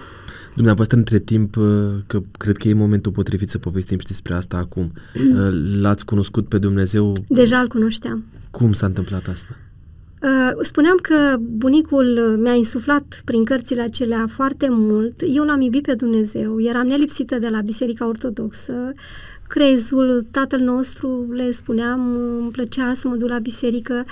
Dumneavoastră, 0.54 0.96
între 0.96 1.18
timp, 1.18 1.56
uh, 1.56 1.88
că 2.06 2.22
cred 2.38 2.56
că 2.56 2.68
e 2.68 2.72
momentul 2.72 3.12
potrivit 3.12 3.50
să 3.50 3.58
povestim 3.58 3.98
și 3.98 4.06
despre 4.06 4.34
asta 4.34 4.56
acum, 4.56 4.92
uh, 5.36 5.78
l-ați 5.80 6.04
cunoscut 6.04 6.48
pe 6.48 6.58
Dumnezeu? 6.58 7.12
Deja 7.28 7.58
îl 7.58 7.68
cunoșteam. 7.68 8.24
Cum 8.50 8.72
s-a 8.72 8.86
întâmplat 8.86 9.26
asta? 9.26 9.56
Uh, 10.22 10.50
spuneam 10.60 10.96
că 11.02 11.36
bunicul 11.40 12.36
mi-a 12.42 12.54
insuflat 12.54 13.22
prin 13.24 13.44
cărțile 13.44 13.82
acelea 13.82 14.26
foarte 14.30 14.66
mult. 14.70 15.22
Eu 15.34 15.44
l-am 15.44 15.60
iubit 15.60 15.82
pe 15.82 15.94
Dumnezeu, 15.94 16.60
eram 16.60 16.86
nelipsită 16.86 17.38
de 17.38 17.48
la 17.48 17.60
Biserica 17.60 18.06
Ortodoxă. 18.06 18.92
Crezul, 19.48 20.26
tatăl 20.30 20.60
nostru, 20.60 21.26
le 21.30 21.50
spuneam, 21.50 22.14
îmi 22.40 22.50
plăcea 22.50 22.94
să 22.94 23.08
mă 23.08 23.14
duc 23.14 23.28
la 23.28 23.38
biserică. 23.38 24.04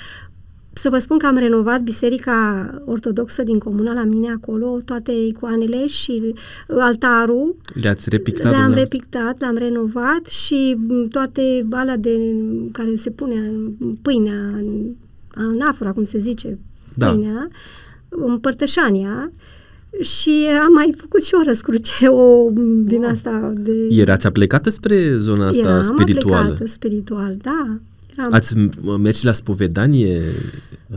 Să 0.72 0.88
vă 0.88 0.98
spun 0.98 1.18
că 1.18 1.26
am 1.26 1.36
renovat 1.36 1.80
Biserica 1.80 2.70
Ortodoxă 2.84 3.42
din 3.42 3.58
comuna 3.58 3.92
la 3.92 4.04
mine 4.04 4.30
acolo, 4.30 4.78
toate 4.84 5.12
icoanele 5.12 5.86
și 5.86 6.34
altarul. 6.68 7.56
Le-ați 7.80 8.10
repictat? 8.10 8.52
Le-am 8.52 8.72
repictat, 8.72 9.40
le-am 9.40 9.56
renovat 9.56 10.26
și 10.26 10.76
toate 11.10 11.66
alea 11.70 11.96
de 11.96 12.34
care 12.72 12.94
se 12.94 13.10
pune 13.10 13.52
pâinea 14.02 14.62
anafora, 15.34 15.92
cum 15.92 16.04
se 16.04 16.18
zice, 16.18 16.58
da. 16.94 17.06
pâinea, 17.10 17.48
împărtășania, 18.08 19.32
Și 20.00 20.46
am 20.66 20.72
mai 20.72 20.94
făcut 20.96 21.24
și 21.24 21.34
o 21.34 21.42
răscruce, 21.46 22.08
o 22.08 22.50
din 22.84 23.04
asta 23.04 23.52
de... 23.56 23.72
Erați 23.90 24.26
aplecată 24.26 24.70
spre 24.70 25.16
zona 25.18 25.46
asta 25.46 25.68
Eram 25.68 25.82
spirituală? 25.82 26.36
aplecată 26.36 26.66
spiritual, 26.66 27.36
da. 27.42 27.78
Eram... 28.16 28.32
Ați 28.32 28.54
m- 28.54 28.98
mers 28.98 29.18
și 29.18 29.24
la 29.24 29.32
spovedanie? 29.32 30.20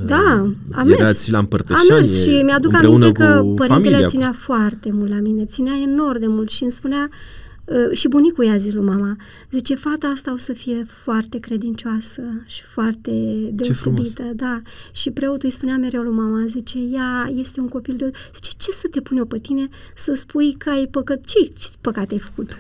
Da, 0.05 0.49
am 0.71 0.88
Erați 0.89 1.01
mers. 1.01 1.23
și 1.23 1.31
la 1.31 1.38
Am 1.38 1.43
împărtășanie 1.43 1.93
mers 1.93 2.21
și 2.21 2.41
mi-aduc 2.45 2.71
împreună 2.71 3.03
aminte 3.05 3.23
că 3.23 3.39
cu 3.41 3.53
părintele 3.53 3.84
familia? 3.84 4.07
ținea 4.07 4.31
foarte 4.31 4.89
mult 4.91 5.09
la 5.09 5.19
mine, 5.19 5.45
ținea 5.45 5.73
enorm 5.84 6.19
de 6.19 6.27
mult 6.27 6.49
și 6.49 6.63
îmi 6.63 6.71
spunea, 6.71 7.09
uh, 7.09 7.42
și 7.91 8.07
bunicul 8.07 8.45
i-a 8.45 8.57
zis 8.57 8.74
lui 8.74 8.86
mama, 8.86 9.16
zice, 9.51 9.76
fata 9.76 10.07
asta 10.07 10.34
o 10.34 10.38
să 10.38 10.53
fie 10.53 10.86
foarte 10.88 11.39
credincioasă 11.39 12.22
și 12.45 12.61
foarte 12.64 13.11
deosebită, 13.51 14.24
da. 14.36 14.61
Și 14.91 15.11
preotul 15.11 15.41
îi 15.43 15.51
spunea 15.51 15.78
mereu 15.78 16.01
lui 16.01 16.16
mama, 16.16 16.45
zice, 16.45 16.80
ea 16.80 17.32
este 17.36 17.59
un 17.59 17.68
copil 17.68 17.95
de... 17.97 18.11
Zice, 18.34 18.49
ce 18.57 18.72
să 18.72 18.88
te 18.91 19.01
pun 19.01 19.18
eu 19.18 19.26
pe 19.26 19.38
tine 19.38 19.68
să 19.95 20.14
spui 20.14 20.55
că 20.57 20.70
ai 20.70 20.88
păcat? 20.91 21.26
Ce, 21.26 21.39
ce 21.59 21.68
păcat 21.82 22.11
ai 22.11 22.20
făcut? 22.20 22.49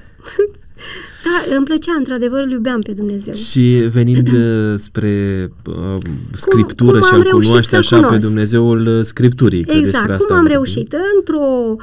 da, 1.25 1.55
îmi 1.55 1.65
plăcea, 1.65 1.93
într-adevăr, 1.97 2.43
îl 2.43 2.51
iubeam 2.51 2.81
pe 2.81 2.91
Dumnezeu. 2.91 3.33
Și 3.33 3.87
venind 3.91 4.31
uh, 4.31 4.73
spre 4.77 5.49
uh, 5.65 5.95
scriptură 6.31 6.91
cum 6.91 7.07
și 7.07 7.13
am 7.13 7.19
a-L 7.19 7.23
reușit 7.23 7.47
cunoaște 7.47 7.69
să 7.69 7.75
așa 7.75 7.99
pe 7.99 8.05
cunosc? 8.05 8.25
Dumnezeul 8.25 8.87
uh, 8.87 9.03
Scripturii. 9.03 9.63
că 9.63 9.71
despre 9.71 9.87
Exact, 9.87 10.09
asta 10.09 10.25
cum 10.25 10.35
am 10.35 10.41
vorbim. 10.41 10.51
reușit? 10.51 10.95
Într-o, 11.17 11.75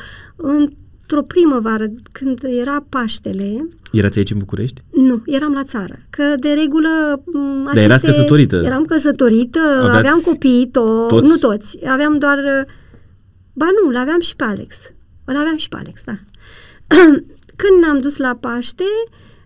într-o 1.11 1.23
primăvară, 1.35 1.87
când 2.13 2.39
era 2.61 2.85
Paștele, 2.89 3.69
Erați 3.93 4.19
aici 4.19 4.31
în 4.31 4.39
București? 4.39 4.83
nu, 4.91 5.23
eram 5.27 5.53
la 5.53 5.65
țară. 5.65 5.99
Că 6.11 6.35
de 6.39 6.49
regulă... 6.53 7.23
m, 7.25 7.65
Dar 7.75 7.77
erați 7.85 8.05
căsătorită. 8.05 8.63
Eram 8.65 8.85
căsătorită, 8.85 9.59
Aveați 9.61 9.97
aveam 9.97 10.21
copii, 10.25 10.67
to- 10.69 11.09
toți? 11.09 11.27
nu 11.27 11.37
toți. 11.37 11.79
Aveam 11.87 12.19
doar... 12.19 12.39
uh, 12.39 12.73
Ba 13.53 13.67
nu, 13.85 13.91
l-aveam 13.91 14.21
și 14.21 14.37
pe 14.37 14.45
Alex. 14.45 14.77
Îl 15.25 15.37
aveam 15.37 15.57
și 15.57 15.69
pe 15.69 15.77
Alex, 15.77 16.03
da. 16.05 16.13
Când 17.61 17.81
ne-am 17.81 18.01
dus 18.01 18.17
la 18.17 18.37
Paște, 18.41 18.85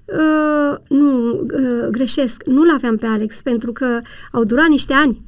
uh, 0.04 0.76
nu, 0.88 1.30
uh, 1.40 1.88
greșesc, 1.90 2.42
nu 2.46 2.62
l-aveam 2.64 2.96
pe 2.96 3.06
Alex, 3.06 3.42
pentru 3.42 3.72
că 3.72 4.00
au 4.32 4.44
durat 4.44 4.66
niște 4.68 4.92
ani. 4.92 5.22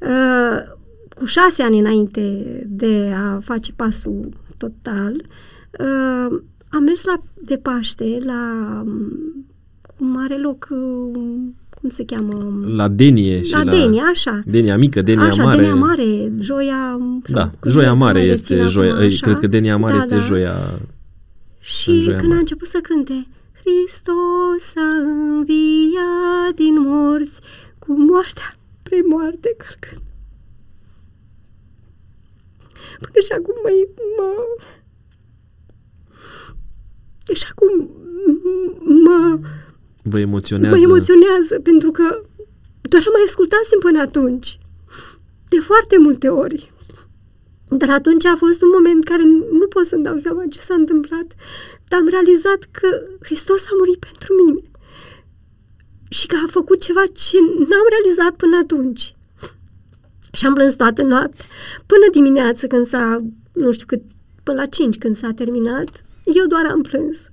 Uh, 0.00 0.74
cu 1.14 1.24
șase 1.24 1.62
ani 1.62 1.78
înainte 1.78 2.42
de 2.68 3.12
a 3.16 3.38
face 3.44 3.72
pasul 3.72 4.28
total, 4.56 5.14
uh, 5.78 6.40
am 6.68 6.82
mers 6.82 7.04
la 7.04 7.22
de 7.44 7.56
Paște, 7.56 8.18
la 8.24 8.42
um, 8.84 9.46
cum 9.96 10.16
are 10.18 10.38
loc, 10.38 10.68
uh, 10.70 11.20
cum 11.80 11.88
se 11.88 12.04
cheamă? 12.04 12.60
La 12.74 12.88
Denie 12.88 13.42
și 13.42 13.52
la 13.52 13.62
la... 13.62 13.70
Denia, 13.70 14.02
așa. 14.02 14.40
Denia 14.44 14.76
mică, 14.76 15.02
Denia 15.02 15.24
așa, 15.24 15.42
mare. 15.42 15.56
Denia 15.56 15.74
Mare, 15.74 16.30
Joia... 16.38 16.98
sau 17.24 17.36
Da, 17.36 17.50
cum 17.60 17.70
Joia 17.70 17.86
e, 17.90 17.92
Mare 17.92 18.18
cum 18.18 18.26
le 18.26 18.32
este 18.32 18.44
țin 18.46 18.58
acum, 18.58 18.70
joia, 18.70 18.96
ei, 19.00 19.06
așa. 19.06 19.18
cred 19.20 19.38
că 19.38 19.46
Denia 19.46 19.76
Mare 19.76 19.92
Da, 19.92 19.98
este 19.98 20.14
da. 20.14 20.20
joia. 20.20 20.80
Și 21.60 21.90
în 21.90 22.02
Joia 22.02 22.16
când 22.16 22.22
Mare. 22.28 22.36
a 22.36 22.40
început 22.40 22.66
să 22.66 22.78
cânte 22.82 23.26
Hristos 23.60 24.72
a 24.76 25.08
înviat 25.08 26.54
din 26.54 26.74
morți 26.78 27.40
cu 27.78 27.92
moartea 27.98 28.54
premoarte 28.82 29.56
călcând. 29.58 30.05
Până 33.00 33.20
și 33.26 33.32
acum 33.32 33.54
mă, 33.62 33.70
mă 34.16 34.24
și 37.34 37.46
acum 37.50 37.90
mă, 39.04 39.38
Vă 40.02 40.18
emoționează? 40.18 40.76
mă 40.76 40.82
emoționează 40.82 41.60
pentru 41.60 41.90
că 41.90 42.20
doar 42.80 43.02
am 43.06 43.12
mai 43.12 43.22
ascultasem 43.26 43.78
până 43.78 44.00
atunci. 44.00 44.58
De 45.48 45.58
foarte 45.58 45.98
multe 45.98 46.28
ori. 46.28 46.72
Dar 47.68 47.90
atunci 47.90 48.24
a 48.24 48.36
fost 48.36 48.62
un 48.62 48.68
moment 48.74 49.04
care 49.04 49.22
nu 49.60 49.66
pot 49.68 49.86
să-mi 49.86 50.02
dau 50.02 50.16
seama 50.16 50.44
ce 50.50 50.60
s-a 50.60 50.74
întâmplat. 50.74 51.34
Dar 51.88 52.00
am 52.00 52.08
realizat 52.08 52.68
că 52.70 53.02
Hristos 53.20 53.64
a 53.64 53.74
murit 53.78 53.98
pentru 53.98 54.34
mine. 54.44 54.60
Și 56.08 56.26
că 56.26 56.36
a 56.44 56.50
făcut 56.50 56.80
ceva 56.80 57.04
ce 57.06 57.38
n-am 57.40 57.86
realizat 57.88 58.36
până 58.36 58.56
atunci. 58.56 59.15
Și 60.36 60.46
am 60.46 60.54
plâns 60.54 60.74
toată 60.74 61.02
noaptea. 61.02 61.44
Până 61.86 62.06
dimineață 62.12 62.66
când 62.66 62.86
s-a, 62.86 63.24
nu 63.52 63.72
știu 63.72 63.86
cât, 63.86 64.02
până 64.42 64.60
la 64.60 64.66
5 64.66 64.98
când 64.98 65.16
s-a 65.16 65.30
terminat, 65.34 66.04
eu 66.24 66.46
doar 66.46 66.66
am 66.70 66.82
plâns. 66.82 67.30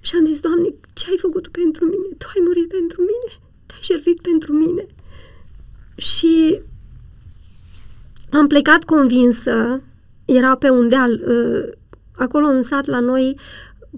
Și 0.00 0.14
am 0.16 0.24
zis, 0.24 0.40
Doamne, 0.40 0.68
ce 0.92 1.06
ai 1.10 1.16
făcut 1.18 1.42
Tu 1.42 1.50
pentru 1.50 1.84
mine? 1.84 2.14
Tu 2.18 2.26
ai 2.34 2.42
murit 2.46 2.68
pentru 2.68 3.00
mine? 3.00 3.42
Te-ai 3.66 3.80
jertfit 3.82 4.20
pentru 4.20 4.52
mine? 4.52 4.86
Și 5.96 6.60
am 8.30 8.46
plecat 8.46 8.84
convinsă, 8.84 9.82
era 10.24 10.56
pe 10.56 10.70
un 10.70 10.88
deal, 10.88 11.12
uh, 11.12 11.72
acolo 12.16 12.46
în 12.46 12.62
sat 12.62 12.86
la 12.86 13.00
noi, 13.00 13.38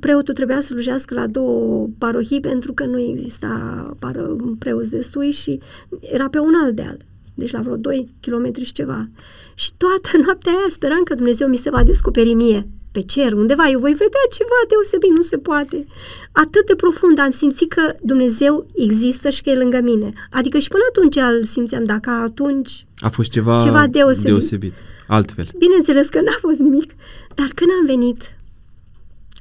preotul 0.01 0.35
trebuia 0.35 0.61
să 0.61 0.67
slujească 0.67 1.15
la 1.15 1.27
două 1.27 1.89
parohii 1.99 2.41
pentru 2.41 2.73
că 2.73 2.85
nu 2.85 2.99
exista 2.99 3.91
pară, 3.99 4.37
preoți 4.59 4.91
destui 4.91 5.31
și 5.31 5.61
era 6.01 6.29
pe 6.29 6.39
un 6.39 6.55
alt 6.65 6.75
deal, 6.75 7.05
deci 7.37 7.51
la 7.51 7.61
vreo 7.61 7.77
2 7.77 8.15
km 8.21 8.63
și 8.63 8.73
ceva. 8.73 9.09
Și 9.55 9.71
toată 9.77 10.09
noaptea 10.25 10.53
aia 10.53 10.67
speram 10.69 11.03
că 11.03 11.15
Dumnezeu 11.15 11.49
mi 11.49 11.57
se 11.57 11.71
va 11.71 11.83
descoperi 11.83 12.33
mie 12.33 12.69
pe 12.93 13.03
cer, 13.03 13.33
undeva, 13.33 13.69
eu 13.69 13.79
voi 13.79 13.91
vedea 13.93 14.25
ceva 14.33 14.59
deosebit, 14.69 15.11
nu 15.17 15.23
se 15.23 15.39
poate. 15.39 15.87
Atât 16.33 16.67
de 16.67 16.75
profund 16.75 17.19
am 17.19 17.31
simțit 17.31 17.73
că 17.73 17.95
Dumnezeu 18.03 18.67
există 18.75 19.31
și 19.31 19.43
că 19.43 19.51
e 19.51 19.55
lângă 19.57 19.81
mine. 19.81 20.13
Adică 20.31 20.59
și 20.59 20.69
până 20.69 20.83
atunci 20.89 21.17
îl 21.17 21.45
simțeam, 21.45 21.85
dacă 21.85 22.11
atunci 22.11 22.87
A 22.99 23.09
fost 23.09 23.31
ceva, 23.31 23.61
Ceva 23.61 23.87
deosebit. 23.87 24.27
deosebit. 24.27 24.75
Altfel. 25.07 25.47
Bineînțeles 25.59 26.09
că 26.09 26.21
n-a 26.21 26.37
fost 26.41 26.61
nimic, 26.61 26.93
dar 27.35 27.49
când 27.55 27.71
am 27.81 27.87
venit, 27.87 28.37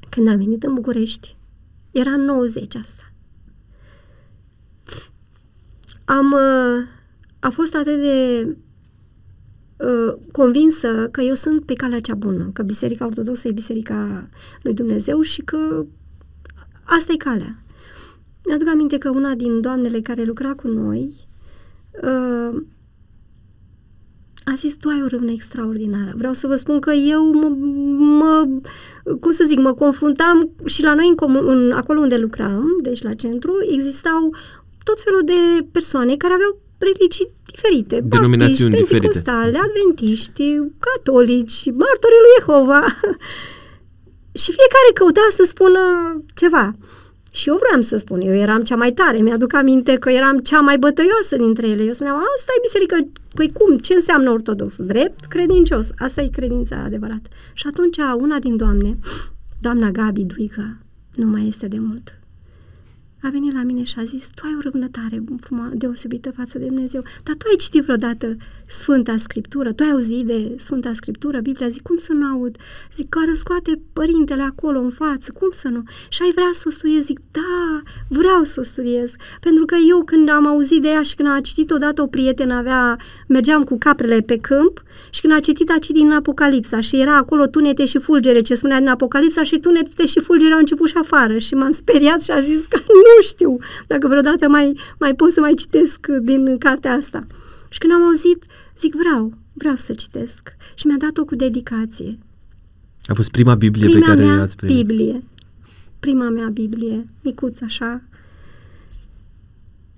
când 0.09 0.27
am 0.27 0.37
venit 0.37 0.63
în 0.63 0.73
București, 0.73 1.35
era 1.91 2.11
în 2.11 2.21
90 2.25 2.75
asta. 2.75 3.11
Am, 6.05 6.31
uh, 6.31 6.87
a 7.45 7.49
fost 7.49 7.75
atât 7.75 7.99
de 7.99 8.47
uh, 9.77 10.15
convinsă 10.31 11.07
că 11.11 11.21
eu 11.21 11.33
sunt 11.33 11.65
pe 11.65 11.73
calea 11.73 11.99
cea 11.99 12.15
bună, 12.15 12.49
că 12.53 12.63
Biserica 12.63 13.05
Ortodoxă 13.05 13.47
e 13.47 13.51
Biserica 13.51 14.29
lui 14.61 14.73
Dumnezeu 14.73 15.21
și 15.21 15.41
că 15.41 15.85
asta 16.83 17.13
e 17.13 17.17
calea. 17.17 17.63
Mi-aduc 18.45 18.67
aminte 18.67 18.97
că 18.97 19.09
una 19.09 19.33
din 19.33 19.61
doamnele 19.61 19.99
care 19.99 20.23
lucra 20.23 20.53
cu 20.53 20.67
noi 20.67 21.27
uh, 22.03 22.63
a 24.43 24.53
zis, 24.55 24.75
tu 24.75 24.89
ai 24.89 25.01
o 25.03 25.07
râvnă 25.07 25.31
extraordinară. 25.31 26.13
Vreau 26.15 26.33
să 26.33 26.47
vă 26.47 26.55
spun 26.55 26.79
că 26.79 26.91
eu 26.91 27.33
mă, 27.33 27.47
mă 27.97 28.47
cum 29.19 29.31
să 29.31 29.43
zic, 29.47 29.59
mă 29.59 29.73
confruntam 29.73 30.49
și 30.65 30.83
la 30.83 30.93
noi, 30.93 31.07
în 31.07 31.15
comun, 31.15 31.47
în, 31.47 31.71
acolo 31.71 31.99
unde 31.99 32.17
lucram, 32.17 32.79
deci 32.81 33.01
la 33.01 33.13
centru, 33.13 33.53
existau 33.71 34.35
tot 34.83 35.01
felul 35.01 35.21
de 35.23 35.67
persoane 35.71 36.15
care 36.15 36.33
aveau 36.33 36.64
religii 36.78 37.30
diferite. 37.51 37.95
Denominațiuni 38.03 38.71
baptiști, 38.71 38.93
diferite. 38.93 38.93
penticostale, 38.93 39.57
adventiști, 39.65 40.45
catolici, 40.86 41.59
martorii 41.82 42.23
lui 42.26 42.36
Jehova. 42.39 42.82
și 44.41 44.49
fiecare 44.57 44.89
căuta 44.93 45.28
să 45.30 45.43
spună 45.47 45.80
ceva. 46.34 46.76
Și 47.32 47.49
eu 47.49 47.59
vreau 47.65 47.82
să 47.82 47.97
spun, 47.97 48.21
eu 48.21 48.34
eram 48.34 48.63
cea 48.63 48.76
mai 48.76 48.91
tare, 48.91 49.17
mi-aduc 49.17 49.53
aminte 49.53 49.95
că 49.95 50.09
eram 50.09 50.39
cea 50.39 50.59
mai 50.59 50.78
bătăioasă 50.78 51.36
dintre 51.36 51.67
ele. 51.67 51.84
Eu 51.84 51.93
spuneam, 51.93 52.15
asta 52.15 52.51
e 52.57 52.61
biserică, 52.61 52.97
păi 53.34 53.51
cum, 53.51 53.78
ce 53.78 53.93
înseamnă 53.93 54.30
ortodox? 54.32 54.76
Drept, 54.78 55.26
credincios, 55.26 55.89
asta 55.97 56.21
e 56.21 56.28
credința 56.28 56.84
adevărată. 56.86 57.30
Și 57.53 57.67
atunci 57.67 57.97
una 58.17 58.39
din 58.39 58.57
doamne, 58.57 58.97
doamna 59.59 59.89
Gabi 59.89 60.23
Duica, 60.23 60.78
nu 61.15 61.26
mai 61.26 61.47
este 61.47 61.67
de 61.67 61.78
mult, 61.80 62.19
a 63.26 63.30
venit 63.30 63.53
la 63.53 63.63
mine 63.63 63.84
și 63.84 63.99
a 63.99 64.03
zis, 64.03 64.30
tu 64.30 64.43
ai 64.45 64.55
o 64.57 64.61
râvnătare 64.61 65.23
frumos, 65.39 65.67
deosebită 65.73 66.32
față 66.32 66.57
de 66.57 66.65
Dumnezeu, 66.65 67.03
dar 67.23 67.36
tu 67.36 67.45
ai 67.49 67.55
citit 67.55 67.84
vreodată 67.84 68.38
Sfânta 68.68 69.18
Scriptură, 69.18 69.74
tu 69.74 69.84
ai 69.84 69.89
auzit 69.89 70.26
de 70.26 70.55
Sfânta 70.57 70.93
Scriptură, 70.93 71.39
Biblia, 71.39 71.68
zic, 71.68 71.82
cum 71.82 71.97
să 71.97 72.13
nu 72.13 72.26
aud? 72.26 72.57
Zic, 72.95 73.09
care 73.09 73.32
o 73.32 73.36
scoate 73.36 73.82
părintele 73.93 74.41
acolo 74.41 74.80
în 74.80 74.91
față, 74.91 75.32
cum 75.32 75.47
să 75.51 75.68
nu? 75.68 75.84
Și 76.09 76.22
ai 76.22 76.32
vrea 76.36 76.49
să 76.51 76.63
o 76.68 76.70
studiez? 76.70 77.03
Zic, 77.03 77.20
da, 77.32 77.82
vreau 78.07 78.43
să 78.43 78.59
o 78.59 78.63
studiez, 78.63 79.13
pentru 79.39 79.66
că 79.66 79.76
eu 79.89 80.03
când 80.03 80.30
am 80.30 80.47
auzit 80.47 80.82
de 80.82 80.88
ea 80.88 81.01
și 81.01 81.16
când 81.16 81.30
a 81.30 81.39
citit 81.41 81.72
odată 81.72 82.01
o 82.01 82.07
prietenă, 82.07 82.53
avea, 82.53 82.97
mergeam 83.28 83.63
cu 83.63 83.78
caprele 83.78 84.22
pe 84.22 84.38
câmp 84.38 84.84
și 85.09 85.22
când 85.22 85.34
a 85.34 85.39
citit, 85.39 85.70
a 85.70 85.78
citit 85.80 85.95
din 85.95 86.11
Apocalipsa 86.11 86.80
și 86.80 86.99
era 86.99 87.18
acolo 87.18 87.45
tunete 87.45 87.86
și 87.86 87.99
fulgere, 87.99 88.41
ce 88.41 88.53
spunea 88.53 88.80
din 88.80 88.88
Apocalipsa 88.88 89.43
și 89.43 89.59
tunete 89.59 90.05
și 90.05 90.20
fulgere 90.20 90.53
au 90.53 90.59
început 90.59 90.88
și 90.88 90.97
afară 90.97 91.38
și 91.38 91.53
m-am 91.53 91.72
speriat 91.72 92.22
și 92.22 92.32
a 92.32 92.39
zis 92.39 92.66
că 92.66 92.80
nu 92.88 93.22
știu 93.22 93.57
dacă 93.88 94.07
vreodată 94.07 94.49
mai, 94.49 94.80
mai 94.99 95.16
pot 95.16 95.32
să 95.32 95.39
mai 95.39 95.53
citesc 95.53 96.07
din 96.07 96.57
cartea 96.57 96.93
asta. 96.93 97.26
Și 97.76 97.82
când 97.82 97.93
am 97.93 98.03
auzit, 98.03 98.43
zic, 98.78 98.93
vreau, 98.95 99.34
vreau 99.53 99.76
să 99.76 99.93
citesc. 99.93 100.55
Și 100.76 100.88
mi-a 100.88 100.97
dat-o 100.99 101.26
cu 101.26 101.36
dedicație. 101.36 102.17
A 103.03 103.13
fost 103.13 103.32
prima 103.32 103.55
Biblie 103.55 103.86
Prima 103.86 103.99
pe 103.99 104.05
care 104.05 104.26
mea 104.26 104.41
ați 104.41 104.55
primit. 104.55 104.76
Biblie. 104.76 105.23
Prima 105.99 106.30
mea 106.30 106.47
Biblie, 106.47 107.05
micuță 107.23 107.63
așa. 107.63 108.03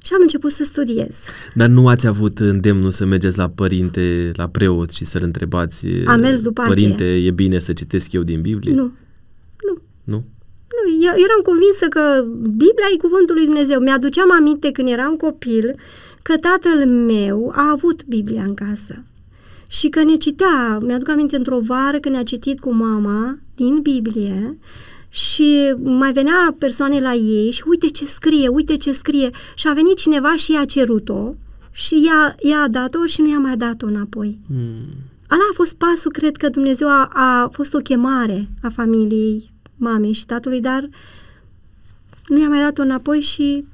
Și 0.03 0.13
am 0.13 0.21
început 0.21 0.51
să 0.51 0.63
studiez. 0.63 1.25
Dar 1.53 1.67
nu 1.67 1.87
ați 1.87 2.07
avut 2.07 2.39
îndemnul 2.39 2.91
să 2.91 3.05
mergeți 3.05 3.37
la 3.37 3.49
părinte, 3.49 4.31
la 4.35 4.47
preot 4.47 4.91
și 4.91 5.05
să-l 5.05 5.23
întrebați 5.23 5.87
Am 6.05 6.19
mers 6.19 6.41
după 6.41 6.63
Părinte, 6.67 7.03
aceea. 7.03 7.17
e 7.17 7.31
bine 7.31 7.59
să 7.59 7.73
citesc 7.73 8.11
eu 8.11 8.23
din 8.23 8.41
Biblie? 8.41 8.73
Nu. 8.73 8.83
Nu. 9.67 9.81
Nu? 10.03 10.25
Nu, 10.75 10.91
eu 11.05 11.13
eram 11.25 11.41
convinsă 11.43 11.85
că 11.89 12.23
Biblia 12.41 12.89
e 12.93 12.97
cuvântul 12.97 13.35
lui 13.35 13.45
Dumnezeu. 13.45 13.79
Mi-aduceam 13.79 14.31
aminte 14.31 14.71
când 14.71 14.87
eram 14.89 15.15
copil 15.15 15.75
că 16.27 16.37
tatăl 16.37 16.85
meu 16.85 17.51
a 17.55 17.69
avut 17.71 18.05
Biblia 18.05 18.43
în 18.43 18.53
casă. 18.53 19.03
Și 19.67 19.89
că 19.89 20.03
ne 20.03 20.15
citea, 20.15 20.77
mi-aduc 20.81 21.09
aminte 21.09 21.35
într-o 21.35 21.59
vară 21.59 21.97
când 21.99 22.15
ne-a 22.15 22.23
citit 22.23 22.59
cu 22.59 22.73
mama 22.73 23.37
din 23.55 23.81
Biblie 23.81 24.57
și 25.09 25.73
mai 25.77 26.13
venea 26.13 26.55
persoane 26.59 26.99
la 26.99 27.13
ei 27.13 27.51
și 27.51 27.63
uite 27.65 27.87
ce 27.87 28.05
scrie, 28.05 28.47
uite 28.47 28.77
ce 28.77 28.91
scrie 28.91 29.29
și 29.55 29.67
a 29.67 29.73
venit 29.73 29.97
cineva 29.97 30.35
și 30.35 30.51
i-a 30.51 30.65
cerut-o 30.65 31.33
și 31.71 32.07
ea, 32.07 32.35
ea 32.39 32.61
a 32.61 32.67
dat-o 32.67 33.05
și 33.05 33.21
nu 33.21 33.29
i-a 33.29 33.39
mai 33.39 33.57
dat-o 33.57 33.87
înapoi. 33.87 34.39
Hmm. 34.47 34.87
Ala 35.27 35.41
a 35.51 35.53
fost 35.53 35.75
pasul, 35.77 36.11
cred 36.11 36.37
că 36.37 36.49
Dumnezeu 36.49 36.87
a, 36.87 37.09
a 37.13 37.49
fost 37.51 37.73
o 37.73 37.79
chemare 37.79 38.47
a 38.61 38.69
familiei 38.69 39.49
mamei 39.75 40.13
și 40.13 40.25
tatălui, 40.25 40.61
dar 40.61 40.89
nu 42.27 42.39
i-a 42.39 42.47
mai 42.47 42.61
dat-o 42.61 42.81
înapoi 42.81 43.21
și 43.21 43.65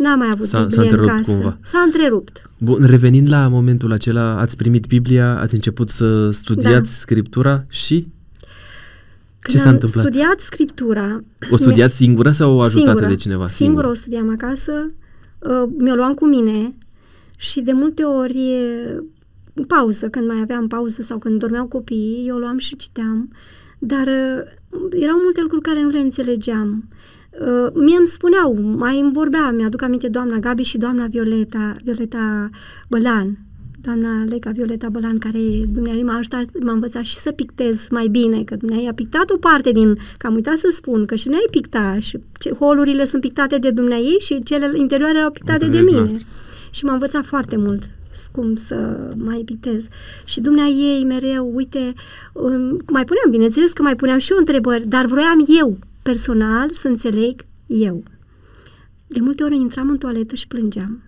n-a 0.00 0.14
mai 0.14 0.28
avut 0.32 0.46
S-a- 0.46 0.58
Biblie 0.58 0.76
s-a 0.76 0.82
întrerupt 0.82 1.10
în 1.10 1.16
casă. 1.16 1.32
cumva. 1.32 1.58
S-a 1.62 1.78
întrerupt. 1.78 2.50
Bun, 2.58 2.84
revenind 2.84 3.28
la 3.28 3.48
momentul 3.48 3.92
acela, 3.92 4.38
ați 4.38 4.56
primit 4.56 4.86
Biblia, 4.86 5.38
ați 5.40 5.54
început 5.54 5.90
să 5.90 6.30
studiați 6.30 6.74
Da. 6.92 6.98
Scriptura 6.98 7.64
și 7.68 8.06
Când 9.40 9.58
s-a 9.58 9.68
am 9.68 9.74
întâmplat? 9.74 10.04
studiat 10.04 10.40
Scriptura... 10.40 11.20
o 11.50 11.56
studiați 11.56 11.96
singură 11.96 12.30
sau 12.30 12.54
o 12.54 12.60
ajutate 12.60 12.84
singură, 12.86 13.06
de 13.06 13.14
cineva? 13.14 13.48
Singură 13.48 13.88
o 13.88 13.94
studiam 13.94 14.30
acasă, 14.30 14.90
uh, 15.38 15.68
mi-o 15.78 15.94
luam 15.94 16.14
cu 16.14 16.26
mine 16.26 16.74
și 17.36 17.60
de 17.60 17.72
multe 17.72 18.02
ori 18.02 18.52
e, 18.52 18.94
în 19.54 19.64
pauză, 19.64 20.08
când 20.08 20.26
mai 20.26 20.38
aveam 20.42 20.66
pauză 20.66 21.02
sau 21.02 21.18
când 21.18 21.38
dormeau 21.40 21.66
copiii, 21.66 22.24
eu 22.28 22.34
o 22.34 22.38
luam 22.38 22.58
și 22.58 22.76
citeam, 22.76 23.30
dar 23.78 24.06
uh, 24.06 24.90
erau 25.00 25.16
multe 25.22 25.40
lucruri 25.40 25.62
care 25.62 25.82
nu 25.82 25.88
le 25.88 25.98
înțelegeam. 25.98 26.88
Uh, 27.30 27.70
mie 27.74 27.96
îmi 27.96 28.06
spuneau, 28.06 28.58
mai 28.76 29.00
îmi 29.00 29.12
vorbea, 29.12 29.50
mi-aduc 29.50 29.82
aminte 29.82 30.08
doamna 30.08 30.36
Gabi 30.38 30.62
și 30.62 30.78
doamna 30.78 31.06
Violeta, 31.06 31.76
Violeta 31.84 32.50
Bălan, 32.88 33.38
doamna 33.80 34.24
Leca 34.24 34.50
Violeta 34.50 34.88
Bălan, 34.88 35.18
care 35.18 35.38
dumneavoastră 35.68 36.04
m-a 36.04 36.16
ajutat, 36.18 36.62
m-a 36.62 36.72
învățat 36.72 37.04
și 37.04 37.16
să 37.16 37.30
pictez 37.30 37.86
mai 37.90 38.08
bine, 38.08 38.42
că 38.44 38.56
dumneavoastră 38.56 38.90
a 38.90 39.02
pictat 39.04 39.30
o 39.30 39.36
parte 39.36 39.72
din, 39.72 39.94
că 40.16 40.26
am 40.26 40.34
uitat 40.34 40.56
să 40.56 40.68
spun, 40.72 41.06
că 41.06 41.14
și 41.14 41.28
noi 41.28 41.44
picta 41.50 41.98
și 41.98 42.18
ce, 42.38 42.50
holurile 42.50 43.04
sunt 43.04 43.20
pictate 43.22 43.56
de 43.56 43.70
dumneavoastră 43.70 44.18
și 44.18 44.42
cele 44.42 44.70
interioare 44.74 45.18
erau 45.18 45.30
pictate 45.30 45.58
de 45.58 45.64
Înțeleg, 45.64 45.86
mine. 45.86 45.98
noastră. 45.98 46.26
Și 46.70 46.84
m-a 46.84 46.92
învățat 46.92 47.24
foarte 47.24 47.56
mult 47.56 47.90
cum 48.32 48.54
să 48.54 49.08
mai 49.16 49.42
pictez. 49.44 49.86
Și 50.24 50.40
dumnea 50.40 50.66
ei 50.66 51.04
mereu, 51.04 51.50
uite, 51.54 51.92
um, 52.32 52.80
mai 52.92 53.04
puneam, 53.04 53.30
bineînțeles 53.30 53.72
că 53.72 53.82
mai 53.82 53.96
puneam 53.96 54.18
și 54.18 54.32
eu 54.32 54.38
întrebări, 54.38 54.88
dar 54.88 55.06
vroiam 55.06 55.44
eu, 55.60 55.78
personal, 56.02 56.72
să 56.72 56.88
înțeleg 56.88 57.44
eu. 57.66 58.02
De 59.06 59.20
multe 59.20 59.42
ori 59.42 59.56
intram 59.56 59.88
în 59.88 59.98
toaletă 59.98 60.34
și 60.34 60.46
plângeam. 60.46 61.02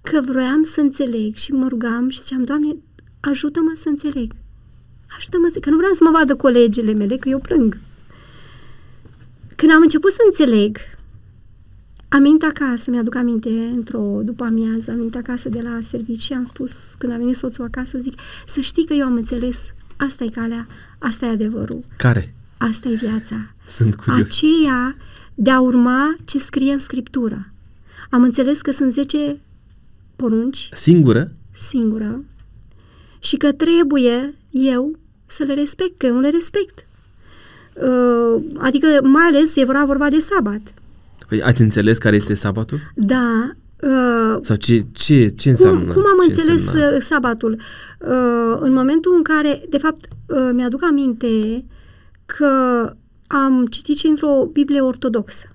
Că 0.00 0.20
vroiam 0.20 0.62
să 0.62 0.80
înțeleg 0.80 1.34
și 1.34 1.52
mă 1.52 1.68
rugam 1.68 2.08
și 2.08 2.22
ziceam, 2.22 2.44
Doamne, 2.44 2.76
ajută-mă 3.20 3.72
să 3.74 3.88
înțeleg. 3.88 4.32
Ajută-mă 5.16 5.48
să... 5.52 5.58
Că 5.58 5.70
nu 5.70 5.76
vreau 5.76 5.92
să 5.92 6.04
mă 6.04 6.10
vadă 6.10 6.36
colegele 6.36 6.92
mele, 6.92 7.16
că 7.16 7.28
eu 7.28 7.38
plâng. 7.38 7.78
Când 9.56 9.72
am 9.72 9.80
început 9.82 10.10
să 10.10 10.18
înțeleg, 10.26 10.76
am 12.08 12.22
venit 12.22 12.42
acasă, 12.42 12.90
mi-aduc 12.90 13.14
aminte, 13.14 13.48
într-o 13.48 14.20
după 14.22 14.44
amiază, 14.44 14.90
am 14.90 14.96
venit 14.96 15.16
acasă 15.16 15.48
de 15.48 15.60
la 15.60 15.78
serviciu 15.82 16.20
și 16.20 16.32
am 16.32 16.44
spus, 16.44 16.94
când 16.98 17.12
a 17.12 17.16
venit 17.16 17.36
soțul 17.36 17.64
acasă, 17.64 17.98
zic, 17.98 18.14
să 18.46 18.60
știi 18.60 18.86
că 18.86 18.92
eu 18.92 19.06
am 19.06 19.14
înțeles, 19.14 19.74
asta 19.96 20.24
e 20.24 20.28
calea, 20.28 20.66
asta 20.98 21.26
e 21.26 21.28
adevărul, 21.28 21.84
Care? 21.96 22.34
asta 22.58 22.88
e 22.88 22.94
viața. 22.94 23.54
Sunt 23.70 23.94
curios. 23.96 24.26
Aceea 24.26 24.96
de 25.34 25.50
a 25.50 25.60
urma 25.60 26.16
ce 26.24 26.38
scrie 26.38 26.72
în 26.72 26.78
Scriptură. 26.78 27.52
Am 28.10 28.22
înțeles 28.22 28.60
că 28.60 28.70
sunt 28.72 28.92
10 28.92 29.40
porunci 30.16 30.68
Singură? 30.72 31.32
singură 31.52 32.24
și 33.18 33.36
că 33.36 33.52
trebuie 33.52 34.34
eu 34.50 34.98
să 35.26 35.42
le 35.42 35.54
respect, 35.54 35.98
că 35.98 36.06
eu 36.06 36.14
nu 36.14 36.20
le 36.20 36.28
respect. 36.28 36.86
Uh, 37.74 38.42
adică, 38.58 38.86
mai 39.02 39.24
ales, 39.24 39.56
e 39.56 39.64
vorba, 39.64 39.84
vorba 39.84 40.08
de 40.08 40.18
sabat. 40.18 40.74
Păi 41.28 41.42
ați 41.42 41.60
înțeles 41.60 41.98
care 41.98 42.16
este 42.16 42.34
sabatul? 42.34 42.78
Da, 42.94 43.50
uh, 43.82 44.38
Sau 44.42 44.56
ce, 44.56 44.84
ce, 44.92 45.28
ce 45.28 45.48
înseamnă? 45.48 45.92
Cum, 45.92 45.92
cum 45.92 46.02
am 46.10 46.18
ce 46.20 46.26
înțeles 46.26 46.60
înseamnă 46.60 46.82
asta? 46.82 46.94
uh, 46.96 47.02
sabatul? 47.02 47.52
Uh, 47.98 48.56
în 48.60 48.72
momentul 48.72 49.14
în 49.16 49.22
care, 49.22 49.62
de 49.68 49.78
fapt, 49.78 50.04
uh, 50.26 50.50
mi-aduc 50.52 50.82
aminte 50.84 51.64
că 52.26 52.48
am 53.32 53.66
citit 53.66 53.96
și 53.96 54.06
într-o 54.06 54.48
Biblie 54.52 54.80
ortodoxă. 54.80 55.48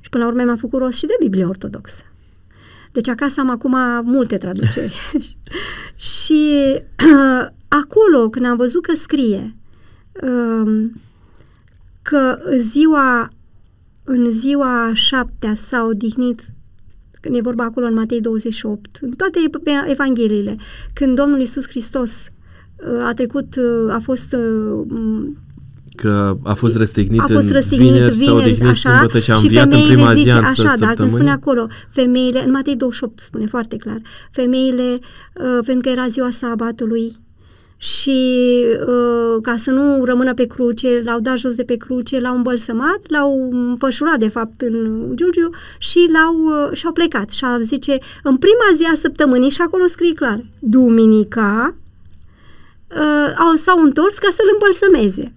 Și 0.00 0.08
până 0.08 0.24
la 0.24 0.30
urmă 0.30 0.42
mi-am 0.42 0.56
făcut 0.56 0.80
rost 0.80 0.98
și 0.98 1.06
de 1.06 1.16
Biblie 1.20 1.44
ortodoxă. 1.44 2.02
Deci 2.92 3.08
acasă 3.08 3.40
am 3.40 3.50
acum 3.50 3.76
multe 4.04 4.36
traduceri. 4.36 5.16
și 6.16 6.52
uh, 6.78 7.46
acolo, 7.82 8.28
când 8.30 8.46
am 8.46 8.56
văzut 8.56 8.86
că 8.86 8.94
scrie 8.94 9.56
um, 10.22 10.92
că 12.02 12.38
ziua, 12.58 13.28
în 14.04 14.30
ziua 14.30 14.90
șaptea 14.94 15.54
s-a 15.54 15.84
odihnit 15.84 16.42
când 17.24 17.36
e 17.36 17.40
vorba 17.40 17.64
acolo 17.64 17.86
în 17.86 17.94
Matei 17.94 18.20
28, 18.20 18.98
în 19.00 19.10
toate 19.10 19.38
ev- 19.44 19.88
evangheliile, 19.90 20.56
când 20.92 21.16
Domnul 21.16 21.40
Isus 21.40 21.68
Hristos 21.68 22.28
uh, 22.76 23.04
a 23.04 23.12
trecut, 23.12 23.56
uh, 23.56 23.92
a 23.92 23.98
fost 23.98 24.32
uh, 24.32 24.84
m, 24.88 25.36
Că 25.96 26.36
a 26.42 26.54
fost 26.54 26.76
răstignit, 26.76 27.20
a 27.20 27.26
fost 27.26 27.46
în 27.46 27.52
răstignit 27.52 27.90
vineri, 27.90 28.12
s-a 28.12 28.18
vineri, 28.18 28.36
odihnit 28.36 28.70
așa, 28.70 28.90
sâmbătă 28.90 29.18
și 29.18 29.30
a 29.30 29.34
și 29.34 29.44
înviat 29.44 29.64
în 29.64 29.70
femeile 29.70 29.94
prima 29.94 30.14
zi 30.14 30.20
zice, 30.20 30.36
a 30.36 30.48
așa, 30.48 30.62
dar 30.62 30.72
când 30.74 30.78
săptămânii. 30.78 31.10
spune 31.10 31.30
acolo, 31.30 31.66
femeile, 31.90 32.44
în 32.44 32.50
Matei 32.50 32.76
28 32.76 33.20
spune 33.20 33.46
foarte 33.46 33.76
clar, 33.76 34.00
femeile, 34.30 34.98
uh, 35.34 35.58
pentru 35.64 35.80
că 35.82 35.88
era 35.88 36.06
ziua 36.06 36.30
sabatului 36.30 37.12
și 37.76 38.20
uh, 38.86 39.42
ca 39.42 39.56
să 39.56 39.70
nu 39.70 40.04
rămână 40.04 40.34
pe 40.34 40.46
cruce, 40.46 41.02
l-au 41.04 41.20
dat 41.20 41.36
jos 41.36 41.54
de 41.54 41.62
pe 41.62 41.76
cruce, 41.76 42.20
l-au 42.20 42.36
îmbălsămat, 42.36 42.98
l-au 43.06 43.48
înfășurat 43.50 44.18
de 44.18 44.28
fapt 44.28 44.60
în 44.60 45.10
Giurgiu 45.14 45.50
și 45.78 46.08
l-au, 46.12 46.34
uh, 46.34 46.76
și-au 46.76 46.92
plecat. 46.92 47.30
Și 47.30 47.44
a 47.44 47.60
zice, 47.60 47.98
în 48.22 48.36
prima 48.36 48.70
zi 48.74 48.84
a 48.84 48.94
săptămânii, 48.94 49.50
și 49.50 49.60
acolo 49.60 49.86
scrie 49.86 50.12
clar, 50.12 50.44
duminica, 50.60 51.76
uh, 52.90 53.34
au, 53.38 53.54
s-au 53.54 53.78
întors 53.78 54.18
ca 54.18 54.28
să-l 54.30 54.50
îmbălsămeze. 54.52 55.34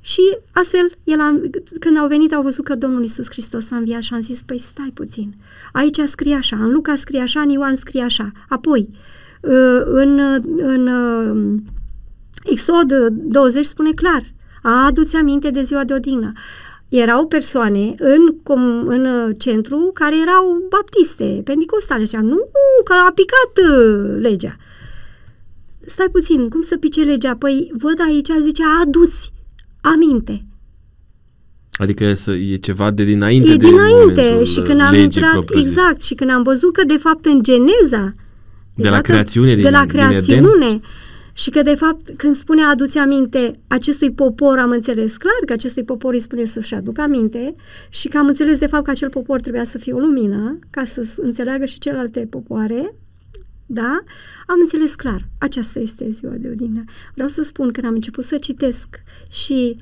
Și 0.00 0.38
astfel, 0.52 0.90
el 1.04 1.20
a, 1.20 1.40
când 1.80 1.98
au 1.98 2.06
venit, 2.06 2.32
au 2.32 2.42
văzut 2.42 2.64
că 2.64 2.74
Domnul 2.74 3.02
Isus 3.04 3.30
Hristos 3.30 3.70
a 3.70 3.76
înviat 3.76 4.02
și 4.02 4.14
am 4.14 4.20
zis, 4.20 4.42
păi 4.42 4.58
stai 4.58 4.90
puțin, 4.94 5.34
aici 5.72 5.98
scrie 6.04 6.34
așa, 6.34 6.56
în 6.56 6.72
Luca 6.72 6.94
scrie 6.94 7.20
așa, 7.20 7.40
în 7.40 7.48
Ioan 7.48 7.76
scrie 7.76 8.02
așa. 8.02 8.32
Apoi, 8.48 8.90
uh, 9.40 9.80
în, 9.84 10.20
în 10.56 10.86
uh, 10.86 11.60
Exod 12.44 12.92
20 13.10 13.64
spune 13.64 13.90
clar, 13.92 14.22
adu-ți 14.62 15.16
aminte 15.16 15.50
de 15.50 15.62
ziua 15.62 15.84
de 15.84 15.94
odihnă. 15.94 16.32
Erau 16.88 17.26
persoane 17.26 17.94
în, 17.98 18.36
com, 18.42 18.86
în 18.86 19.04
uh, 19.04 19.34
centru 19.38 19.90
care 19.94 20.20
erau 20.20 20.66
baptiste, 20.68 21.40
pentecostale. 21.44 22.04
Ziceam, 22.04 22.24
nu, 22.24 22.50
că 22.84 22.92
a 22.92 23.12
picat 23.14 23.70
uh, 23.70 24.16
legea. 24.20 24.56
Stai 25.80 26.08
puțin, 26.12 26.48
cum 26.48 26.62
să 26.62 26.76
pice 26.76 27.00
legea? 27.00 27.36
Păi 27.36 27.72
văd 27.78 28.00
aici, 28.00 28.28
zice, 28.40 28.62
adu-ți 28.82 29.32
aminte. 29.80 30.44
Adică 31.72 32.14
să, 32.14 32.32
e 32.32 32.56
ceva 32.56 32.90
de 32.90 33.04
dinainte 33.04 33.50
E 33.52 33.56
de 33.56 33.66
dinainte 33.66 34.20
momentul 34.22 34.44
și 34.44 34.60
când 34.60 34.80
am 34.80 34.90
legii 34.90 35.04
intrat, 35.04 35.30
propriu-zis. 35.32 35.68
exact, 35.76 36.02
și 36.02 36.14
când 36.14 36.30
am 36.30 36.42
văzut 36.42 36.72
că 36.72 36.84
de 36.84 36.96
fapt 36.96 37.24
în 37.24 37.42
Geneza, 37.42 38.14
De 38.74 38.84
la 38.84 38.90
dată- 38.90 39.02
creațiune, 39.02 39.54
de 39.54 39.60
din- 39.60 39.70
la 39.70 39.78
din 39.80 39.88
creațiune, 39.88 40.80
și 41.32 41.50
că 41.50 41.62
de 41.62 41.74
fapt 41.74 42.10
când 42.16 42.34
spune 42.34 42.62
aduți 42.62 42.98
aminte 42.98 43.50
acestui 43.66 44.10
popor, 44.12 44.58
am 44.58 44.70
înțeles 44.70 45.16
clar 45.16 45.32
că 45.46 45.52
acestui 45.52 45.84
popor 45.84 46.12
îi 46.12 46.20
spune 46.20 46.44
să-și 46.44 46.74
aducă 46.74 47.00
aminte 47.00 47.54
și 47.88 48.08
că 48.08 48.18
am 48.18 48.26
înțeles 48.26 48.58
de 48.58 48.66
fapt 48.66 48.84
că 48.84 48.90
acel 48.90 49.08
popor 49.08 49.40
trebuia 49.40 49.64
să 49.64 49.78
fie 49.78 49.92
o 49.92 49.98
lumină 49.98 50.58
ca 50.70 50.84
să 50.84 51.02
s- 51.02 51.16
înțeleagă 51.16 51.64
și 51.64 51.78
celelalte 51.78 52.26
popoare, 52.30 52.94
da? 53.66 53.98
Am 54.48 54.56
înțeles 54.60 54.94
clar. 54.94 55.28
Aceasta 55.38 55.78
este 55.78 56.10
ziua 56.10 56.32
de 56.36 56.48
odihnă. 56.48 56.84
Vreau 57.14 57.28
să 57.28 57.42
spun 57.42 57.70
că 57.72 57.86
am 57.86 57.94
început 57.94 58.24
să 58.24 58.38
citesc 58.38 59.02
și 59.30 59.76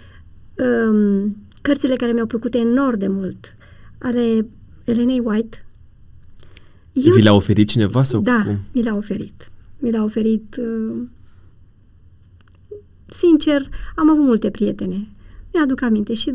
um, 0.88 1.36
cărțile 1.62 1.94
care 1.94 2.12
mi-au 2.12 2.26
plăcut 2.26 2.54
enorm 2.54 2.98
de 2.98 3.08
mult 3.08 3.54
ale 3.98 4.48
Elenei 4.84 5.20
White. 5.24 5.66
Vi 6.92 7.22
le-a 7.22 7.32
oferit 7.34 7.68
cineva 7.68 8.02
sau 8.02 8.20
Da, 8.20 8.42
cum? 8.44 8.58
mi 8.72 8.82
l-a 8.82 8.94
oferit. 8.94 9.50
Mi 9.78 9.90
l-a 9.90 10.02
oferit. 10.02 10.56
Uh, 10.60 11.02
sincer, 13.06 13.62
am 13.96 14.10
avut 14.10 14.24
multe 14.24 14.50
prietene. 14.50 15.08
Mi-aduc 15.52 15.82
aminte 15.82 16.14
și 16.14 16.32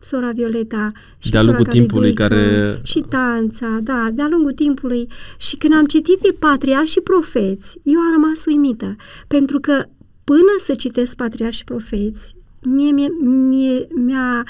sora 0.00 0.30
Violeta 0.30 0.92
și 1.18 1.30
De-a 1.30 1.40
sora 1.40 1.52
lungul 1.52 1.72
timpului 1.72 2.12
Cariduică, 2.12 2.54
care- 2.54 2.80
și 2.82 3.00
Tanța, 3.08 3.78
da, 3.82 4.06
și 4.06 4.12
De-a 4.12 4.24
sora 4.24 4.28
lungul 4.28 4.52
timpului 4.52 4.92
Cariduică, 4.92 5.00
care- 5.00 5.00
și 5.00 5.00
Tanța, 5.00 5.02
da, 5.02 5.06
de-a 5.06 5.08
lungul 5.08 5.08
timpului. 5.08 5.08
Și 5.38 5.56
când 5.56 5.74
am 5.74 5.84
citit 5.84 6.18
de 6.20 6.36
patriarhi 6.38 6.90
și 6.90 7.00
profeți, 7.00 7.78
eu 7.82 7.98
am 7.98 8.12
rămas 8.12 8.44
uimită, 8.44 8.96
pentru 9.26 9.58
că 9.60 9.84
până 10.24 10.54
să 10.58 10.74
citesc 10.74 11.16
patriarhi 11.16 11.56
și 11.56 11.64
profeți, 11.64 12.34
mie, 12.62 12.90
mie, 12.92 13.08
mie, 13.22 13.86
mi-a 13.94 14.44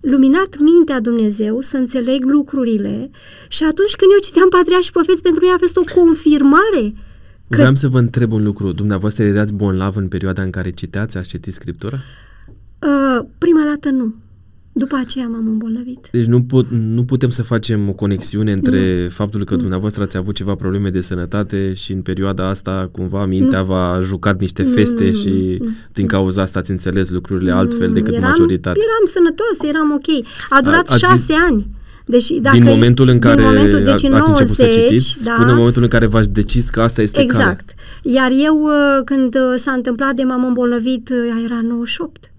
luminat 0.00 0.58
mintea 0.58 1.00
Dumnezeu 1.00 1.60
să 1.60 1.76
înțeleg 1.76 2.24
lucrurile 2.24 3.10
și 3.48 3.62
atunci 3.64 3.94
când 3.96 4.10
eu 4.12 4.18
citeam 4.22 4.48
patriarhi 4.48 4.84
și 4.84 4.92
profeți, 4.92 5.22
pentru 5.22 5.40
mine 5.40 5.54
a 5.54 5.58
fost 5.58 5.76
o 5.76 6.00
confirmare 6.00 6.84
că 7.48 7.58
Vreau 7.58 7.74
să 7.74 7.88
vă 7.88 7.98
întreb 7.98 8.32
un 8.32 8.42
lucru. 8.42 8.72
Dumneavoastră 8.72 9.24
erați 9.24 9.54
bonlav 9.54 9.96
în 9.96 10.08
perioada 10.08 10.42
în 10.42 10.50
care 10.50 10.70
citeați, 10.70 11.16
ați 11.16 11.28
citit 11.28 11.54
Scriptura? 11.54 11.96
uh, 12.78 13.24
prima 13.38 13.64
dată 13.64 13.90
nu. 13.90 14.14
După 14.74 14.96
aceea 15.04 15.26
m-am 15.26 15.46
îmbolnăvit. 15.46 16.08
Deci 16.10 16.24
nu, 16.24 16.42
pot, 16.42 16.66
nu 16.70 17.04
putem 17.04 17.30
să 17.30 17.42
facem 17.42 17.88
o 17.88 17.92
conexiune 17.92 18.52
între 18.52 19.08
faptul 19.10 19.44
că 19.44 19.56
dumneavoastră 19.56 20.02
ați 20.02 20.16
avut 20.16 20.34
ceva 20.34 20.54
probleme 20.54 20.90
de 20.90 21.00
sănătate 21.00 21.72
și 21.72 21.92
în 21.92 22.02
perioada 22.02 22.48
asta 22.48 22.88
cumva 22.92 23.26
mintea 23.26 23.62
v-a 23.62 23.98
jucat 24.02 24.40
niște 24.40 24.62
feste 24.62 25.04
nu, 25.04 25.12
și 25.12 25.56
nu, 25.60 25.68
din 25.92 26.06
cauza 26.06 26.42
asta 26.42 26.58
ați 26.58 26.70
înțeles 26.70 27.10
lucrurile 27.10 27.52
altfel 27.52 27.92
decât 27.92 28.14
eram, 28.14 28.28
majoritatea. 28.28 28.82
Eram 28.82 29.06
sănătoasă, 29.06 29.66
eram 29.66 29.92
ok. 29.92 30.26
A 30.48 30.60
durat 30.62 30.88
A- 30.88 30.92
ați 30.92 31.04
șase 31.04 31.34
ani. 31.48 31.66
Deci, 32.06 32.30
dacă 32.30 32.56
din 32.56 32.64
momentul 32.64 33.08
în 33.08 33.18
din 33.18 33.28
care 33.30 33.42
momentul, 33.42 33.82
deci 33.82 34.02
în 34.02 34.12
ați 34.12 34.30
început 34.30 34.54
să 34.54 34.62
90, 34.62 34.82
citiți 34.82 35.24
da, 35.24 35.32
până 35.32 35.50
în 35.50 35.56
momentul 35.56 35.82
în 35.82 35.88
care 35.88 36.06
v-ați 36.06 36.32
decis 36.32 36.70
că 36.70 36.80
asta 36.80 37.02
este 37.02 37.24
calea. 37.26 37.46
Exact. 37.46 37.74
Iar 38.02 38.30
eu, 38.44 38.62
uh, 38.62 39.04
când 39.04 39.34
uh, 39.34 39.54
s-a 39.56 39.72
întâmplat 39.72 40.14
de 40.14 40.22
m-am 40.22 40.44
îmbolnăvit, 40.44 41.08
uh, 41.08 41.42
era 41.44 41.60
98. 41.62 42.32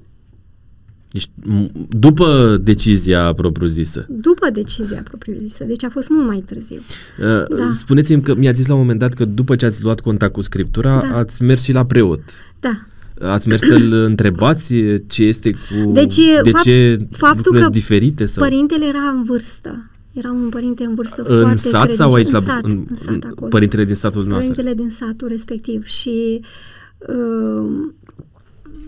Deci, 1.14 1.26
m- 1.28 1.72
după 1.89 2.57
decizia 2.61 3.34
propriu-zisă. 3.34 4.05
După 4.09 4.49
decizia 4.53 5.01
propriu-zisă. 5.03 5.64
Deci 5.64 5.84
a 5.84 5.89
fost 5.89 6.09
mult 6.09 6.28
mai 6.28 6.43
târziu. 6.45 6.76
Uh, 7.20 7.57
Da. 7.57 7.70
Spuneți-mi 7.72 8.22
că 8.22 8.36
mi-ați 8.36 8.57
zis 8.57 8.68
la 8.68 8.74
un 8.74 8.80
moment 8.80 8.99
dat 8.99 9.14
că 9.14 9.26
după 9.26 9.55
ce 9.55 9.66
ați 9.66 9.84
luat 9.84 9.99
contact 9.99 10.34
cu 10.34 10.41
Scriptura, 10.41 10.99
Da. 11.11 11.18
ați 11.18 11.43
mers 11.43 11.64
și 11.64 11.72
la 11.72 11.86
preot. 11.86 12.22
Da. 12.59 12.72
Ați 13.22 13.47
mers 13.47 13.61
să-l 13.61 13.93
întrebați 14.11 14.74
ce 15.07 15.24
este 15.24 15.51
cu... 15.51 15.91
Deci, 15.91 16.16
de 16.43 16.49
fapt- 16.49 16.64
ce 16.64 16.97
faptul 17.11 17.28
lucrurile 17.36 17.55
că 17.57 17.61
sunt 17.61 17.72
diferite? 17.74 18.26
Sau? 18.26 18.43
Părintele 18.43 18.86
era 18.86 19.09
în 19.16 19.24
vârstă. 19.24 19.89
Era 20.14 20.32
un 20.32 20.49
părinte 20.49 20.84
în 20.84 20.93
vârstă 20.95 21.22
în 21.22 21.39
foarte 21.41 21.57
sat 21.57 21.93
sau 21.93 22.09
credincios. 22.11 22.18
aici? 22.20 22.28
În 22.28 22.34
La, 22.34 22.39
sat, 22.53 22.64
în, 22.72 22.86
în 22.89 22.95
sat 22.95 23.32
acolo. 23.32 23.47
Părintele 23.49 23.86
din 23.86 23.95
satul 23.95 24.26
noastră. 24.26 24.53
Părintele 24.53 24.84
din 24.84 24.89
satul 24.95 25.28
respectiv 25.28 25.86
și 25.86 26.39
uh, 27.07 27.70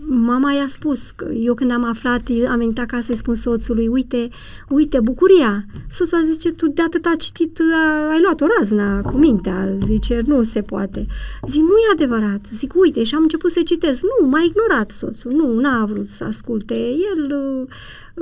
mama 0.08 0.52
i-a 0.52 0.66
spus 0.66 1.10
că 1.10 1.32
eu 1.32 1.54
când 1.54 1.70
am 1.70 1.84
aflat, 1.84 2.22
am 2.48 2.58
venit 2.58 2.78
acasă 2.78 3.02
să-i 3.02 3.16
spun 3.16 3.34
soțului, 3.34 3.88
uite, 3.88 4.28
uite, 4.68 5.00
bucuria. 5.00 5.64
Soțul 5.88 6.18
a 6.18 6.22
zice, 6.24 6.52
tu 6.52 6.68
de 6.68 6.82
atât 6.82 7.04
a 7.04 7.14
citit, 7.18 7.60
a, 7.74 8.10
ai 8.10 8.20
luat 8.20 8.40
o 8.40 8.46
razna 8.58 9.00
cu 9.00 9.16
mintea, 9.16 9.76
zice, 9.82 10.22
nu 10.26 10.42
se 10.42 10.62
poate. 10.62 11.06
Zic, 11.48 11.60
nu 11.60 11.68
e 11.68 11.92
adevărat. 11.92 12.40
Zic, 12.52 12.72
uite, 12.74 13.02
și 13.02 13.14
am 13.14 13.22
început 13.22 13.50
să 13.50 13.60
citesc. 13.64 14.02
Nu, 14.02 14.28
m-a 14.28 14.40
ignorat 14.40 14.90
soțul, 14.90 15.32
nu, 15.32 15.60
n-a 15.60 15.84
vrut 15.84 16.08
să 16.08 16.24
asculte. 16.24 16.74
El 16.74 17.36
uh, 17.36 17.68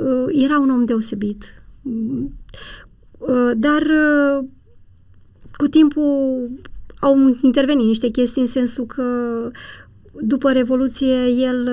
uh, 0.05 0.43
era 0.43 0.59
un 0.59 0.69
om 0.69 0.83
deosebit. 0.83 1.43
Uh, 3.17 3.51
dar 3.55 3.81
uh, 3.81 4.45
cu 5.57 5.67
timpul 5.67 6.49
au 6.99 7.37
intervenit 7.41 7.85
niște 7.85 8.09
chestii 8.09 8.41
în 8.41 8.47
sensul 8.47 8.85
că 8.85 9.03
după 10.21 10.51
Revoluție 10.51 11.25
el 11.27 11.69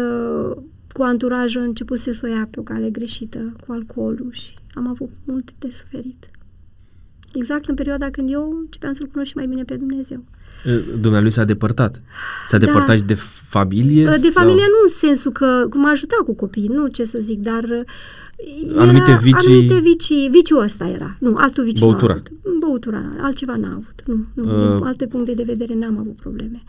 uh, 0.56 0.62
cu 0.92 1.02
anturajul 1.02 1.60
a 1.60 1.64
început 1.64 1.98
să 1.98 2.20
o 2.22 2.26
ia 2.26 2.48
pe 2.50 2.60
o 2.60 2.62
cale 2.62 2.90
greșită 2.90 3.52
cu 3.66 3.72
alcoolul 3.72 4.28
și 4.32 4.54
am 4.74 4.88
avut 4.88 5.10
multe 5.24 5.52
de 5.58 5.68
suferit. 5.70 6.30
Exact 7.34 7.68
în 7.68 7.74
perioada 7.74 8.10
când 8.10 8.30
eu 8.32 8.56
începeam 8.60 8.92
să-L 8.92 9.06
cunosc 9.06 9.30
și 9.30 9.36
mai 9.36 9.46
bine 9.46 9.62
pe 9.64 9.74
Dumnezeu. 9.76 10.24
Dumnealui 11.00 11.30
s-a 11.30 11.44
depărtat. 11.44 12.02
S-a 12.48 12.58
Da. 12.58 12.66
depărtat 12.66 12.96
și 12.96 13.04
de 13.04 13.14
familie? 13.48 14.04
De 14.04 14.10
sau... 14.10 14.44
familie 14.44 14.64
nu 14.68 14.78
în 14.82 14.88
sensul 14.88 15.32
că 15.32 15.66
cum 15.70 15.86
ajuta 15.86 16.16
cu 16.24 16.34
copii, 16.34 16.66
nu 16.66 16.86
ce 16.86 17.04
să 17.04 17.18
zic, 17.20 17.38
dar 17.40 17.62
uh, 17.64 18.76
Anumite 18.76 19.10
era, 19.10 19.18
vicii- 19.18 19.48
Anumite 19.54 19.78
vicii, 19.80 20.28
viciul 20.30 20.62
ăsta 20.62 20.86
era. 20.88 21.16
Nu, 21.20 21.34
altul 21.36 21.64
vicii 21.64 21.86
Băutura. 21.86 22.12
n-a 22.14 22.20
avut. 22.42 22.58
Băutura, 22.60 23.02
altceva 23.20 23.56
n-a 23.56 23.72
avut. 23.72 24.02
Nu, 24.06 24.24
nu, 24.34 24.42
Uh. 24.44 24.76
din 24.76 24.84
alte 24.86 25.06
puncte 25.06 25.34
de 25.34 25.42
vedere 25.42 25.74
n-am 25.74 25.98
avut 25.98 26.16
probleme. 26.16 26.62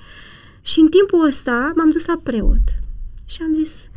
Și 0.63 0.79
în 0.79 0.87
timpul 0.87 1.25
ăsta 1.25 1.71
m-am 1.75 1.91
dus 1.91 2.05
la 2.05 2.19
preot 2.23 2.67
și 3.25 3.41
am 3.41 3.53
zis, 3.53 3.89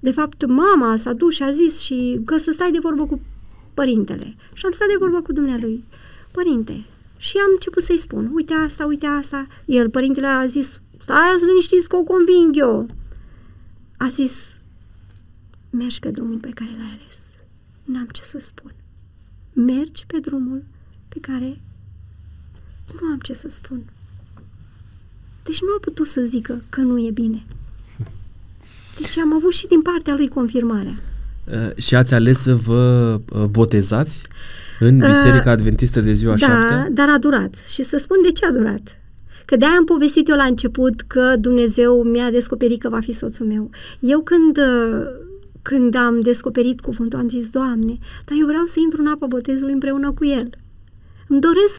de 0.00 0.10
fapt 0.10 0.46
mama 0.46 0.96
s-a 0.96 1.12
dus 1.12 1.34
și 1.34 1.42
a 1.42 1.50
zis 1.50 1.80
și 1.80 2.20
că 2.24 2.38
să 2.38 2.50
stai 2.50 2.70
de 2.70 2.78
vorbă 2.78 3.06
cu 3.06 3.20
părintele. 3.74 4.36
Și 4.52 4.64
am 4.64 4.72
stat 4.72 4.88
de 4.88 4.96
vorbă 4.98 5.20
cu 5.20 5.32
dumnealui. 5.32 5.84
Părinte, 6.30 6.84
și 7.16 7.36
am 7.36 7.50
început 7.52 7.82
să-i 7.82 7.98
spun, 7.98 8.30
uite 8.34 8.54
asta, 8.54 8.84
uite 8.84 9.06
asta. 9.06 9.46
El, 9.64 9.90
părintele, 9.90 10.26
a 10.26 10.46
zis, 10.46 10.80
stai 11.00 11.34
să 11.38 11.44
liniștiți 11.44 11.88
că 11.88 11.96
o 11.96 12.02
conving 12.02 12.56
eu. 12.56 12.86
A 13.96 14.08
zis, 14.08 14.58
mergi 15.70 15.98
pe 15.98 16.10
drumul 16.10 16.38
pe 16.38 16.50
care 16.50 16.70
l-ai 16.78 16.98
ales. 17.00 17.22
N-am 17.84 18.06
ce 18.12 18.22
să 18.22 18.38
spun. 18.40 18.72
Mergi 19.52 20.06
pe 20.06 20.18
drumul 20.18 20.64
pe 21.08 21.18
care 21.20 21.60
nu 23.00 23.06
am 23.06 23.18
ce 23.18 23.32
să 23.32 23.48
spun. 23.50 23.82
Deci 25.48 25.60
nu 25.60 25.68
a 25.76 25.78
putut 25.80 26.06
să 26.06 26.20
zică 26.20 26.62
că 26.68 26.80
nu 26.80 26.98
e 26.98 27.10
bine. 27.10 27.44
Deci 29.00 29.18
am 29.18 29.34
avut 29.34 29.52
și 29.52 29.66
din 29.66 29.80
partea 29.80 30.14
lui 30.14 30.28
confirmarea. 30.28 30.94
Uh, 31.52 31.82
și 31.82 31.94
ați 31.94 32.14
ales 32.14 32.38
să 32.38 32.54
vă 32.54 33.20
uh, 33.32 33.44
botezați 33.44 34.20
în 34.80 34.98
Biserica 34.98 35.50
Adventistă 35.50 36.00
de 36.00 36.12
ziua 36.12 36.34
da, 36.36 36.46
șaptea? 36.46 36.88
dar 36.90 37.08
a 37.08 37.18
durat. 37.18 37.54
Și 37.68 37.82
să 37.82 37.96
spun 37.96 38.16
de 38.22 38.32
ce 38.32 38.46
a 38.46 38.50
durat. 38.50 39.00
Că 39.44 39.56
de-aia 39.56 39.74
am 39.78 39.84
povestit 39.84 40.28
eu 40.28 40.36
la 40.36 40.44
început 40.44 41.00
că 41.00 41.34
Dumnezeu 41.38 42.02
mi-a 42.02 42.30
descoperit 42.30 42.80
că 42.80 42.88
va 42.88 43.00
fi 43.00 43.12
soțul 43.12 43.46
meu. 43.46 43.70
Eu 44.00 44.20
când, 44.20 44.58
uh, 44.58 45.06
când 45.62 45.94
am 45.94 46.20
descoperit 46.20 46.80
cuvântul, 46.80 47.18
am 47.18 47.28
zis, 47.28 47.50
Doamne, 47.50 47.98
dar 48.24 48.36
eu 48.40 48.46
vreau 48.46 48.64
să 48.66 48.80
intru 48.80 49.00
în 49.00 49.08
apa 49.08 49.26
botezului 49.26 49.72
împreună 49.72 50.12
cu 50.12 50.24
El. 50.24 50.50
Îmi 51.28 51.40
doresc 51.40 51.74